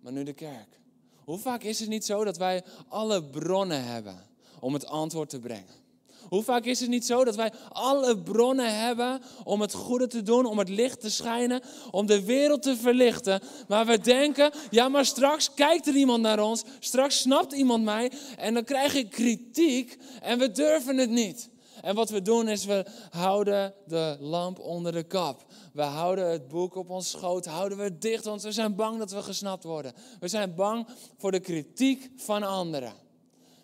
Maar 0.00 0.12
nu 0.12 0.22
de 0.22 0.32
kerk. 0.32 0.80
Hoe 1.24 1.38
vaak 1.38 1.62
is 1.62 1.80
het 1.80 1.88
niet 1.88 2.04
zo 2.04 2.24
dat 2.24 2.36
wij 2.36 2.64
alle 2.88 3.24
bronnen 3.24 3.84
hebben 3.84 4.26
om 4.60 4.72
het 4.72 4.86
antwoord 4.86 5.28
te 5.28 5.40
brengen? 5.40 5.87
Hoe 6.28 6.42
vaak 6.42 6.64
is 6.64 6.80
het 6.80 6.88
niet 6.88 7.06
zo 7.06 7.24
dat 7.24 7.36
wij 7.36 7.52
alle 7.68 8.18
bronnen 8.18 8.78
hebben 8.80 9.20
om 9.44 9.60
het 9.60 9.72
goede 9.72 10.06
te 10.06 10.22
doen, 10.22 10.46
om 10.46 10.58
het 10.58 10.68
licht 10.68 11.00
te 11.00 11.10
schijnen, 11.10 11.62
om 11.90 12.06
de 12.06 12.24
wereld 12.24 12.62
te 12.62 12.76
verlichten. 12.76 13.40
Maar 13.68 13.86
we 13.86 13.98
denken, 13.98 14.52
ja 14.70 14.88
maar 14.88 15.04
straks 15.04 15.54
kijkt 15.54 15.86
er 15.86 15.94
iemand 15.94 16.22
naar 16.22 16.40
ons, 16.40 16.64
straks 16.80 17.18
snapt 17.18 17.52
iemand 17.52 17.84
mij 17.84 18.12
en 18.36 18.54
dan 18.54 18.64
krijg 18.64 18.94
ik 18.94 19.10
kritiek 19.10 19.98
en 20.22 20.38
we 20.38 20.50
durven 20.50 20.96
het 20.96 21.10
niet. 21.10 21.48
En 21.80 21.94
wat 21.94 22.10
we 22.10 22.22
doen 22.22 22.48
is, 22.48 22.64
we 22.64 22.86
houden 23.10 23.74
de 23.86 24.16
lamp 24.20 24.58
onder 24.58 24.92
de 24.92 25.02
kap. 25.02 25.44
We 25.72 25.82
houden 25.82 26.30
het 26.30 26.48
boek 26.48 26.74
op 26.74 26.90
ons 26.90 27.10
schoot, 27.10 27.46
houden 27.46 27.78
we 27.78 27.84
het 27.84 28.02
dicht, 28.02 28.24
want 28.24 28.42
we 28.42 28.52
zijn 28.52 28.74
bang 28.74 28.98
dat 28.98 29.10
we 29.10 29.22
gesnapt 29.22 29.64
worden. 29.64 29.92
We 30.20 30.28
zijn 30.28 30.54
bang 30.54 30.86
voor 31.16 31.30
de 31.30 31.40
kritiek 31.40 32.10
van 32.16 32.42
anderen. 32.42 32.92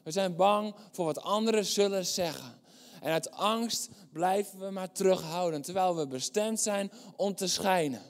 We 0.04 0.10
zijn 0.10 0.36
bang 0.36 0.74
voor 0.90 1.04
wat 1.04 1.22
anderen 1.22 1.64
zullen 1.64 2.06
zeggen. 2.06 2.62
En 3.00 3.12
uit 3.12 3.30
angst 3.30 3.88
blijven 4.12 4.58
we 4.58 4.70
maar 4.70 4.92
terughouden, 4.92 5.62
terwijl 5.62 5.96
we 5.96 6.06
bestemd 6.06 6.60
zijn 6.60 6.92
om 7.16 7.34
te 7.34 7.46
schijnen. 7.46 8.02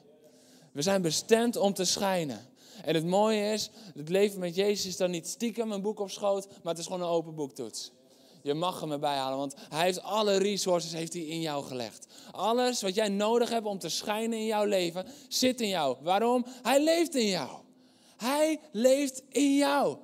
We 0.73 0.83
zijn 0.83 1.03
bestemd 1.03 1.57
om 1.57 1.75
te 1.75 1.85
schijnen. 1.85 2.53
En 2.85 2.95
het 2.95 3.07
mooie 3.07 3.53
is, 3.53 3.71
het 3.95 4.09
leven 4.09 4.41
met 4.41 4.55
Jezus 4.55 4.87
is 4.87 4.97
dan 4.97 5.11
niet 5.11 5.29
stiekem 5.29 5.73
een 5.73 5.83
boek 5.83 6.01
op 6.01 6.11
schoot, 6.11 6.49
maar 6.49 6.73
het 6.73 6.79
is 6.79 6.87
gewoon 6.87 7.01
een 7.01 7.09
open 7.09 7.35
boektoets. 7.35 7.93
Je 8.43 8.55
mag 8.55 8.81
hem 8.81 8.93
erbij 8.93 9.17
halen, 9.17 9.39
want 9.39 9.55
hij 9.69 9.85
heeft 9.85 10.03
alle 10.03 10.37
resources 10.37 10.93
heeft 10.93 11.13
hij 11.13 11.23
in 11.23 11.41
jou 11.41 11.65
gelegd. 11.65 12.07
Alles 12.31 12.83
wat 12.83 12.95
jij 12.95 13.09
nodig 13.09 13.49
hebt 13.49 13.67
om 13.67 13.79
te 13.79 13.89
schijnen 13.89 14.39
in 14.39 14.45
jouw 14.45 14.65
leven, 14.65 15.07
zit 15.29 15.61
in 15.61 15.69
jou. 15.69 15.97
Waarom? 16.03 16.45
Hij 16.63 16.85
leeft 16.85 17.15
in 17.15 17.27
jou. 17.27 17.51
Hij 18.17 18.61
leeft 18.73 19.23
in 19.29 19.57
jou. 19.57 19.97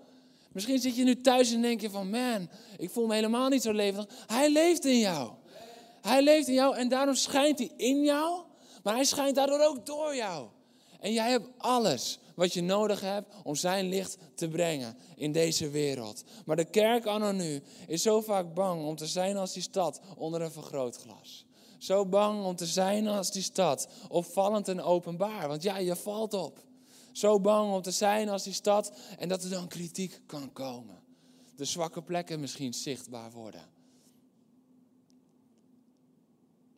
Misschien 0.53 0.79
zit 0.79 0.97
je 0.97 1.05
nu 1.05 1.21
thuis 1.21 1.53
en 1.53 1.63
denk 1.63 1.81
je 1.81 1.91
van, 1.91 2.11
man, 2.11 2.49
ik 2.77 2.91
voel 2.91 3.07
me 3.07 3.15
helemaal 3.15 3.49
niet 3.49 3.63
zo 3.63 3.73
levendig. 3.73 4.15
Hij 4.27 4.51
leeft 4.51 4.85
in 4.85 4.99
jou. 4.99 5.31
Hij 6.01 6.23
leeft 6.23 6.49
in 6.49 6.55
jou 6.55 6.77
en 6.77 6.89
daarom 6.89 7.15
schijnt 7.15 7.59
hij 7.59 7.71
in 7.77 8.05
jou, 8.05 8.43
maar 8.83 8.95
hij 8.95 9.05
schijnt 9.05 9.35
daardoor 9.35 9.61
ook 9.61 9.87
door 9.87 10.17
jou. 10.17 10.49
En 11.01 11.13
jij 11.13 11.31
hebt 11.31 11.49
alles 11.57 12.19
wat 12.35 12.53
je 12.53 12.63
nodig 12.63 13.01
hebt 13.01 13.35
om 13.43 13.55
zijn 13.55 13.89
licht 13.89 14.17
te 14.35 14.49
brengen 14.49 14.97
in 15.17 15.33
deze 15.33 15.71
wereld. 15.71 16.23
Maar 16.45 16.57
de 16.57 16.65
kerk 16.71 17.07
anno 17.07 17.33
nu 17.33 17.63
is 17.87 18.03
zo 18.03 18.21
vaak 18.21 18.55
bang 18.55 18.85
om 18.85 18.97
te 18.97 19.07
zijn 19.07 19.37
als 19.37 19.53
die 19.53 19.63
stad 19.63 20.01
onder 20.17 20.43
een 20.43 20.53
vergrootglas. 20.53 21.47
Zo 21.79 22.07
bang 22.07 22.45
om 22.45 22.57
te 22.57 22.67
zijn 22.67 23.09
als 23.09 23.33
die 23.33 23.43
stad, 23.43 23.89
opvallend 24.09 24.69
en 24.69 24.83
openbaar. 24.83 25.49
Want 25.49 25.63
ja, 25.63 25.79
je 25.79 25.97
valt 25.97 26.35
op. 26.35 26.59
Zo 27.13 27.41
bang 27.41 27.73
om 27.73 27.83
te 27.83 27.91
zijn 27.91 28.29
als 28.29 28.43
die 28.43 28.53
stad 28.53 28.93
en 29.19 29.29
dat 29.29 29.43
er 29.43 29.51
dan 29.51 29.69
kritiek 29.69 30.21
kan 30.27 30.53
komen. 30.53 31.03
De 31.57 31.65
zwakke 31.65 32.03
plekken 32.03 32.41
misschien 32.41 32.75
zichtbaar 32.75 33.31
worden. 33.31 33.69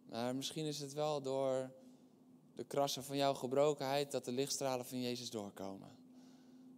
Maar 0.08 0.34
misschien 0.34 0.66
is 0.66 0.80
het 0.80 0.92
wel 0.92 1.22
door 1.22 1.70
de 2.54 2.64
krassen 2.64 3.04
van 3.04 3.16
jouw 3.16 3.34
gebrokenheid 3.34 4.10
dat 4.10 4.24
de 4.24 4.32
lichtstralen 4.32 4.86
van 4.86 5.00
Jezus 5.00 5.30
doorkomen. 5.30 5.88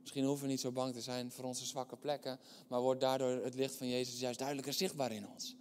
Misschien 0.01 0.25
hoeven 0.25 0.45
we 0.45 0.51
niet 0.51 0.61
zo 0.61 0.73
bang 0.73 0.93
te 0.93 1.01
zijn 1.01 1.31
voor 1.31 1.45
onze 1.45 1.67
zwakke 1.67 1.97
plekken, 1.97 2.39
maar 2.69 2.81
wordt 2.81 3.01
daardoor 3.01 3.45
het 3.45 3.55
licht 3.55 3.77
van 3.77 3.89
Jezus 3.89 4.21
juist 4.21 4.39
duidelijker 4.39 4.73
zichtbaar 4.73 5.13
in 5.13 5.29
ons. 5.29 5.57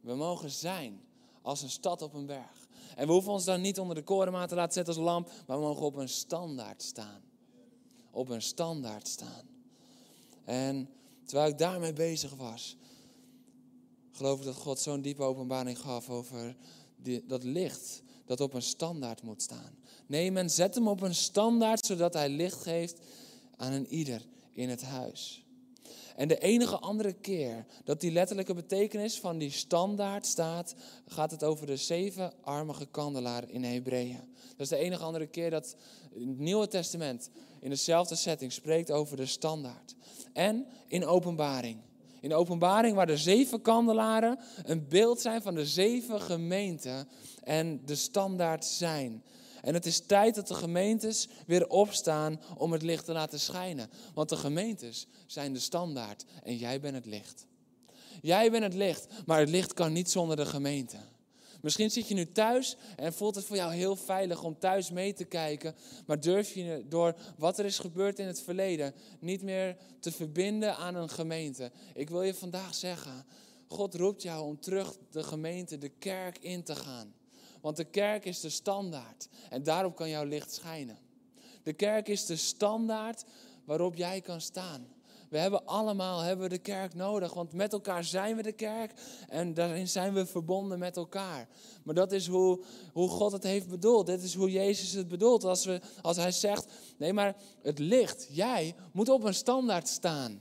We 0.00 0.14
mogen 0.14 0.50
zijn 0.50 1.04
als 1.42 1.62
een 1.62 1.70
stad 1.70 2.02
op 2.02 2.14
een 2.14 2.26
berg. 2.26 2.59
En 2.96 3.06
we 3.06 3.12
hoeven 3.12 3.32
ons 3.32 3.44
dan 3.44 3.60
niet 3.60 3.78
onder 3.78 3.94
de 3.96 4.02
korenmaat 4.02 4.48
te 4.48 4.54
laten 4.54 4.72
zetten 4.72 4.94
als 4.94 5.04
lamp, 5.04 5.30
maar 5.46 5.56
we 5.56 5.64
mogen 5.64 5.86
op 5.86 5.96
een 5.96 6.08
standaard 6.08 6.82
staan. 6.82 7.22
Op 8.10 8.28
een 8.28 8.42
standaard 8.42 9.08
staan. 9.08 9.48
En 10.44 10.88
terwijl 11.24 11.50
ik 11.50 11.58
daarmee 11.58 11.92
bezig 11.92 12.34
was, 12.34 12.76
geloof 14.12 14.38
ik 14.38 14.44
dat 14.44 14.54
God 14.54 14.80
zo'n 14.80 15.00
diepe 15.00 15.22
openbaring 15.22 15.78
gaf 15.78 16.10
over 16.10 16.56
die, 16.96 17.26
dat 17.26 17.42
licht 17.44 18.02
dat 18.24 18.40
op 18.40 18.54
een 18.54 18.62
standaard 18.62 19.22
moet 19.22 19.42
staan. 19.42 19.78
Nee, 20.06 20.32
men 20.32 20.50
zet 20.50 20.74
hem 20.74 20.88
op 20.88 21.00
een 21.00 21.14
standaard 21.14 21.86
zodat 21.86 22.14
hij 22.14 22.28
licht 22.28 22.62
geeft 22.62 22.98
aan 23.56 23.72
een 23.72 23.86
ieder 23.86 24.26
in 24.52 24.68
het 24.68 24.82
huis. 24.82 25.44
En 26.20 26.28
de 26.28 26.38
enige 26.38 26.78
andere 26.78 27.12
keer 27.12 27.64
dat 27.84 28.00
die 28.00 28.10
letterlijke 28.10 28.54
betekenis 28.54 29.20
van 29.20 29.38
die 29.38 29.50
standaard 29.50 30.26
staat, 30.26 30.74
gaat 31.06 31.30
het 31.30 31.44
over 31.44 31.66
de 31.66 31.76
zevenarmige 31.76 32.86
kandelaar 32.86 33.50
in 33.50 33.64
Hebreeën. 33.64 34.34
Dat 34.48 34.60
is 34.60 34.68
de 34.68 34.76
enige 34.76 35.02
andere 35.02 35.26
keer 35.26 35.50
dat 35.50 35.76
het 36.14 36.38
Nieuwe 36.38 36.68
Testament 36.68 37.30
in 37.60 37.70
dezelfde 37.70 38.14
setting 38.14 38.52
spreekt 38.52 38.90
over 38.90 39.16
de 39.16 39.26
standaard. 39.26 39.94
En 40.32 40.66
in 40.88 41.06
openbaring. 41.06 41.80
In 42.20 42.34
openbaring 42.34 42.94
waar 42.94 43.06
de 43.06 43.16
zeven 43.16 43.62
kandelaren 43.62 44.38
een 44.64 44.88
beeld 44.88 45.20
zijn 45.20 45.42
van 45.42 45.54
de 45.54 45.66
zeven 45.66 46.20
gemeenten 46.20 47.08
en 47.42 47.80
de 47.84 47.94
standaard 47.94 48.64
zijn. 48.64 49.22
En 49.62 49.74
het 49.74 49.86
is 49.86 50.00
tijd 50.06 50.34
dat 50.34 50.48
de 50.48 50.54
gemeentes 50.54 51.28
weer 51.46 51.68
opstaan 51.68 52.40
om 52.56 52.72
het 52.72 52.82
licht 52.82 53.04
te 53.04 53.12
laten 53.12 53.40
schijnen. 53.40 53.90
Want 54.14 54.28
de 54.28 54.36
gemeentes 54.36 55.06
zijn 55.26 55.52
de 55.52 55.58
standaard 55.58 56.24
en 56.42 56.56
jij 56.56 56.80
bent 56.80 56.94
het 56.94 57.06
licht. 57.06 57.46
Jij 58.22 58.50
bent 58.50 58.62
het 58.62 58.74
licht, 58.74 59.06
maar 59.26 59.38
het 59.38 59.48
licht 59.48 59.74
kan 59.74 59.92
niet 59.92 60.10
zonder 60.10 60.36
de 60.36 60.46
gemeente. 60.46 60.96
Misschien 61.60 61.90
zit 61.90 62.08
je 62.08 62.14
nu 62.14 62.32
thuis 62.32 62.76
en 62.96 63.12
voelt 63.12 63.34
het 63.34 63.44
voor 63.44 63.56
jou 63.56 63.72
heel 63.72 63.96
veilig 63.96 64.42
om 64.42 64.58
thuis 64.58 64.90
mee 64.90 65.12
te 65.12 65.24
kijken. 65.24 65.74
Maar 66.06 66.20
durf 66.20 66.54
je 66.54 66.84
door 66.88 67.14
wat 67.38 67.58
er 67.58 67.64
is 67.64 67.78
gebeurd 67.78 68.18
in 68.18 68.26
het 68.26 68.40
verleden 68.40 68.94
niet 69.20 69.42
meer 69.42 69.76
te 70.00 70.12
verbinden 70.12 70.76
aan 70.76 70.94
een 70.94 71.08
gemeente. 71.10 71.70
Ik 71.94 72.10
wil 72.10 72.22
je 72.22 72.34
vandaag 72.34 72.74
zeggen, 72.74 73.26
God 73.68 73.94
roept 73.94 74.22
jou 74.22 74.44
om 74.44 74.60
terug 74.60 74.96
de 75.10 75.22
gemeente, 75.22 75.78
de 75.78 75.88
kerk 75.88 76.38
in 76.38 76.62
te 76.62 76.76
gaan. 76.76 77.14
Want 77.60 77.76
de 77.76 77.84
kerk 77.84 78.24
is 78.24 78.40
de 78.40 78.48
standaard 78.48 79.28
en 79.50 79.62
daarop 79.62 79.96
kan 79.96 80.08
jouw 80.08 80.24
licht 80.24 80.52
schijnen. 80.52 80.98
De 81.62 81.72
kerk 81.72 82.08
is 82.08 82.26
de 82.26 82.36
standaard 82.36 83.24
waarop 83.64 83.94
jij 83.94 84.20
kan 84.20 84.40
staan. 84.40 84.88
We 85.30 85.38
hebben 85.38 85.66
allemaal 85.66 86.20
hebben 86.20 86.50
de 86.50 86.58
kerk 86.58 86.94
nodig, 86.94 87.34
want 87.34 87.52
met 87.52 87.72
elkaar 87.72 88.04
zijn 88.04 88.36
we 88.36 88.42
de 88.42 88.52
kerk 88.52 88.92
en 89.28 89.54
daarin 89.54 89.88
zijn 89.88 90.14
we 90.14 90.26
verbonden 90.26 90.78
met 90.78 90.96
elkaar. 90.96 91.48
Maar 91.84 91.94
dat 91.94 92.12
is 92.12 92.26
hoe, 92.26 92.62
hoe 92.92 93.08
God 93.08 93.32
het 93.32 93.42
heeft 93.42 93.68
bedoeld. 93.68 94.06
Dit 94.06 94.22
is 94.22 94.34
hoe 94.34 94.50
Jezus 94.50 94.92
het 94.92 95.08
bedoelt. 95.08 95.44
Als, 95.44 95.64
we, 95.64 95.80
als 96.02 96.16
hij 96.16 96.32
zegt, 96.32 96.66
nee 96.98 97.12
maar 97.12 97.36
het 97.62 97.78
licht, 97.78 98.28
jij 98.30 98.74
moet 98.92 99.08
op 99.08 99.24
een 99.24 99.34
standaard 99.34 99.88
staan. 99.88 100.40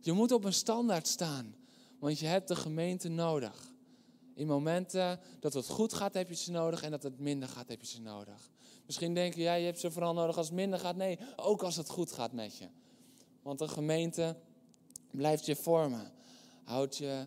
Je 0.00 0.12
moet 0.12 0.32
op 0.32 0.44
een 0.44 0.52
standaard 0.52 1.08
staan, 1.08 1.54
want 1.98 2.18
je 2.18 2.26
hebt 2.26 2.48
de 2.48 2.56
gemeente 2.56 3.08
nodig. 3.08 3.73
In 4.34 4.46
momenten 4.46 5.20
dat 5.40 5.54
het 5.54 5.68
goed 5.68 5.92
gaat, 5.92 6.14
heb 6.14 6.28
je 6.28 6.34
ze 6.34 6.50
nodig. 6.50 6.82
En 6.82 6.90
dat 6.90 7.02
het 7.02 7.18
minder 7.18 7.48
gaat, 7.48 7.68
heb 7.68 7.80
je 7.80 7.86
ze 7.86 8.00
nodig. 8.00 8.50
Misschien 8.86 9.14
denk 9.14 9.34
je, 9.34 9.42
ja, 9.42 9.54
je 9.54 9.64
hebt 9.64 9.80
ze 9.80 9.90
vooral 9.90 10.14
nodig 10.14 10.36
als 10.36 10.46
het 10.46 10.54
minder 10.54 10.78
gaat. 10.78 10.96
Nee, 10.96 11.18
ook 11.36 11.62
als 11.62 11.76
het 11.76 11.88
goed 11.88 12.12
gaat 12.12 12.32
met 12.32 12.56
je. 12.56 12.68
Want 13.42 13.60
een 13.60 13.68
gemeente 13.68 14.36
blijft 15.10 15.46
je 15.46 15.56
vormen. 15.56 16.12
Houdt 16.64 16.96
je 16.96 17.26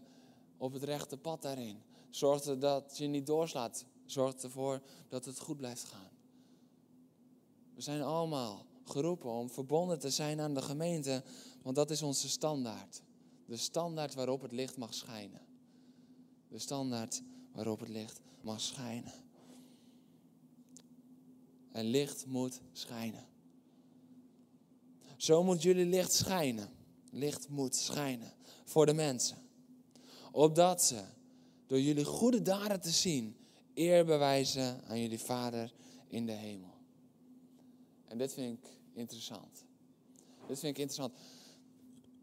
op 0.57 0.73
het 0.73 0.83
rechte 0.83 1.17
pad 1.17 1.41
daarin. 1.41 1.81
Zorgt 2.09 2.45
er 2.45 2.59
dat 2.59 2.97
je 2.97 3.07
niet 3.07 3.25
doorslaat. 3.25 3.85
Zorgt 4.05 4.43
ervoor 4.43 4.81
dat 5.09 5.25
het 5.25 5.39
goed 5.39 5.57
blijft 5.57 5.83
gaan. 5.83 6.09
We 7.75 7.81
zijn 7.81 8.01
allemaal 8.01 8.65
geroepen 8.83 9.29
om 9.29 9.49
verbonden 9.49 9.99
te 9.99 10.09
zijn 10.09 10.39
aan 10.39 10.53
de 10.53 10.61
gemeente. 10.61 11.23
Want 11.61 11.75
dat 11.75 11.91
is 11.91 12.01
onze 12.01 12.29
standaard. 12.29 13.01
De 13.45 13.57
standaard 13.57 14.13
waarop 14.13 14.41
het 14.41 14.51
licht 14.51 14.77
mag 14.77 14.93
schijnen 14.93 15.46
de 16.49 16.59
standaard 16.59 17.21
waarop 17.51 17.79
het 17.79 17.89
licht 17.89 18.19
mag 18.41 18.61
schijnen. 18.61 19.13
En 21.71 21.85
licht 21.85 22.25
moet 22.25 22.61
schijnen. 22.71 23.25
Zo 25.17 25.43
moet 25.43 25.61
jullie 25.61 25.85
licht 25.85 26.13
schijnen. 26.13 26.69
Licht 27.11 27.49
moet 27.49 27.75
schijnen 27.75 28.33
voor 28.65 28.85
de 28.85 28.93
mensen. 28.93 29.37
Opdat 30.31 30.83
ze 30.83 31.03
door 31.65 31.81
jullie 31.81 32.05
goede 32.05 32.41
daden 32.41 32.81
te 32.81 32.91
zien 32.91 33.35
eer 33.73 34.05
bewijzen 34.05 34.83
aan 34.87 34.99
jullie 34.99 35.19
Vader 35.19 35.73
in 36.07 36.25
de 36.25 36.31
hemel. 36.31 36.75
En 38.07 38.17
dit 38.17 38.33
vind 38.33 38.57
ik 38.57 38.69
interessant. 38.93 39.65
Dit 40.47 40.59
vind 40.59 40.77
ik 40.77 40.81
interessant. 40.81 41.13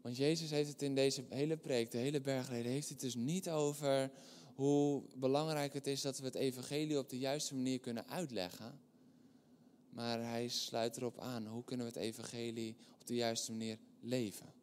Want 0.05 0.17
Jezus 0.17 0.49
heeft 0.49 0.69
het 0.69 0.81
in 0.81 0.95
deze 0.95 1.23
hele 1.29 1.57
preek, 1.57 1.91
de 1.91 1.97
hele 1.97 2.21
bergreden, 2.21 2.71
heeft 2.71 2.89
het 2.89 2.99
dus 2.99 3.15
niet 3.15 3.49
over 3.49 4.11
hoe 4.55 5.03
belangrijk 5.15 5.73
het 5.73 5.87
is 5.87 6.01
dat 6.01 6.19
we 6.19 6.25
het 6.25 6.35
evangelie 6.35 6.97
op 6.97 7.09
de 7.09 7.17
juiste 7.17 7.55
manier 7.55 7.79
kunnen 7.79 8.09
uitleggen. 8.09 8.79
Maar 9.89 10.19
hij 10.19 10.47
sluit 10.47 10.97
erop 10.97 11.19
aan, 11.19 11.47
hoe 11.47 11.63
kunnen 11.63 11.85
we 11.85 11.91
het 11.91 12.01
evangelie 12.01 12.75
op 12.99 13.07
de 13.07 13.15
juiste 13.15 13.51
manier 13.51 13.77
leven. 14.01 14.53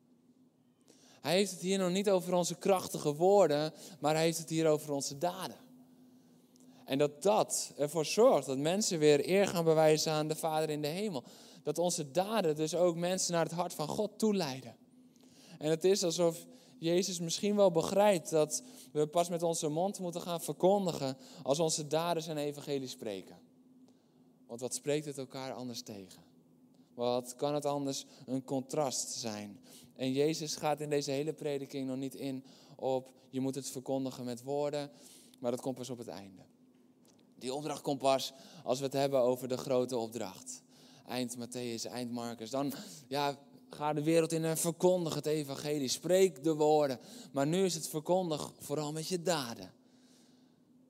Hij 1.20 1.35
heeft 1.35 1.50
het 1.50 1.61
hier 1.61 1.78
nog 1.78 1.90
niet 1.90 2.11
over 2.11 2.35
onze 2.35 2.55
krachtige 2.55 3.14
woorden, 3.14 3.72
maar 4.00 4.14
hij 4.14 4.24
heeft 4.24 4.38
het 4.38 4.50
hier 4.50 4.68
over 4.68 4.92
onze 4.92 5.18
daden. 5.18 5.59
En 6.85 6.98
dat 6.98 7.22
dat 7.22 7.72
ervoor 7.76 8.05
zorgt 8.05 8.46
dat 8.46 8.59
mensen 8.59 8.98
weer 8.98 9.28
eer 9.28 9.46
gaan 9.46 9.64
bewijzen 9.64 10.12
aan 10.12 10.28
de 10.28 10.37
Vader 10.37 10.70
in 10.70 10.83
de 10.83 10.88
hemel. 10.88 11.24
Dat 11.62 11.78
onze 11.78 12.11
daden 12.11 12.57
dus 12.57 12.74
ook 12.74 12.96
mensen 12.96 13.33
naar 13.33 13.44
het 13.44 13.55
hart 13.55 13.72
van 13.72 13.88
God 13.88 14.18
toeleiden. 14.18 14.81
En 15.62 15.70
het 15.70 15.85
is 15.85 16.05
alsof 16.05 16.46
Jezus 16.79 17.20
misschien 17.20 17.57
wel 17.57 17.70
begrijpt 17.70 18.31
dat 18.31 18.62
we 18.92 19.07
pas 19.07 19.29
met 19.29 19.42
onze 19.42 19.68
mond 19.68 19.98
moeten 19.98 20.20
gaan 20.20 20.40
verkondigen 20.40 21.16
als 21.42 21.59
onze 21.59 21.87
daden 21.87 22.22
zijn 22.22 22.37
evangelie 22.37 22.88
spreken. 22.88 23.38
Want 24.46 24.61
wat 24.61 24.75
spreekt 24.75 25.07
het 25.07 25.18
elkaar 25.18 25.53
anders 25.53 25.83
tegen? 25.83 26.22
Wat 26.94 27.37
kan 27.37 27.55
het 27.55 27.64
anders 27.64 28.07
een 28.27 28.44
contrast 28.44 29.11
zijn? 29.11 29.61
En 29.96 30.12
Jezus 30.12 30.57
gaat 30.57 30.81
in 30.81 30.90
deze 30.90 31.11
hele 31.11 31.33
prediking 31.33 31.87
nog 31.87 31.96
niet 31.96 32.14
in 32.14 32.44
op 32.77 33.11
je 33.31 33.40
moet 33.40 33.55
het 33.55 33.70
verkondigen 33.70 34.25
met 34.25 34.42
woorden, 34.42 34.90
maar 35.38 35.51
dat 35.51 35.61
komt 35.61 35.77
pas 35.77 35.90
op 35.90 35.98
het 35.98 36.09
einde. 36.09 36.42
Die 37.38 37.55
opdracht 37.55 37.83
komt 37.83 37.98
pas 37.98 38.33
als 38.64 38.79
we 38.79 38.85
het 38.85 38.94
hebben 38.94 39.20
over 39.20 39.48
de 39.48 39.57
grote 39.57 39.96
opdracht. 39.96 40.62
Eind 41.07 41.37
Matthäus, 41.37 41.90
eind 41.90 42.11
Marcus. 42.11 42.51
Dan, 42.51 42.72
ja, 43.09 43.38
Ga 43.74 43.92
de 43.92 44.02
wereld 44.02 44.32
in 44.32 44.44
en 44.44 44.56
verkondig 44.56 45.14
het 45.14 45.26
evangelie. 45.26 45.88
Spreek 45.88 46.44
de 46.44 46.54
woorden. 46.54 46.98
Maar 47.32 47.46
nu 47.46 47.64
is 47.64 47.74
het 47.74 47.88
verkondig 47.88 48.52
vooral 48.58 48.92
met 48.92 49.08
je 49.08 49.22
daden. 49.22 49.72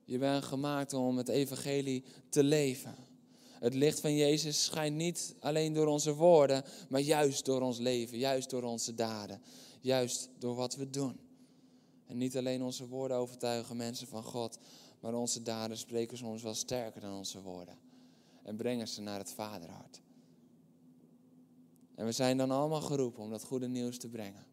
Je 0.05 0.17
bent 0.17 0.43
gemaakt 0.43 0.93
om 0.93 1.17
het 1.17 1.27
evangelie 1.27 2.03
te 2.29 2.43
leven. 2.43 2.95
Het 3.59 3.73
licht 3.73 3.99
van 3.99 4.15
Jezus 4.15 4.63
schijnt 4.63 4.95
niet 4.95 5.35
alleen 5.39 5.73
door 5.73 5.87
onze 5.87 6.13
woorden, 6.13 6.63
maar 6.89 7.01
juist 7.01 7.45
door 7.45 7.61
ons 7.61 7.77
leven, 7.77 8.17
juist 8.17 8.49
door 8.49 8.63
onze 8.63 8.95
daden, 8.95 9.41
juist 9.81 10.29
door 10.39 10.55
wat 10.55 10.75
we 10.75 10.89
doen. 10.89 11.19
En 12.05 12.17
niet 12.17 12.37
alleen 12.37 12.63
onze 12.63 12.87
woorden 12.87 13.17
overtuigen 13.17 13.77
mensen 13.77 14.07
van 14.07 14.23
God, 14.23 14.57
maar 14.99 15.13
onze 15.13 15.41
daden 15.41 15.77
spreken 15.77 16.17
soms 16.17 16.43
wel 16.43 16.53
sterker 16.53 17.01
dan 17.01 17.13
onze 17.13 17.41
woorden 17.41 17.77
en 18.43 18.55
brengen 18.55 18.87
ze 18.87 19.01
naar 19.01 19.19
het 19.19 19.31
Vaderhart. 19.31 20.01
En 21.95 22.05
we 22.05 22.11
zijn 22.11 22.37
dan 22.37 22.51
allemaal 22.51 22.81
geroepen 22.81 23.23
om 23.23 23.29
dat 23.29 23.43
goede 23.43 23.67
nieuws 23.67 23.97
te 23.97 24.09
brengen. 24.09 24.45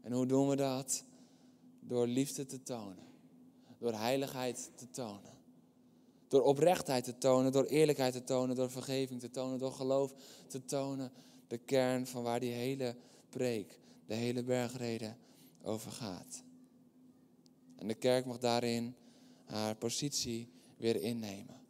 En 0.00 0.12
hoe 0.12 0.26
doen 0.26 0.48
we 0.48 0.56
dat? 0.56 1.04
Door 1.80 2.06
liefde 2.06 2.46
te 2.46 2.62
tonen. 2.62 3.06
Door 3.78 3.92
heiligheid 3.92 4.70
te 4.74 4.90
tonen. 4.90 5.40
Door 6.28 6.42
oprechtheid 6.42 7.04
te 7.04 7.18
tonen, 7.18 7.52
door 7.52 7.64
eerlijkheid 7.64 8.12
te 8.12 8.24
tonen, 8.24 8.56
door 8.56 8.70
vergeving 8.70 9.20
te 9.20 9.30
tonen, 9.30 9.58
door 9.58 9.72
geloof 9.72 10.14
te 10.46 10.64
tonen. 10.64 11.12
De 11.46 11.58
kern 11.58 12.06
van 12.06 12.22
waar 12.22 12.40
die 12.40 12.52
hele 12.52 12.96
preek, 13.28 13.78
de 14.06 14.14
hele 14.14 14.42
bergreden 14.42 15.16
over 15.62 15.90
gaat. 15.90 16.42
En 17.76 17.88
de 17.88 17.94
kerk 17.94 18.26
mag 18.26 18.38
daarin 18.38 18.94
haar 19.44 19.76
positie 19.76 20.48
weer 20.76 20.96
innemen. 20.96 21.60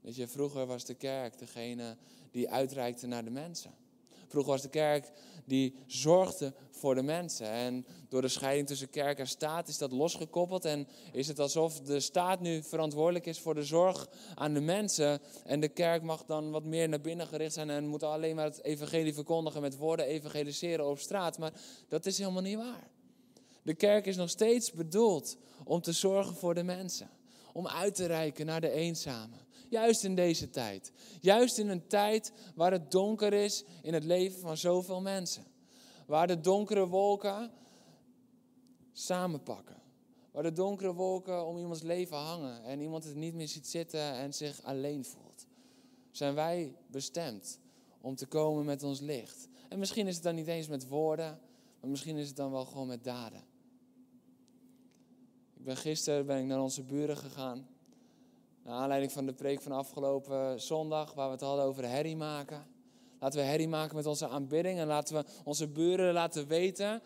Weet 0.00 0.16
je, 0.16 0.28
vroeger 0.28 0.66
was 0.66 0.84
de 0.84 0.94
kerk 0.94 1.38
degene 1.38 1.96
die 2.34 2.50
uitreikte 2.50 3.06
naar 3.06 3.24
de 3.24 3.30
mensen. 3.30 3.74
Vroeger 4.28 4.52
was 4.52 4.62
de 4.62 4.68
kerk 4.68 5.10
die 5.44 5.74
zorgde 5.86 6.54
voor 6.70 6.94
de 6.94 7.02
mensen. 7.02 7.48
En 7.48 7.86
door 8.08 8.20
de 8.20 8.28
scheiding 8.28 8.66
tussen 8.66 8.90
kerk 8.90 9.18
en 9.18 9.26
staat 9.26 9.68
is 9.68 9.78
dat 9.78 9.92
losgekoppeld. 9.92 10.64
En 10.64 10.88
is 11.12 11.28
het 11.28 11.38
alsof 11.38 11.80
de 11.80 12.00
staat 12.00 12.40
nu 12.40 12.62
verantwoordelijk 12.62 13.26
is 13.26 13.40
voor 13.40 13.54
de 13.54 13.64
zorg 13.64 14.08
aan 14.34 14.54
de 14.54 14.60
mensen. 14.60 15.20
En 15.44 15.60
de 15.60 15.68
kerk 15.68 16.02
mag 16.02 16.24
dan 16.24 16.50
wat 16.50 16.64
meer 16.64 16.88
naar 16.88 17.00
binnen 17.00 17.26
gericht 17.26 17.52
zijn 17.52 17.70
en 17.70 17.86
moet 17.86 18.02
alleen 18.02 18.36
maar 18.36 18.44
het 18.44 18.64
evangelie 18.64 19.14
verkondigen 19.14 19.60
met 19.60 19.76
woorden 19.76 20.06
evangeliseren 20.06 20.86
op 20.86 20.98
straat. 20.98 21.38
Maar 21.38 21.52
dat 21.88 22.06
is 22.06 22.18
helemaal 22.18 22.42
niet 22.42 22.56
waar. 22.56 22.90
De 23.62 23.74
kerk 23.74 24.06
is 24.06 24.16
nog 24.16 24.30
steeds 24.30 24.72
bedoeld 24.72 25.36
om 25.64 25.80
te 25.80 25.92
zorgen 25.92 26.34
voor 26.34 26.54
de 26.54 26.62
mensen. 26.62 27.10
Om 27.52 27.68
uit 27.68 27.94
te 27.94 28.06
reiken 28.06 28.46
naar 28.46 28.60
de 28.60 28.70
eenzamen. 28.70 29.43
Juist 29.68 30.04
in 30.04 30.14
deze 30.14 30.50
tijd. 30.50 30.92
Juist 31.20 31.58
in 31.58 31.68
een 31.68 31.86
tijd 31.86 32.32
waar 32.54 32.72
het 32.72 32.90
donker 32.90 33.32
is 33.32 33.64
in 33.82 33.94
het 33.94 34.04
leven 34.04 34.40
van 34.40 34.56
zoveel 34.56 35.00
mensen. 35.00 35.44
Waar 36.06 36.26
de 36.26 36.40
donkere 36.40 36.86
wolken 36.86 37.50
samenpakken. 38.92 39.82
Waar 40.30 40.42
de 40.42 40.52
donkere 40.52 40.94
wolken 40.94 41.46
om 41.46 41.58
iemands 41.58 41.82
leven 41.82 42.16
hangen 42.16 42.64
en 42.64 42.80
iemand 42.80 43.04
het 43.04 43.14
niet 43.14 43.34
meer 43.34 43.48
ziet 43.48 43.66
zitten 43.66 44.12
en 44.12 44.34
zich 44.34 44.62
alleen 44.62 45.04
voelt. 45.04 45.46
Zijn 46.10 46.34
wij 46.34 46.76
bestemd 46.86 47.58
om 48.00 48.14
te 48.14 48.26
komen 48.26 48.64
met 48.64 48.82
ons 48.82 49.00
licht. 49.00 49.48
En 49.68 49.78
misschien 49.78 50.06
is 50.06 50.14
het 50.14 50.22
dan 50.24 50.34
niet 50.34 50.46
eens 50.46 50.68
met 50.68 50.88
woorden, 50.88 51.40
Maar 51.80 51.90
misschien 51.90 52.16
is 52.16 52.26
het 52.26 52.36
dan 52.36 52.50
wel 52.50 52.64
gewoon 52.64 52.86
met 52.86 53.04
daden. 53.04 53.44
Ik 55.54 55.64
ben 55.64 55.76
gisteren 55.76 56.26
ben 56.26 56.38
ik 56.38 56.46
naar 56.46 56.62
onze 56.62 56.82
buren 56.82 57.16
gegaan. 57.16 57.68
Naar 58.64 58.74
aanleiding 58.74 59.12
van 59.12 59.26
de 59.26 59.32
preek 59.32 59.62
van 59.62 59.72
afgelopen 59.72 60.60
zondag, 60.60 61.14
waar 61.14 61.26
we 61.26 61.32
het 61.32 61.40
hadden 61.40 61.64
over 61.64 61.88
herrie 61.88 62.16
maken. 62.16 62.66
Laten 63.20 63.40
we 63.40 63.46
herrie 63.46 63.68
maken 63.68 63.96
met 63.96 64.06
onze 64.06 64.28
aanbidding 64.28 64.78
en 64.78 64.86
laten 64.86 65.16
we 65.16 65.24
onze 65.44 65.68
buren 65.68 66.12
laten 66.12 66.46
weten 66.46 67.02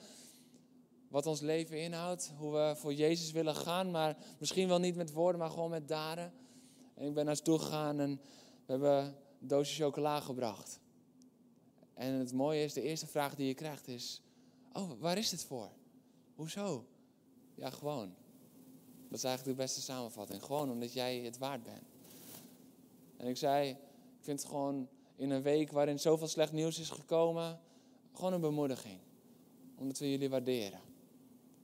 wat 1.09 1.27
ons 1.27 1.41
leven 1.41 1.81
inhoudt. 1.81 2.33
Hoe 2.37 2.53
we 2.53 2.75
voor 2.77 2.95
Jezus 2.95 3.33
willen 3.33 3.55
gaan, 3.55 3.91
maar 3.91 4.17
misschien 4.39 4.69
wel 4.69 4.79
niet 4.79 4.97
met 4.97 5.13
woorden, 5.13 5.41
maar 5.41 5.51
gewoon 5.51 5.71
met 5.71 5.89
daden. 5.89 6.33
En 6.95 7.07
ik 7.07 7.15
ben 7.15 7.25
naar 7.25 7.37
ze 7.37 7.43
toe 7.43 7.59
gegaan 7.59 8.01
en 8.01 8.21
we 8.67 8.73
hebben 8.73 9.05
een 9.41 9.49
doosje 9.49 9.83
chocola 9.83 10.21
gebracht. 10.21 10.81
En 11.95 12.13
het 12.13 12.33
mooie 12.33 12.65
is, 12.65 12.73
de 12.73 12.83
eerste 12.83 13.07
vraag 13.07 13.35
die 13.35 13.47
je 13.47 13.55
krijgt 13.55 13.89
is, 13.89 14.23
oh, 14.73 14.91
waar 14.99 15.19
is 15.19 15.31
dit 15.31 15.45
voor? 15.45 15.71
Hoezo? 16.35 16.87
Ja, 17.55 17.71
gewoon. 17.71 18.15
Dat 19.09 19.19
is 19.19 19.25
eigenlijk 19.25 19.57
de 19.57 19.63
beste 19.63 19.81
samenvatting. 19.81 20.43
Gewoon 20.43 20.71
omdat 20.71 20.93
jij 20.93 21.19
het 21.19 21.39
waard 21.39 21.63
bent. 21.63 21.83
En 23.17 23.27
ik 23.27 23.37
zei, 23.37 23.71
ik 23.71 24.25
vind 24.25 24.41
het 24.41 24.49
gewoon 24.49 24.89
in 25.17 25.31
een 25.31 25.43
week 25.43 25.73
waarin 25.73 25.99
zoveel 25.99 26.29
slecht 26.29 26.53
nieuws 26.53 26.79
is 26.79 26.91
gekomen, 26.91 27.61
gewoon 28.13 28.33
een 28.33 28.41
bemoediging. 28.41 29.01
Omdat 29.77 29.99
we 29.99 30.11
jullie 30.11 30.31
waarderen. 30.31 30.81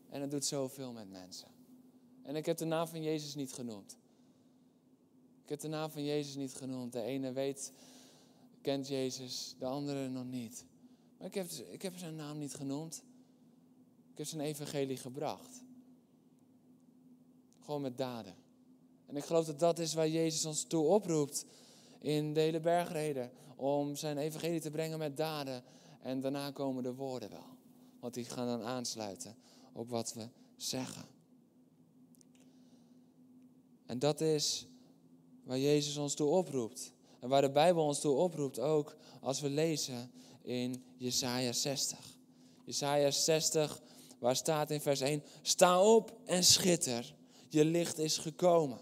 En 0.08 0.20
het 0.20 0.30
doet 0.30 0.44
zoveel 0.44 0.92
met 0.92 1.10
mensen. 1.10 1.48
En 2.22 2.36
ik 2.36 2.46
heb 2.46 2.56
de 2.56 2.64
naam 2.64 2.86
van 2.86 3.02
Jezus 3.02 3.34
niet 3.34 3.52
genoemd. 3.52 3.96
Ik 5.42 5.48
heb 5.48 5.60
de 5.60 5.68
naam 5.68 5.90
van 5.90 6.04
Jezus 6.04 6.34
niet 6.34 6.54
genoemd. 6.54 6.92
De 6.92 7.02
ene 7.02 7.32
weet, 7.32 7.72
kent 8.60 8.88
Jezus, 8.88 9.54
de 9.58 9.66
andere 9.66 10.08
nog 10.08 10.24
niet. 10.24 10.64
Maar 11.18 11.26
ik 11.26 11.34
heb, 11.34 11.50
ik 11.50 11.82
heb 11.82 11.96
zijn 11.96 12.16
naam 12.16 12.38
niet 12.38 12.54
genoemd. 12.54 13.02
Ik 14.10 14.18
heb 14.18 14.26
zijn 14.26 14.40
evangelie 14.40 14.96
gebracht. 14.96 15.63
Gewoon 17.64 17.82
met 17.82 17.98
daden. 17.98 18.34
En 19.06 19.16
ik 19.16 19.24
geloof 19.24 19.46
dat 19.46 19.58
dat 19.58 19.78
is 19.78 19.94
waar 19.94 20.08
Jezus 20.08 20.44
ons 20.44 20.62
toe 20.62 20.84
oproept 20.84 21.44
in 21.98 22.34
de 22.34 22.40
hele 22.40 22.60
bergreden. 22.60 23.30
Om 23.56 23.96
zijn 23.96 24.18
evangelie 24.18 24.60
te 24.60 24.70
brengen 24.70 24.98
met 24.98 25.16
daden. 25.16 25.62
En 26.00 26.20
daarna 26.20 26.50
komen 26.50 26.82
de 26.82 26.94
woorden 26.94 27.30
wel. 27.30 27.56
Want 28.00 28.14
die 28.14 28.24
gaan 28.24 28.46
dan 28.46 28.62
aansluiten 28.62 29.36
op 29.72 29.88
wat 29.88 30.12
we 30.12 30.28
zeggen. 30.56 31.04
En 33.86 33.98
dat 33.98 34.20
is 34.20 34.66
waar 35.44 35.58
Jezus 35.58 35.96
ons 35.96 36.14
toe 36.14 36.28
oproept. 36.28 36.92
En 37.20 37.28
waar 37.28 37.42
de 37.42 37.50
Bijbel 37.50 37.84
ons 37.84 38.00
toe 38.00 38.16
oproept 38.16 38.58
ook 38.58 38.96
als 39.20 39.40
we 39.40 39.50
lezen 39.50 40.10
in 40.42 40.84
Jesaja 40.96 41.52
60. 41.52 41.98
Jesaja 42.64 43.10
60, 43.10 43.82
waar 44.18 44.36
staat 44.36 44.70
in 44.70 44.80
vers 44.80 45.00
1, 45.00 45.22
sta 45.42 45.82
op 45.82 46.16
en 46.24 46.44
schitter, 46.44 47.14
je 47.54 47.64
licht 47.64 47.98
is 47.98 48.18
gekomen. 48.18 48.78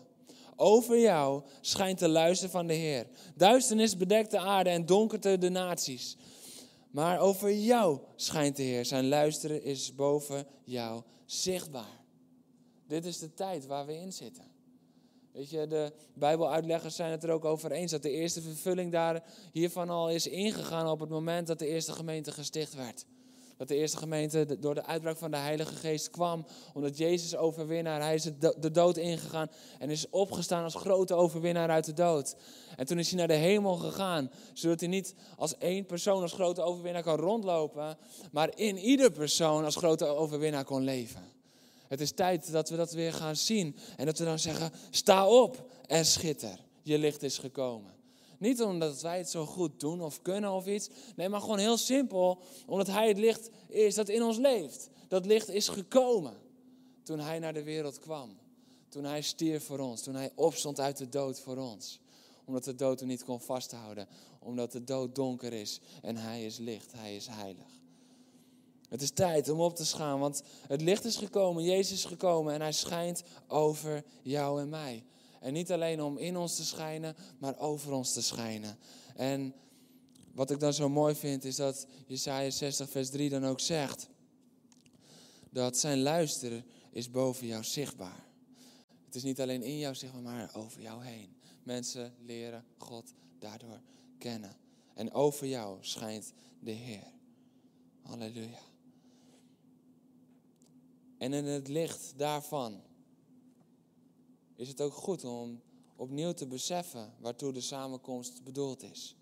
Over 0.57 1.01
jou 1.01 1.43
schijnt 1.61 1.99
de 1.99 2.09
luister 2.09 2.49
van 2.49 2.67
de 2.67 2.75
Heer. 2.75 3.07
Duisternis 3.37 3.97
bedekt 3.97 4.31
de 4.31 4.39
aarde 4.39 4.71
en 4.71 4.87
donkerte 4.87 5.39
de 5.39 5.49
naties. 5.49 6.17
Maar 6.91 7.21
over 7.21 7.55
jou 7.55 8.01
schijnt 8.17 8.57
de 8.57 8.63
Heer. 8.63 8.85
Zijn 8.85 9.09
luisteren 9.09 9.63
is 9.63 9.95
boven 9.95 10.47
jou 10.65 11.03
zichtbaar. 11.25 12.01
Dit 12.87 13.05
is 13.05 13.19
de 13.19 13.35
tijd 13.35 13.67
waar 13.67 13.87
we 13.87 13.95
in 13.97 14.13
zitten. 14.13 14.45
Weet 15.33 15.51
je, 15.51 15.67
de 15.67 15.93
Bijbeluitleggers 16.15 16.97
zijn 16.97 17.11
het 17.11 17.25
er 17.25 17.31
ook 17.31 17.45
over 17.45 17.73
eens 17.73 17.91
dat 17.91 18.03
de 18.03 18.11
eerste 18.11 18.43
vervulling 18.43 18.93
daar 18.93 19.25
hiervan 19.53 19.91
al 19.91 20.11
is 20.11 20.27
ingegaan 20.27 20.89
op 20.89 21.01
het 21.01 21.09
moment 21.09 21.47
dat 21.47 21.59
de 21.59 21.67
eerste 21.67 21.93
gemeente 21.93 22.33
gesticht 22.33 22.75
werd. 22.75 23.05
Dat 23.57 23.69
de 23.69 23.77
eerste 23.77 23.97
gemeente 23.97 24.59
door 24.61 24.75
de 24.75 24.85
uitbraak 24.85 25.17
van 25.17 25.31
de 25.31 25.37
Heilige 25.37 25.75
Geest 25.75 26.11
kwam, 26.11 26.47
omdat 26.75 26.99
Jezus 26.99 27.37
overwinnaar, 27.37 28.01
hij 28.01 28.15
is 28.15 28.23
de 28.61 28.71
dood 28.71 28.97
ingegaan 28.97 29.51
en 29.79 29.91
is 29.91 30.09
opgestaan 30.11 30.65
als 30.65 30.75
grote 30.75 31.15
overwinnaar 31.15 31.69
uit 31.69 31.85
de 31.85 31.93
dood. 31.93 32.37
En 32.77 32.87
toen 32.87 32.99
is 32.99 33.09
hij 33.09 33.19
naar 33.19 33.29
de 33.29 33.35
hemel 33.35 33.75
gegaan, 33.75 34.31
zodat 34.53 34.81
hij 34.81 34.89
niet 34.89 35.15
als 35.37 35.59
één 35.59 35.87
persoon 35.87 36.23
als 36.23 36.33
grote 36.33 36.63
overwinnaar 36.63 37.03
kan 37.03 37.19
rondlopen, 37.19 37.99
maar 38.33 38.51
in 38.55 38.79
ieder 38.79 39.11
persoon 39.11 39.65
als 39.65 39.77
grote 39.77 40.07
overwinnaar 40.07 40.65
kon 40.65 40.83
leven. 40.83 41.31
Het 41.89 42.01
is 42.01 42.13
tijd 42.13 42.53
dat 42.53 42.69
we 42.69 42.77
dat 42.77 42.93
weer 42.93 43.13
gaan 43.13 43.37
zien 43.37 43.77
en 43.97 44.07
dat 44.07 44.19
we 44.19 44.25
dan 44.25 44.39
zeggen, 44.39 44.73
sta 44.91 45.29
op 45.29 45.71
en 45.87 46.05
schitter, 46.05 46.59
je 46.83 46.99
licht 46.99 47.23
is 47.23 47.39
gekomen. 47.39 48.02
Niet 48.43 48.63
omdat 48.63 49.01
wij 49.01 49.19
het 49.19 49.31
zo 49.31 49.47
goed 49.47 49.81
doen 49.81 50.01
of 50.01 50.23
kunnen 50.23 50.53
of 50.53 50.67
iets. 50.67 50.89
Nee, 51.17 51.29
maar 51.29 51.41
gewoon 51.41 51.59
heel 51.59 51.77
simpel. 51.77 52.39
Omdat 52.67 52.87
Hij 52.87 53.09
het 53.09 53.19
licht 53.19 53.51
is 53.69 53.95
dat 53.95 54.09
in 54.09 54.23
ons 54.23 54.37
leeft. 54.37 54.91
Dat 55.09 55.27
licht 55.27 55.49
is 55.49 55.69
gekomen 55.69 56.35
toen 57.03 57.19
Hij 57.19 57.39
naar 57.39 57.53
de 57.53 57.63
wereld 57.63 57.99
kwam. 57.99 58.39
Toen 58.89 59.05
Hij 59.05 59.23
stierf 59.23 59.65
voor 59.65 59.79
ons. 59.79 60.03
Toen 60.03 60.15
Hij 60.15 60.33
opstond 60.35 60.81
uit 60.81 60.97
de 60.97 61.09
dood 61.09 61.41
voor 61.41 61.57
ons. 61.57 62.01
Omdat 62.45 62.65
de 62.65 62.75
dood 62.75 62.99
hem 63.01 63.09
niet 63.09 63.25
kon 63.25 63.41
vasthouden. 63.41 64.09
Omdat 64.41 64.73
de 64.73 64.85
dood 64.85 65.15
donker 65.15 65.53
is 65.53 65.81
en 66.03 66.17
Hij 66.17 66.45
is 66.45 66.59
licht. 66.59 66.93
Hij 66.93 67.17
is 67.17 67.27
heilig. 67.27 67.81
Het 68.89 69.03
is 69.03 69.11
tijd 69.11 69.49
om 69.49 69.61
op 69.61 69.77
te 69.77 69.85
schaam, 69.85 70.21
want 70.21 70.43
het 70.67 70.81
licht 70.81 71.05
is 71.05 71.17
gekomen, 71.17 71.65
Jezus 71.65 71.93
is 71.93 72.05
gekomen 72.05 72.55
en 72.55 72.61
Hij 72.61 72.73
schijnt 72.73 73.23
over 73.49 74.05
jou 74.23 74.61
en 74.61 74.69
mij. 74.69 75.05
En 75.43 75.53
niet 75.53 75.73
alleen 75.73 76.03
om 76.03 76.19
in 76.19 76.37
ons 76.37 76.57
te 76.57 76.65
schijnen, 76.65 77.17
maar 77.39 77.59
over 77.59 77.93
ons 77.93 78.13
te 78.13 78.23
schijnen. 78.23 78.79
En 79.17 79.55
wat 80.35 80.51
ik 80.51 80.61
dan 80.61 80.73
zo 80.73 80.89
mooi 80.89 81.15
vind, 81.15 81.45
is 81.45 81.57
dat 81.57 81.87
Jesaja 82.07 82.51
60, 82.51 82.91
vers 82.91 83.11
3 83.11 83.31
dan 83.31 83.45
ook 83.45 83.61
zegt: 83.61 84.09
dat 85.51 85.79
zijn 85.79 86.03
luisteren 86.03 86.65
is 86.91 87.11
boven 87.11 87.47
jou 87.47 87.65
zichtbaar. 87.65 88.27
Het 89.05 89.15
is 89.15 89.23
niet 89.23 89.41
alleen 89.41 89.63
in 89.63 89.79
jou 89.79 89.95
zichtbaar, 89.95 90.23
maar 90.23 90.55
over 90.55 90.81
jou 90.81 91.05
heen. 91.05 91.37
Mensen 91.63 92.15
leren 92.21 92.65
God 92.79 93.13
daardoor 93.39 93.81
kennen. 94.19 94.57
En 94.95 95.13
over 95.13 95.47
jou 95.47 95.79
schijnt 95.81 96.33
de 96.61 96.71
Heer. 96.71 97.13
Halleluja. 98.03 98.59
En 101.19 101.33
in 101.33 101.45
het 101.45 101.69
licht 101.69 102.13
daarvan 102.17 102.83
is 104.57 104.69
het 104.69 104.81
ook 104.81 104.95
goed 104.95 105.25
om 105.25 105.61
opnieuw 105.97 106.33
te 106.33 106.47
beseffen 106.47 107.13
waartoe 107.19 107.53
de 107.53 107.61
samenkomst 107.61 108.45
bedoeld 108.45 108.83
is. 108.83 109.17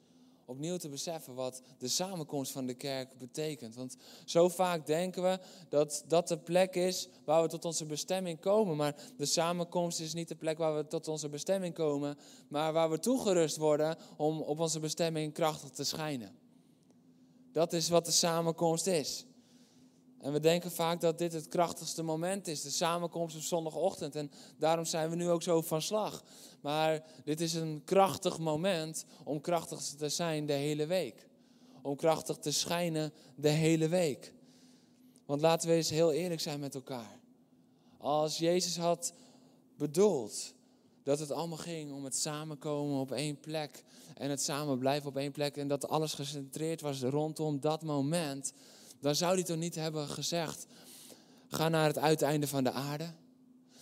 Opnieuw 0.44 0.76
te 0.76 0.88
beseffen 0.88 1.34
wat 1.34 1.62
de 1.78 1.88
samenkomst 1.88 2.52
van 2.52 2.66
de 2.66 2.74
kerk 2.74 3.18
betekent. 3.18 3.74
Want 3.74 3.96
zo 4.24 4.48
vaak 4.48 4.86
denken 4.86 5.22
we 5.22 5.38
dat 5.68 6.04
dat 6.06 6.28
de 6.28 6.38
plek 6.38 6.74
is 6.74 7.08
waar 7.24 7.42
we 7.42 7.48
tot 7.48 7.64
onze 7.64 7.86
bestemming 7.86 8.40
komen. 8.40 8.76
Maar 8.76 8.96
de 9.16 9.26
samenkomst 9.26 10.00
is 10.00 10.12
niet 10.12 10.28
de 10.28 10.34
plek 10.34 10.58
waar 10.58 10.76
we 10.76 10.86
tot 10.86 11.08
onze 11.08 11.28
bestemming 11.28 11.74
komen, 11.74 12.18
maar 12.48 12.72
waar 12.72 12.90
we 12.90 12.98
toegerust 12.98 13.56
worden 13.56 13.96
om 14.16 14.40
op 14.40 14.58
onze 14.58 14.80
bestemming 14.80 15.32
krachtig 15.32 15.70
te 15.70 15.84
schijnen. 15.84 16.34
Dat 17.52 17.72
is 17.72 17.88
wat 17.88 18.04
de 18.04 18.10
samenkomst 18.10 18.86
is. 18.86 19.26
En 20.20 20.32
we 20.32 20.40
denken 20.40 20.70
vaak 20.70 21.00
dat 21.00 21.18
dit 21.18 21.32
het 21.32 21.48
krachtigste 21.48 22.02
moment 22.02 22.46
is, 22.46 22.62
de 22.62 22.70
samenkomst 22.70 23.36
op 23.36 23.42
zondagochtend. 23.42 24.16
En 24.16 24.30
daarom 24.58 24.84
zijn 24.84 25.10
we 25.10 25.16
nu 25.16 25.28
ook 25.28 25.42
zo 25.42 25.62
van 25.62 25.82
slag. 25.82 26.24
Maar 26.60 27.04
dit 27.24 27.40
is 27.40 27.54
een 27.54 27.82
krachtig 27.84 28.38
moment 28.38 29.04
om 29.24 29.40
krachtig 29.40 29.80
te 29.80 30.08
zijn 30.08 30.46
de 30.46 30.52
hele 30.52 30.86
week. 30.86 31.28
Om 31.82 31.96
krachtig 31.96 32.36
te 32.36 32.50
schijnen 32.50 33.12
de 33.34 33.48
hele 33.48 33.88
week. 33.88 34.32
Want 35.26 35.40
laten 35.40 35.68
we 35.68 35.74
eens 35.74 35.90
heel 35.90 36.12
eerlijk 36.12 36.40
zijn 36.40 36.60
met 36.60 36.74
elkaar. 36.74 37.18
Als 37.98 38.38
Jezus 38.38 38.76
had 38.76 39.12
bedoeld 39.76 40.54
dat 41.02 41.18
het 41.18 41.30
allemaal 41.30 41.58
ging 41.58 41.92
om 41.92 42.04
het 42.04 42.16
samenkomen 42.16 43.00
op 43.00 43.12
één 43.12 43.40
plek 43.40 43.84
en 44.14 44.30
het 44.30 44.42
samen 44.42 44.78
blijven 44.78 45.08
op 45.08 45.16
één 45.16 45.32
plek 45.32 45.56
en 45.56 45.68
dat 45.68 45.88
alles 45.88 46.14
gecentreerd 46.14 46.80
was 46.80 47.02
rondom 47.02 47.60
dat 47.60 47.82
moment, 47.82 48.52
dan 49.00 49.14
zou 49.14 49.34
hij 49.34 49.42
toch 49.42 49.56
niet 49.56 49.74
hebben 49.74 50.08
gezegd: 50.08 50.66
ga 51.48 51.68
naar 51.68 51.86
het 51.86 51.98
uiteinde 51.98 52.46
van 52.46 52.64
de 52.64 52.72
aarde. 52.72 53.12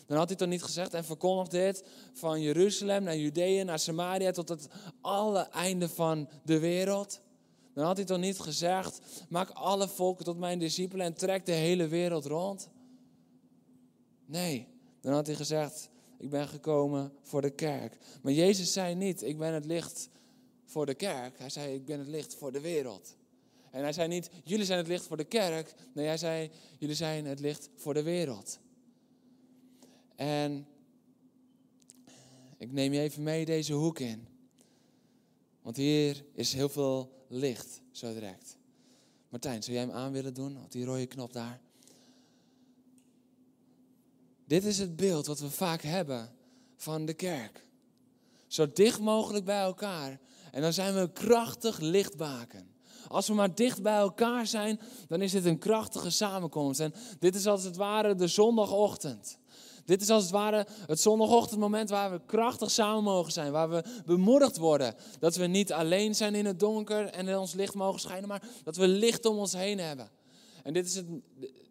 Dan 0.06 0.16
had 0.16 0.28
hij 0.28 0.36
toch 0.36 0.48
niet 0.48 0.62
gezegd 0.62 0.94
en 0.94 1.04
verkondig 1.04 1.48
dit 1.48 1.84
van 2.12 2.40
Jeruzalem 2.40 3.02
naar 3.02 3.16
Judea, 3.16 3.64
naar 3.64 3.78
Samaria 3.78 4.30
tot 4.30 4.48
het 4.48 4.68
alle 5.00 5.40
einde 5.40 5.88
van 5.88 6.28
de 6.44 6.58
wereld. 6.58 7.20
Dan 7.74 7.84
had 7.84 7.96
hij 7.96 8.06
toch 8.06 8.18
niet 8.18 8.40
gezegd: 8.40 9.00
maak 9.28 9.50
alle 9.50 9.88
volken 9.88 10.24
tot 10.24 10.38
mijn 10.38 10.58
discipelen 10.58 11.06
en 11.06 11.14
trek 11.14 11.46
de 11.46 11.52
hele 11.52 11.88
wereld 11.88 12.24
rond. 12.24 12.68
Nee, 14.26 14.66
dan 15.00 15.12
had 15.12 15.26
hij 15.26 15.36
gezegd: 15.36 15.88
ik 16.18 16.30
ben 16.30 16.48
gekomen 16.48 17.12
voor 17.22 17.42
de 17.42 17.50
kerk. 17.50 17.98
Maar 18.22 18.32
Jezus 18.32 18.72
zei 18.72 18.94
niet: 18.94 19.22
ik 19.22 19.38
ben 19.38 19.52
het 19.52 19.64
licht 19.64 20.08
voor 20.64 20.86
de 20.86 20.94
kerk. 20.94 21.38
Hij 21.38 21.50
zei: 21.50 21.74
ik 21.74 21.84
ben 21.84 21.98
het 21.98 22.08
licht 22.08 22.34
voor 22.34 22.52
de 22.52 22.60
wereld. 22.60 23.16
En 23.70 23.82
hij 23.82 23.92
zei 23.92 24.08
niet, 24.08 24.30
jullie 24.44 24.64
zijn 24.64 24.78
het 24.78 24.88
licht 24.88 25.06
voor 25.06 25.16
de 25.16 25.24
kerk. 25.24 25.74
Nee, 25.94 26.06
hij 26.06 26.16
zei, 26.16 26.50
jullie 26.78 26.94
zijn 26.94 27.24
het 27.26 27.40
licht 27.40 27.68
voor 27.76 27.94
de 27.94 28.02
wereld. 28.02 28.58
En 30.16 30.66
ik 32.56 32.72
neem 32.72 32.92
je 32.92 33.00
even 33.00 33.22
mee 33.22 33.44
deze 33.44 33.72
hoek 33.72 33.98
in. 33.98 34.26
Want 35.62 35.76
hier 35.76 36.24
is 36.32 36.52
heel 36.52 36.68
veel 36.68 37.24
licht, 37.28 37.80
zo 37.90 38.12
direct. 38.12 38.56
Martijn, 39.28 39.62
zou 39.62 39.76
jij 39.76 39.86
hem 39.86 39.94
aan 39.94 40.12
willen 40.12 40.34
doen 40.34 40.62
op 40.62 40.72
die 40.72 40.84
rode 40.84 41.06
knop 41.06 41.32
daar? 41.32 41.60
Dit 44.44 44.64
is 44.64 44.78
het 44.78 44.96
beeld 44.96 45.26
wat 45.26 45.40
we 45.40 45.50
vaak 45.50 45.82
hebben 45.82 46.34
van 46.76 47.06
de 47.06 47.14
kerk. 47.14 47.66
Zo 48.46 48.72
dicht 48.72 49.00
mogelijk 49.00 49.44
bij 49.44 49.60
elkaar. 49.60 50.20
En 50.52 50.62
dan 50.62 50.72
zijn 50.72 50.94
we 50.94 51.00
een 51.00 51.12
krachtig 51.12 51.78
lichtbaken. 51.78 52.70
Als 53.08 53.28
we 53.28 53.34
maar 53.34 53.54
dicht 53.54 53.82
bij 53.82 53.96
elkaar 53.96 54.46
zijn, 54.46 54.80
dan 55.08 55.22
is 55.22 55.32
dit 55.32 55.44
een 55.44 55.58
krachtige 55.58 56.10
samenkomst. 56.10 56.80
En 56.80 56.94
dit 57.18 57.34
is 57.34 57.46
als 57.46 57.64
het 57.64 57.76
ware 57.76 58.14
de 58.14 58.26
zondagochtend. 58.26 59.38
Dit 59.84 60.02
is 60.02 60.10
als 60.10 60.22
het 60.22 60.32
ware 60.32 60.66
het 60.86 61.00
zondagochtendmoment 61.00 61.90
waar 61.90 62.10
we 62.10 62.20
krachtig 62.26 62.70
samen 62.70 63.02
mogen 63.02 63.32
zijn. 63.32 63.52
Waar 63.52 63.70
we 63.70 63.84
bemoedigd 64.06 64.56
worden. 64.56 64.94
Dat 65.18 65.36
we 65.36 65.46
niet 65.46 65.72
alleen 65.72 66.14
zijn 66.14 66.34
in 66.34 66.46
het 66.46 66.60
donker 66.60 67.10
en 67.10 67.28
in 67.28 67.38
ons 67.38 67.52
licht 67.52 67.74
mogen 67.74 68.00
schijnen, 68.00 68.28
maar 68.28 68.42
dat 68.64 68.76
we 68.76 68.88
licht 68.88 69.24
om 69.26 69.38
ons 69.38 69.52
heen 69.52 69.78
hebben. 69.78 70.10
En 70.68 70.74
dit 70.74 70.86
is, 70.86 70.94
het, 70.94 71.06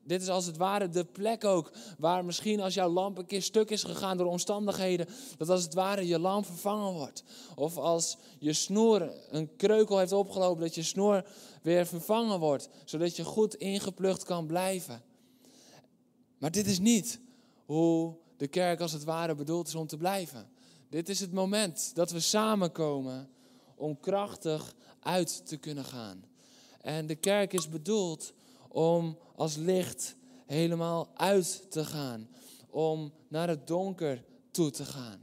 dit 0.04 0.22
is 0.22 0.30
als 0.30 0.46
het 0.46 0.58
ware 0.58 0.90
de 0.90 1.06
plek 1.06 1.44
ook 1.44 1.72
waar 1.98 2.26
misschien 2.26 2.60
als 2.60 2.74
jouw 2.74 2.90
lamp 2.90 3.18
een 3.18 3.26
keer 3.26 3.42
stuk 3.42 3.70
is 3.70 3.84
gegaan 3.84 4.18
door 4.18 4.28
omstandigheden, 4.28 5.08
dat 5.38 5.50
als 5.50 5.64
het 5.64 5.74
ware 5.74 6.08
je 6.08 6.20
lamp 6.20 6.46
vervangen 6.46 6.94
wordt. 6.94 7.24
Of 7.56 7.78
als 7.78 8.18
je 8.40 8.54
snoer 8.54 9.12
een 9.30 9.56
kreukel 9.56 9.98
heeft 9.98 10.12
opgelopen, 10.12 10.62
dat 10.62 10.76
je 10.76 10.84
snoer 10.84 11.26
weer 11.62 11.86
vervangen 11.86 12.40
wordt, 12.40 12.70
zodat 12.86 13.16
je 13.16 13.24
goed 13.24 13.56
ingeplucht 13.56 14.24
kan 14.24 14.46
blijven. 14.46 15.04
Maar 16.38 16.52
dit 16.52 16.68
is 16.68 16.80
niet 16.80 17.20
hoe 17.66 18.16
de 18.38 18.48
kerk 18.48 18.80
als 18.80 18.92
het 18.92 19.04
ware 19.04 19.36
bedoeld 19.36 19.68
is 19.68 19.76
om 19.76 19.88
te 19.88 19.98
blijven. 19.98 20.50
Dit 20.90 21.10
is 21.10 21.20
het 21.20 21.32
moment 21.32 21.92
dat 21.96 22.12
we 22.12 22.20
samenkomen 22.20 23.30
om 23.76 24.00
krachtig 24.00 24.76
uit 25.00 25.48
te 25.48 25.58
kunnen 25.58 25.86
gaan. 25.86 26.26
En 26.82 27.08
de 27.08 27.16
kerk 27.16 27.54
is 27.54 27.70
bedoeld 27.70 28.34
om 28.78 29.18
als 29.36 29.56
licht 29.56 30.16
helemaal 30.46 31.10
uit 31.14 31.72
te 31.72 31.86
gaan. 31.86 32.30
Om 32.70 33.14
naar 33.28 33.48
het 33.48 33.68
donker 33.68 34.24
toe 34.52 34.72
te 34.72 34.86
gaan. 34.86 35.20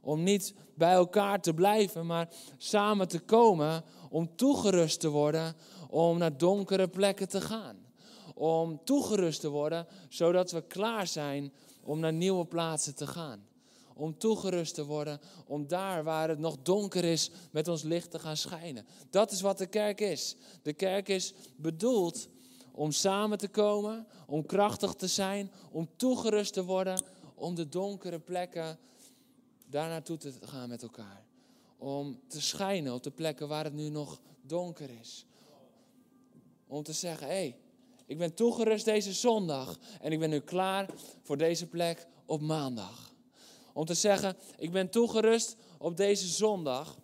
Om 0.00 0.22
niet 0.22 0.54
bij 0.74 0.92
elkaar 0.92 1.40
te 1.40 1.54
blijven, 1.54 2.06
maar 2.06 2.28
samen 2.56 3.08
te 3.08 3.20
komen 3.20 3.84
om 4.10 4.36
toegerust 4.36 5.00
te 5.00 5.08
worden 5.08 5.56
om 5.90 6.18
naar 6.18 6.36
donkere 6.36 6.88
plekken 6.88 7.28
te 7.28 7.40
gaan. 7.40 7.76
Om 8.34 8.80
toegerust 8.84 9.40
te 9.40 9.48
worden 9.48 9.86
zodat 10.08 10.50
we 10.50 10.66
klaar 10.66 11.06
zijn 11.06 11.52
om 11.82 12.00
naar 12.00 12.12
nieuwe 12.12 12.46
plaatsen 12.46 12.94
te 12.94 13.06
gaan. 13.06 13.46
Om 13.94 14.18
toegerust 14.18 14.74
te 14.74 14.84
worden, 14.84 15.20
om 15.46 15.66
daar 15.66 16.04
waar 16.04 16.28
het 16.28 16.38
nog 16.38 16.56
donker 16.62 17.04
is, 17.04 17.30
met 17.50 17.68
ons 17.68 17.82
licht 17.82 18.10
te 18.10 18.18
gaan 18.18 18.36
schijnen. 18.36 18.86
Dat 19.10 19.30
is 19.30 19.40
wat 19.40 19.58
de 19.58 19.66
kerk 19.66 20.00
is. 20.00 20.36
De 20.62 20.72
kerk 20.72 21.08
is 21.08 21.34
bedoeld 21.56 22.28
om 22.76 22.92
samen 22.92 23.38
te 23.38 23.48
komen, 23.48 24.06
om 24.26 24.46
krachtig 24.46 24.94
te 24.94 25.06
zijn, 25.06 25.50
om 25.70 25.88
toegerust 25.96 26.52
te 26.52 26.64
worden, 26.64 27.02
om 27.34 27.54
de 27.54 27.68
donkere 27.68 28.18
plekken 28.18 28.78
daar 29.66 29.88
naartoe 29.88 30.16
te 30.16 30.32
gaan 30.40 30.68
met 30.68 30.82
elkaar. 30.82 31.24
Om 31.78 32.20
te 32.28 32.40
schijnen 32.40 32.94
op 32.94 33.02
de 33.02 33.10
plekken 33.10 33.48
waar 33.48 33.64
het 33.64 33.72
nu 33.72 33.88
nog 33.88 34.20
donker 34.40 34.90
is. 35.00 35.26
Om 36.66 36.82
te 36.82 36.92
zeggen, 36.92 37.26
hé, 37.26 37.32
hey, 37.32 37.56
ik 38.06 38.18
ben 38.18 38.34
toegerust 38.34 38.84
deze 38.84 39.12
zondag 39.12 39.78
en 40.00 40.12
ik 40.12 40.18
ben 40.18 40.30
nu 40.30 40.40
klaar 40.40 40.90
voor 41.22 41.36
deze 41.36 41.66
plek 41.66 42.06
op 42.26 42.40
maandag. 42.40 43.14
Om 43.72 43.84
te 43.84 43.94
zeggen, 43.94 44.36
ik 44.56 44.72
ben 44.72 44.90
toegerust 44.90 45.56
op 45.78 45.96
deze 45.96 46.26
zondag 46.26 46.98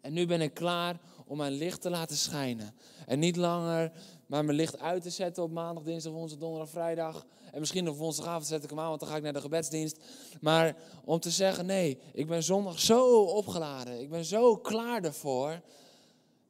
en 0.00 0.12
nu 0.12 0.26
ben 0.26 0.40
ik 0.40 0.54
klaar 0.54 1.00
om 1.26 1.36
mijn 1.36 1.52
licht 1.52 1.80
te 1.80 1.90
laten 1.90 2.16
schijnen. 2.16 2.74
En 3.06 3.18
niet 3.18 3.36
langer 3.36 3.92
maar 4.32 4.44
mijn 4.44 4.56
licht 4.56 4.78
uit 4.78 5.02
te 5.02 5.10
zetten 5.10 5.42
op 5.42 5.50
maandag, 5.50 5.84
dinsdag, 5.84 6.12
woensdag, 6.12 6.40
donderdag, 6.40 6.70
vrijdag. 6.70 7.26
En 7.52 7.60
misschien 7.60 7.88
op 7.88 7.96
woensdagavond 7.96 8.46
zet 8.46 8.64
ik 8.64 8.70
hem 8.70 8.80
aan, 8.80 8.88
want 8.88 9.00
dan 9.00 9.08
ga 9.08 9.16
ik 9.16 9.22
naar 9.22 9.32
de 9.32 9.40
gebedsdienst. 9.40 9.98
Maar 10.40 10.76
om 11.04 11.20
te 11.20 11.30
zeggen, 11.30 11.66
nee, 11.66 11.98
ik 12.12 12.26
ben 12.26 12.42
zondag 12.42 12.80
zo 12.80 13.22
opgeladen. 13.22 14.00
Ik 14.00 14.10
ben 14.10 14.24
zo 14.24 14.56
klaar 14.56 15.04
ervoor 15.04 15.60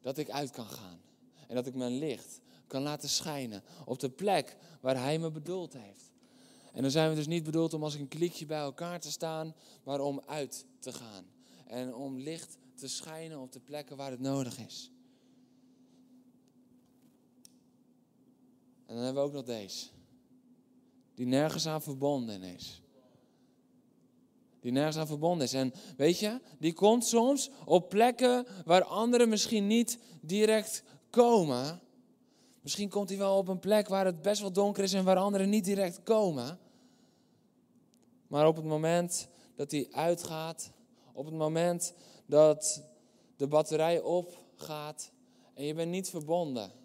dat 0.01 0.17
ik 0.17 0.29
uit 0.29 0.51
kan 0.51 0.65
gaan. 0.65 1.01
En 1.47 1.55
dat 1.55 1.67
ik 1.67 1.75
mijn 1.75 1.97
licht 1.97 2.41
kan 2.67 2.81
laten 2.81 3.09
schijnen 3.09 3.63
op 3.85 3.99
de 3.99 4.09
plek 4.09 4.57
waar 4.81 4.97
hij 4.97 5.19
me 5.19 5.31
bedoeld 5.31 5.73
heeft. 5.73 6.11
En 6.73 6.81
dan 6.81 6.91
zijn 6.91 7.09
we 7.09 7.15
dus 7.15 7.27
niet 7.27 7.43
bedoeld 7.43 7.73
om 7.73 7.83
als 7.83 7.95
een 7.95 8.07
klikje 8.07 8.45
bij 8.45 8.59
elkaar 8.59 8.99
te 8.99 9.11
staan, 9.11 9.55
maar 9.83 9.99
om 9.99 10.21
uit 10.25 10.65
te 10.79 10.93
gaan. 10.93 11.25
En 11.67 11.95
om 11.95 12.19
licht 12.19 12.57
te 12.75 12.87
schijnen 12.87 13.39
op 13.39 13.51
de 13.51 13.59
plekken 13.59 13.97
waar 13.97 14.11
het 14.11 14.19
nodig 14.19 14.59
is. 14.59 14.92
En 18.93 18.99
dan 18.99 19.07
hebben 19.07 19.23
we 19.23 19.29
ook 19.29 19.35
nog 19.35 19.55
deze. 19.57 19.87
Die 21.15 21.25
nergens 21.25 21.67
aan 21.67 21.81
verbonden 21.81 22.43
is. 22.43 22.81
Die 24.59 24.71
nergens 24.71 24.97
aan 24.97 25.07
verbonden 25.07 25.45
is. 25.45 25.53
En 25.53 25.73
weet 25.97 26.19
je, 26.19 26.41
die 26.59 26.73
komt 26.73 27.05
soms 27.05 27.49
op 27.65 27.89
plekken 27.89 28.45
waar 28.65 28.83
anderen 28.83 29.29
misschien 29.29 29.67
niet 29.67 29.99
direct 30.21 30.83
komen. 31.09 31.81
Misschien 32.61 32.89
komt 32.89 33.09
hij 33.09 33.17
wel 33.17 33.37
op 33.37 33.47
een 33.47 33.59
plek 33.59 33.87
waar 33.87 34.05
het 34.05 34.21
best 34.21 34.41
wel 34.41 34.51
donker 34.51 34.83
is 34.83 34.93
en 34.93 35.03
waar 35.03 35.17
anderen 35.17 35.49
niet 35.49 35.65
direct 35.65 36.03
komen. 36.03 36.59
Maar 38.27 38.47
op 38.47 38.55
het 38.55 38.65
moment 38.65 39.27
dat 39.55 39.71
hij 39.71 39.87
uitgaat, 39.91 40.71
op 41.13 41.25
het 41.25 41.35
moment 41.35 41.93
dat 42.25 42.83
de 43.35 43.47
batterij 43.47 44.01
opgaat 44.01 45.11
en 45.53 45.65
je 45.65 45.73
bent 45.73 45.91
niet 45.91 46.09
verbonden, 46.09 46.82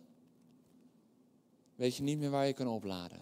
weet 1.78 1.96
je 1.96 2.02
niet 2.02 2.18
meer 2.18 2.30
waar 2.30 2.46
je 2.46 2.52
kan 2.52 2.68
opladen. 2.68 3.20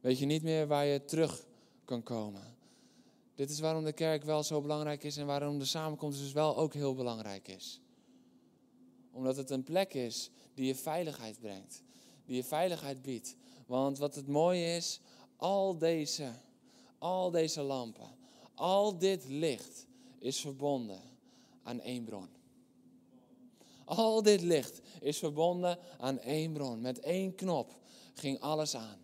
Weet 0.00 0.18
je 0.18 0.26
niet 0.26 0.42
meer 0.42 0.66
waar 0.66 0.84
je 0.84 1.04
terug 1.04 1.46
kan 1.84 2.02
komen. 2.02 2.56
Dit 3.34 3.50
is 3.50 3.60
waarom 3.60 3.84
de 3.84 3.92
kerk 3.92 4.24
wel 4.24 4.42
zo 4.42 4.60
belangrijk 4.60 5.04
is 5.04 5.16
en 5.16 5.26
waarom 5.26 5.58
de 5.58 5.64
samenkomst 5.64 6.18
dus 6.18 6.32
wel 6.32 6.56
ook 6.56 6.74
heel 6.74 6.94
belangrijk 6.94 7.48
is. 7.48 7.80
Omdat 9.10 9.36
het 9.36 9.50
een 9.50 9.62
plek 9.62 9.94
is 9.94 10.30
die 10.54 10.66
je 10.66 10.74
veiligheid 10.74 11.40
brengt, 11.40 11.82
die 12.24 12.36
je 12.36 12.44
veiligheid 12.44 13.02
biedt. 13.02 13.36
Want 13.66 13.98
wat 13.98 14.14
het 14.14 14.26
mooie 14.26 14.76
is, 14.76 15.00
al 15.36 15.78
deze, 15.78 16.30
al 16.98 17.30
deze 17.30 17.62
lampen, 17.62 18.16
al 18.54 18.98
dit 18.98 19.28
licht 19.28 19.86
is 20.18 20.40
verbonden 20.40 21.02
aan 21.62 21.80
één 21.80 22.04
bron. 22.04 22.37
Al 23.88 24.22
dit 24.22 24.42
licht 24.42 24.80
is 25.00 25.18
verbonden 25.18 25.78
aan 25.98 26.18
één 26.20 26.52
bron. 26.52 26.80
Met 26.80 27.00
één 27.00 27.34
knop 27.34 27.72
ging 28.14 28.40
alles 28.40 28.76
aan. 28.76 28.96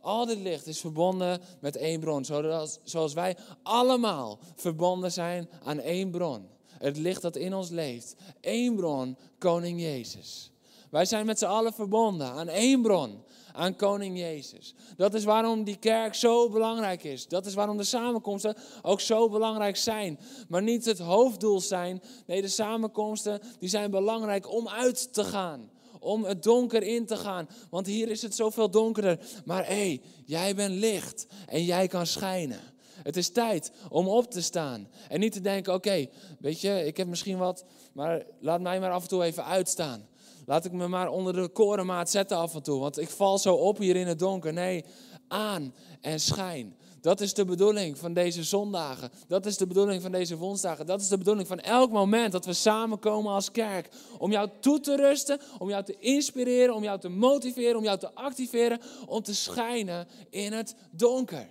Al 0.00 0.26
dit 0.26 0.38
licht 0.38 0.66
is 0.66 0.80
verbonden 0.80 1.40
met 1.60 1.76
één 1.76 2.00
bron. 2.00 2.24
Zoals, 2.24 2.78
zoals 2.82 3.14
wij 3.14 3.36
allemaal 3.62 4.38
verbonden 4.56 5.12
zijn 5.12 5.48
aan 5.64 5.78
één 5.78 6.10
bron. 6.10 6.48
Het 6.66 6.96
licht 6.96 7.22
dat 7.22 7.36
in 7.36 7.54
ons 7.54 7.68
leeft. 7.68 8.14
Eén 8.40 8.76
bron, 8.76 9.16
Koning 9.38 9.80
Jezus. 9.80 10.50
Wij 10.90 11.04
zijn 11.04 11.26
met 11.26 11.38
z'n 11.38 11.44
allen 11.44 11.72
verbonden 11.72 12.26
aan 12.26 12.48
één 12.48 12.82
bron 12.82 13.22
aan 13.58 13.76
koning 13.76 14.18
Jezus. 14.18 14.74
Dat 14.96 15.14
is 15.14 15.24
waarom 15.24 15.64
die 15.64 15.76
kerk 15.76 16.14
zo 16.14 16.50
belangrijk 16.50 17.04
is. 17.04 17.26
Dat 17.26 17.46
is 17.46 17.54
waarom 17.54 17.76
de 17.76 17.84
samenkomsten 17.84 18.56
ook 18.82 19.00
zo 19.00 19.28
belangrijk 19.28 19.76
zijn. 19.76 20.18
Maar 20.48 20.62
niet 20.62 20.84
het 20.84 20.98
hoofddoel 20.98 21.60
zijn. 21.60 22.02
Nee, 22.26 22.42
de 22.42 22.48
samenkomsten 22.48 23.40
die 23.58 23.68
zijn 23.68 23.90
belangrijk 23.90 24.52
om 24.52 24.68
uit 24.68 25.12
te 25.12 25.24
gaan. 25.24 25.70
Om 26.00 26.24
het 26.24 26.42
donker 26.42 26.82
in 26.82 27.06
te 27.06 27.16
gaan. 27.16 27.48
Want 27.70 27.86
hier 27.86 28.08
is 28.08 28.22
het 28.22 28.34
zoveel 28.34 28.70
donkerder. 28.70 29.18
Maar 29.44 29.66
hé, 29.66 29.74
hey, 29.74 30.00
jij 30.24 30.54
bent 30.54 30.74
licht 30.74 31.26
en 31.46 31.64
jij 31.64 31.88
kan 31.88 32.06
schijnen. 32.06 32.60
Het 33.02 33.16
is 33.16 33.28
tijd 33.28 33.72
om 33.88 34.08
op 34.08 34.30
te 34.30 34.42
staan. 34.42 34.88
En 35.08 35.20
niet 35.20 35.32
te 35.32 35.40
denken, 35.40 35.74
oké, 35.74 36.06
weet 36.38 36.60
je, 36.60 36.86
ik 36.86 36.96
heb 36.96 37.06
misschien 37.06 37.38
wat, 37.38 37.64
maar 37.92 38.22
laat 38.40 38.60
mij 38.60 38.80
maar 38.80 38.90
af 38.90 39.02
en 39.02 39.08
toe 39.08 39.24
even 39.24 39.44
uitstaan. 39.44 40.07
Laat 40.48 40.64
ik 40.64 40.72
me 40.72 40.88
maar 40.88 41.08
onder 41.08 41.32
de 41.32 41.48
korenmaat 41.48 42.10
zetten 42.10 42.36
af 42.36 42.54
en 42.54 42.62
toe, 42.62 42.80
want 42.80 42.98
ik 42.98 43.08
val 43.08 43.38
zo 43.38 43.54
op 43.54 43.78
hier 43.78 43.96
in 43.96 44.06
het 44.06 44.18
donker. 44.18 44.52
Nee, 44.52 44.84
aan 45.28 45.74
en 46.00 46.20
schijn. 46.20 46.76
Dat 47.00 47.20
is 47.20 47.34
de 47.34 47.44
bedoeling 47.44 47.98
van 47.98 48.12
deze 48.12 48.44
zondagen. 48.44 49.10
Dat 49.26 49.46
is 49.46 49.56
de 49.56 49.66
bedoeling 49.66 50.02
van 50.02 50.12
deze 50.12 50.36
woensdagen. 50.36 50.86
Dat 50.86 51.00
is 51.00 51.08
de 51.08 51.18
bedoeling 51.18 51.48
van 51.48 51.60
elk 51.60 51.90
moment 51.90 52.32
dat 52.32 52.44
we 52.44 52.52
samenkomen 52.52 53.32
als 53.32 53.50
kerk. 53.50 53.88
Om 54.18 54.30
jou 54.30 54.48
toe 54.60 54.80
te 54.80 54.96
rusten, 54.96 55.40
om 55.58 55.68
jou 55.68 55.84
te 55.84 55.96
inspireren, 55.98 56.74
om 56.74 56.82
jou 56.82 57.00
te 57.00 57.08
motiveren, 57.08 57.76
om 57.76 57.84
jou 57.84 57.98
te 57.98 58.14
activeren, 58.14 58.80
om 59.06 59.22
te 59.22 59.34
schijnen 59.34 60.08
in 60.30 60.52
het 60.52 60.74
donker. 60.90 61.48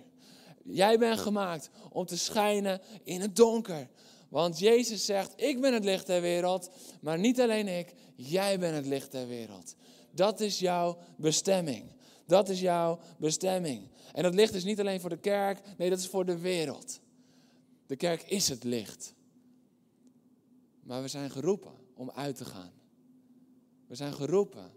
Jij 0.64 0.98
bent 0.98 1.18
gemaakt 1.18 1.70
om 1.90 2.06
te 2.06 2.18
schijnen 2.18 2.80
in 3.04 3.20
het 3.20 3.36
donker. 3.36 3.88
Want 4.28 4.58
Jezus 4.58 5.04
zegt, 5.04 5.32
ik 5.36 5.60
ben 5.60 5.74
het 5.74 5.84
licht 5.84 6.06
der 6.06 6.20
wereld, 6.20 6.70
maar 7.00 7.18
niet 7.18 7.40
alleen 7.40 7.68
ik, 7.68 7.94
jij 8.26 8.58
bent 8.58 8.74
het 8.74 8.86
licht 8.86 9.12
der 9.12 9.26
wereld. 9.26 9.74
Dat 10.10 10.40
is 10.40 10.58
jouw 10.58 10.98
bestemming. 11.16 11.92
Dat 12.26 12.48
is 12.48 12.60
jouw 12.60 13.00
bestemming. 13.18 13.88
En 14.12 14.22
dat 14.22 14.34
licht 14.34 14.54
is 14.54 14.64
niet 14.64 14.80
alleen 14.80 15.00
voor 15.00 15.10
de 15.10 15.18
kerk, 15.18 15.60
nee, 15.76 15.90
dat 15.90 15.98
is 15.98 16.06
voor 16.06 16.24
de 16.24 16.38
wereld. 16.38 17.00
De 17.86 17.96
kerk 17.96 18.22
is 18.22 18.48
het 18.48 18.64
licht. 18.64 19.14
Maar 20.82 21.02
we 21.02 21.08
zijn 21.08 21.30
geroepen 21.30 21.72
om 21.94 22.10
uit 22.10 22.36
te 22.36 22.44
gaan. 22.44 22.72
We 23.86 23.94
zijn 23.94 24.12
geroepen 24.12 24.72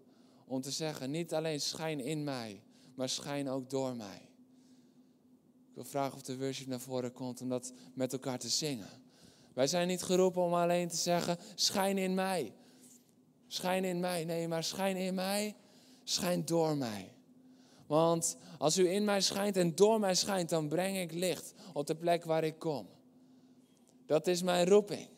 om 0.45 0.61
te 0.61 0.71
zeggen, 0.71 1.11
niet 1.11 1.33
alleen 1.33 1.61
schijn 1.61 1.99
in 1.99 2.23
mij, 2.23 2.63
maar 2.95 3.09
schijn 3.09 3.49
ook 3.49 3.69
door 3.69 3.95
mij. 3.95 4.29
Ik 5.69 5.73
wil 5.73 5.83
vragen 5.83 6.15
of 6.15 6.21
de 6.21 6.37
worship 6.37 6.67
naar 6.67 6.79
voren 6.79 7.11
komt 7.11 7.41
om 7.41 7.49
dat 7.49 7.73
met 7.93 8.13
elkaar 8.13 8.39
te 8.39 8.49
zingen. 8.49 8.89
Wij 9.53 9.67
zijn 9.67 9.87
niet 9.87 10.03
geroepen 10.03 10.41
om 10.41 10.53
alleen 10.53 10.87
te 10.87 10.95
zeggen, 10.95 11.37
schijn 11.55 11.97
in 11.97 12.13
mij. 12.13 12.53
Schijn 13.53 13.83
in 13.83 13.99
mij. 13.99 14.25
Nee, 14.25 14.47
maar 14.47 14.63
schijn 14.63 14.97
in 14.97 15.13
mij, 15.13 15.55
schijn 16.03 16.45
door 16.45 16.77
mij. 16.77 17.13
Want 17.87 18.37
als 18.57 18.77
u 18.77 18.89
in 18.89 19.05
mij 19.05 19.21
schijnt 19.21 19.57
en 19.57 19.75
door 19.75 19.99
mij 19.99 20.15
schijnt, 20.15 20.49
dan 20.49 20.67
breng 20.67 20.97
ik 20.97 21.11
licht 21.11 21.53
op 21.73 21.87
de 21.87 21.95
plek 21.95 22.23
waar 22.23 22.43
ik 22.43 22.59
kom. 22.59 22.87
Dat 24.05 24.27
is 24.27 24.41
mijn 24.41 24.67
roeping. 24.67 25.09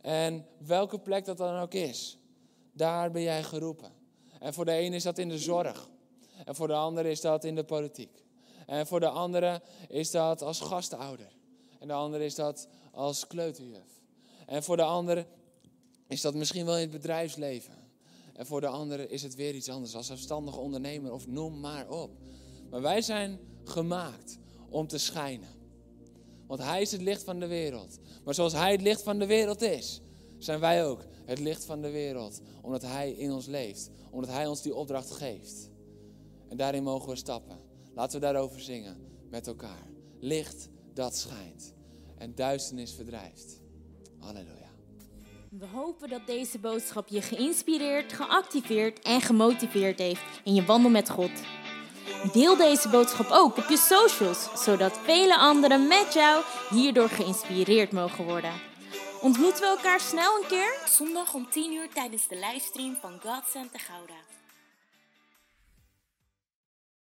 En 0.00 0.46
welke 0.58 0.98
plek 0.98 1.24
dat 1.24 1.36
dan 1.36 1.58
ook 1.58 1.74
is, 1.74 2.18
daar 2.72 3.10
ben 3.10 3.22
jij 3.22 3.42
geroepen. 3.42 3.92
En 4.40 4.54
voor 4.54 4.64
de 4.64 4.72
ene 4.72 4.96
is 4.96 5.02
dat 5.02 5.18
in 5.18 5.28
de 5.28 5.38
zorg. 5.38 5.88
En 6.44 6.54
voor 6.54 6.68
de 6.68 6.74
andere 6.74 7.10
is 7.10 7.20
dat 7.20 7.44
in 7.44 7.54
de 7.54 7.64
politiek. 7.64 8.24
En 8.66 8.86
voor 8.86 9.00
de 9.00 9.08
andere 9.08 9.62
is 9.88 10.10
dat 10.10 10.42
als 10.42 10.60
gastouder. 10.60 11.32
En 11.78 11.88
de 11.88 11.94
andere 11.94 12.24
is 12.24 12.34
dat 12.34 12.68
als 12.92 13.26
kleuterjuf. 13.26 14.00
En 14.46 14.62
voor 14.62 14.76
de 14.76 14.82
andere 14.82 15.26
is 16.12 16.20
dat 16.20 16.34
misschien 16.34 16.64
wel 16.64 16.74
in 16.74 16.80
het 16.80 16.90
bedrijfsleven. 16.90 17.74
En 18.32 18.46
voor 18.46 18.60
de 18.60 18.66
andere 18.66 19.08
is 19.08 19.22
het 19.22 19.34
weer 19.34 19.54
iets 19.54 19.68
anders, 19.68 19.94
als 19.94 20.06
zelfstandige 20.06 20.58
ondernemer 20.58 21.12
of 21.12 21.26
noem 21.26 21.60
maar 21.60 21.88
op. 21.88 22.10
Maar 22.70 22.82
wij 22.82 23.02
zijn 23.02 23.38
gemaakt 23.64 24.38
om 24.68 24.86
te 24.86 24.98
schijnen. 24.98 25.48
Want 26.46 26.60
Hij 26.60 26.80
is 26.80 26.92
het 26.92 27.02
licht 27.02 27.22
van 27.22 27.40
de 27.40 27.46
wereld. 27.46 27.98
Maar 28.24 28.34
zoals 28.34 28.52
Hij 28.52 28.72
het 28.72 28.80
licht 28.80 29.02
van 29.02 29.18
de 29.18 29.26
wereld 29.26 29.62
is, 29.62 30.00
zijn 30.38 30.60
wij 30.60 30.86
ook 30.86 31.04
het 31.24 31.38
licht 31.38 31.64
van 31.64 31.82
de 31.82 31.90
wereld. 31.90 32.40
Omdat 32.62 32.82
Hij 32.82 33.12
in 33.12 33.32
ons 33.32 33.46
leeft. 33.46 33.90
Omdat 34.10 34.30
Hij 34.30 34.46
ons 34.46 34.62
die 34.62 34.74
opdracht 34.74 35.10
geeft. 35.10 35.70
En 36.48 36.56
daarin 36.56 36.82
mogen 36.82 37.08
we 37.08 37.16
stappen. 37.16 37.58
Laten 37.94 38.20
we 38.20 38.26
daarover 38.26 38.60
zingen 38.60 38.96
met 39.30 39.46
elkaar. 39.46 39.90
Licht 40.20 40.68
dat 40.94 41.16
schijnt 41.16 41.74
en 42.16 42.34
duisternis 42.34 42.92
verdrijft. 42.92 43.60
Halleluja. 44.18 44.61
We 45.58 45.66
hopen 45.72 46.08
dat 46.08 46.26
deze 46.26 46.58
boodschap 46.58 47.08
je 47.08 47.22
geïnspireerd, 47.22 48.12
geactiveerd 48.12 49.00
en 49.00 49.20
gemotiveerd 49.20 49.98
heeft 49.98 50.40
in 50.44 50.54
je 50.54 50.64
wandel 50.64 50.90
met 50.90 51.10
God. 51.10 51.30
Deel 52.32 52.56
deze 52.56 52.88
boodschap 52.88 53.26
ook 53.30 53.56
op 53.56 53.68
je 53.68 53.76
socials, 53.76 54.64
zodat 54.64 54.98
vele 54.98 55.36
anderen 55.36 55.86
met 55.88 56.12
jou 56.12 56.44
hierdoor 56.70 57.08
geïnspireerd 57.08 57.92
mogen 57.92 58.24
worden. 58.24 58.52
Ontmoeten 59.20 59.60
we 59.60 59.66
elkaar 59.66 60.00
snel 60.00 60.36
een 60.36 60.48
keer? 60.48 60.74
Zondag 60.86 61.34
om 61.34 61.50
10 61.50 61.72
uur 61.72 61.88
tijdens 61.88 62.28
de 62.28 62.36
livestream 62.36 62.96
van 63.00 63.20
God 63.20 63.42
Santa 63.46 63.78
Gouda. 63.78 64.14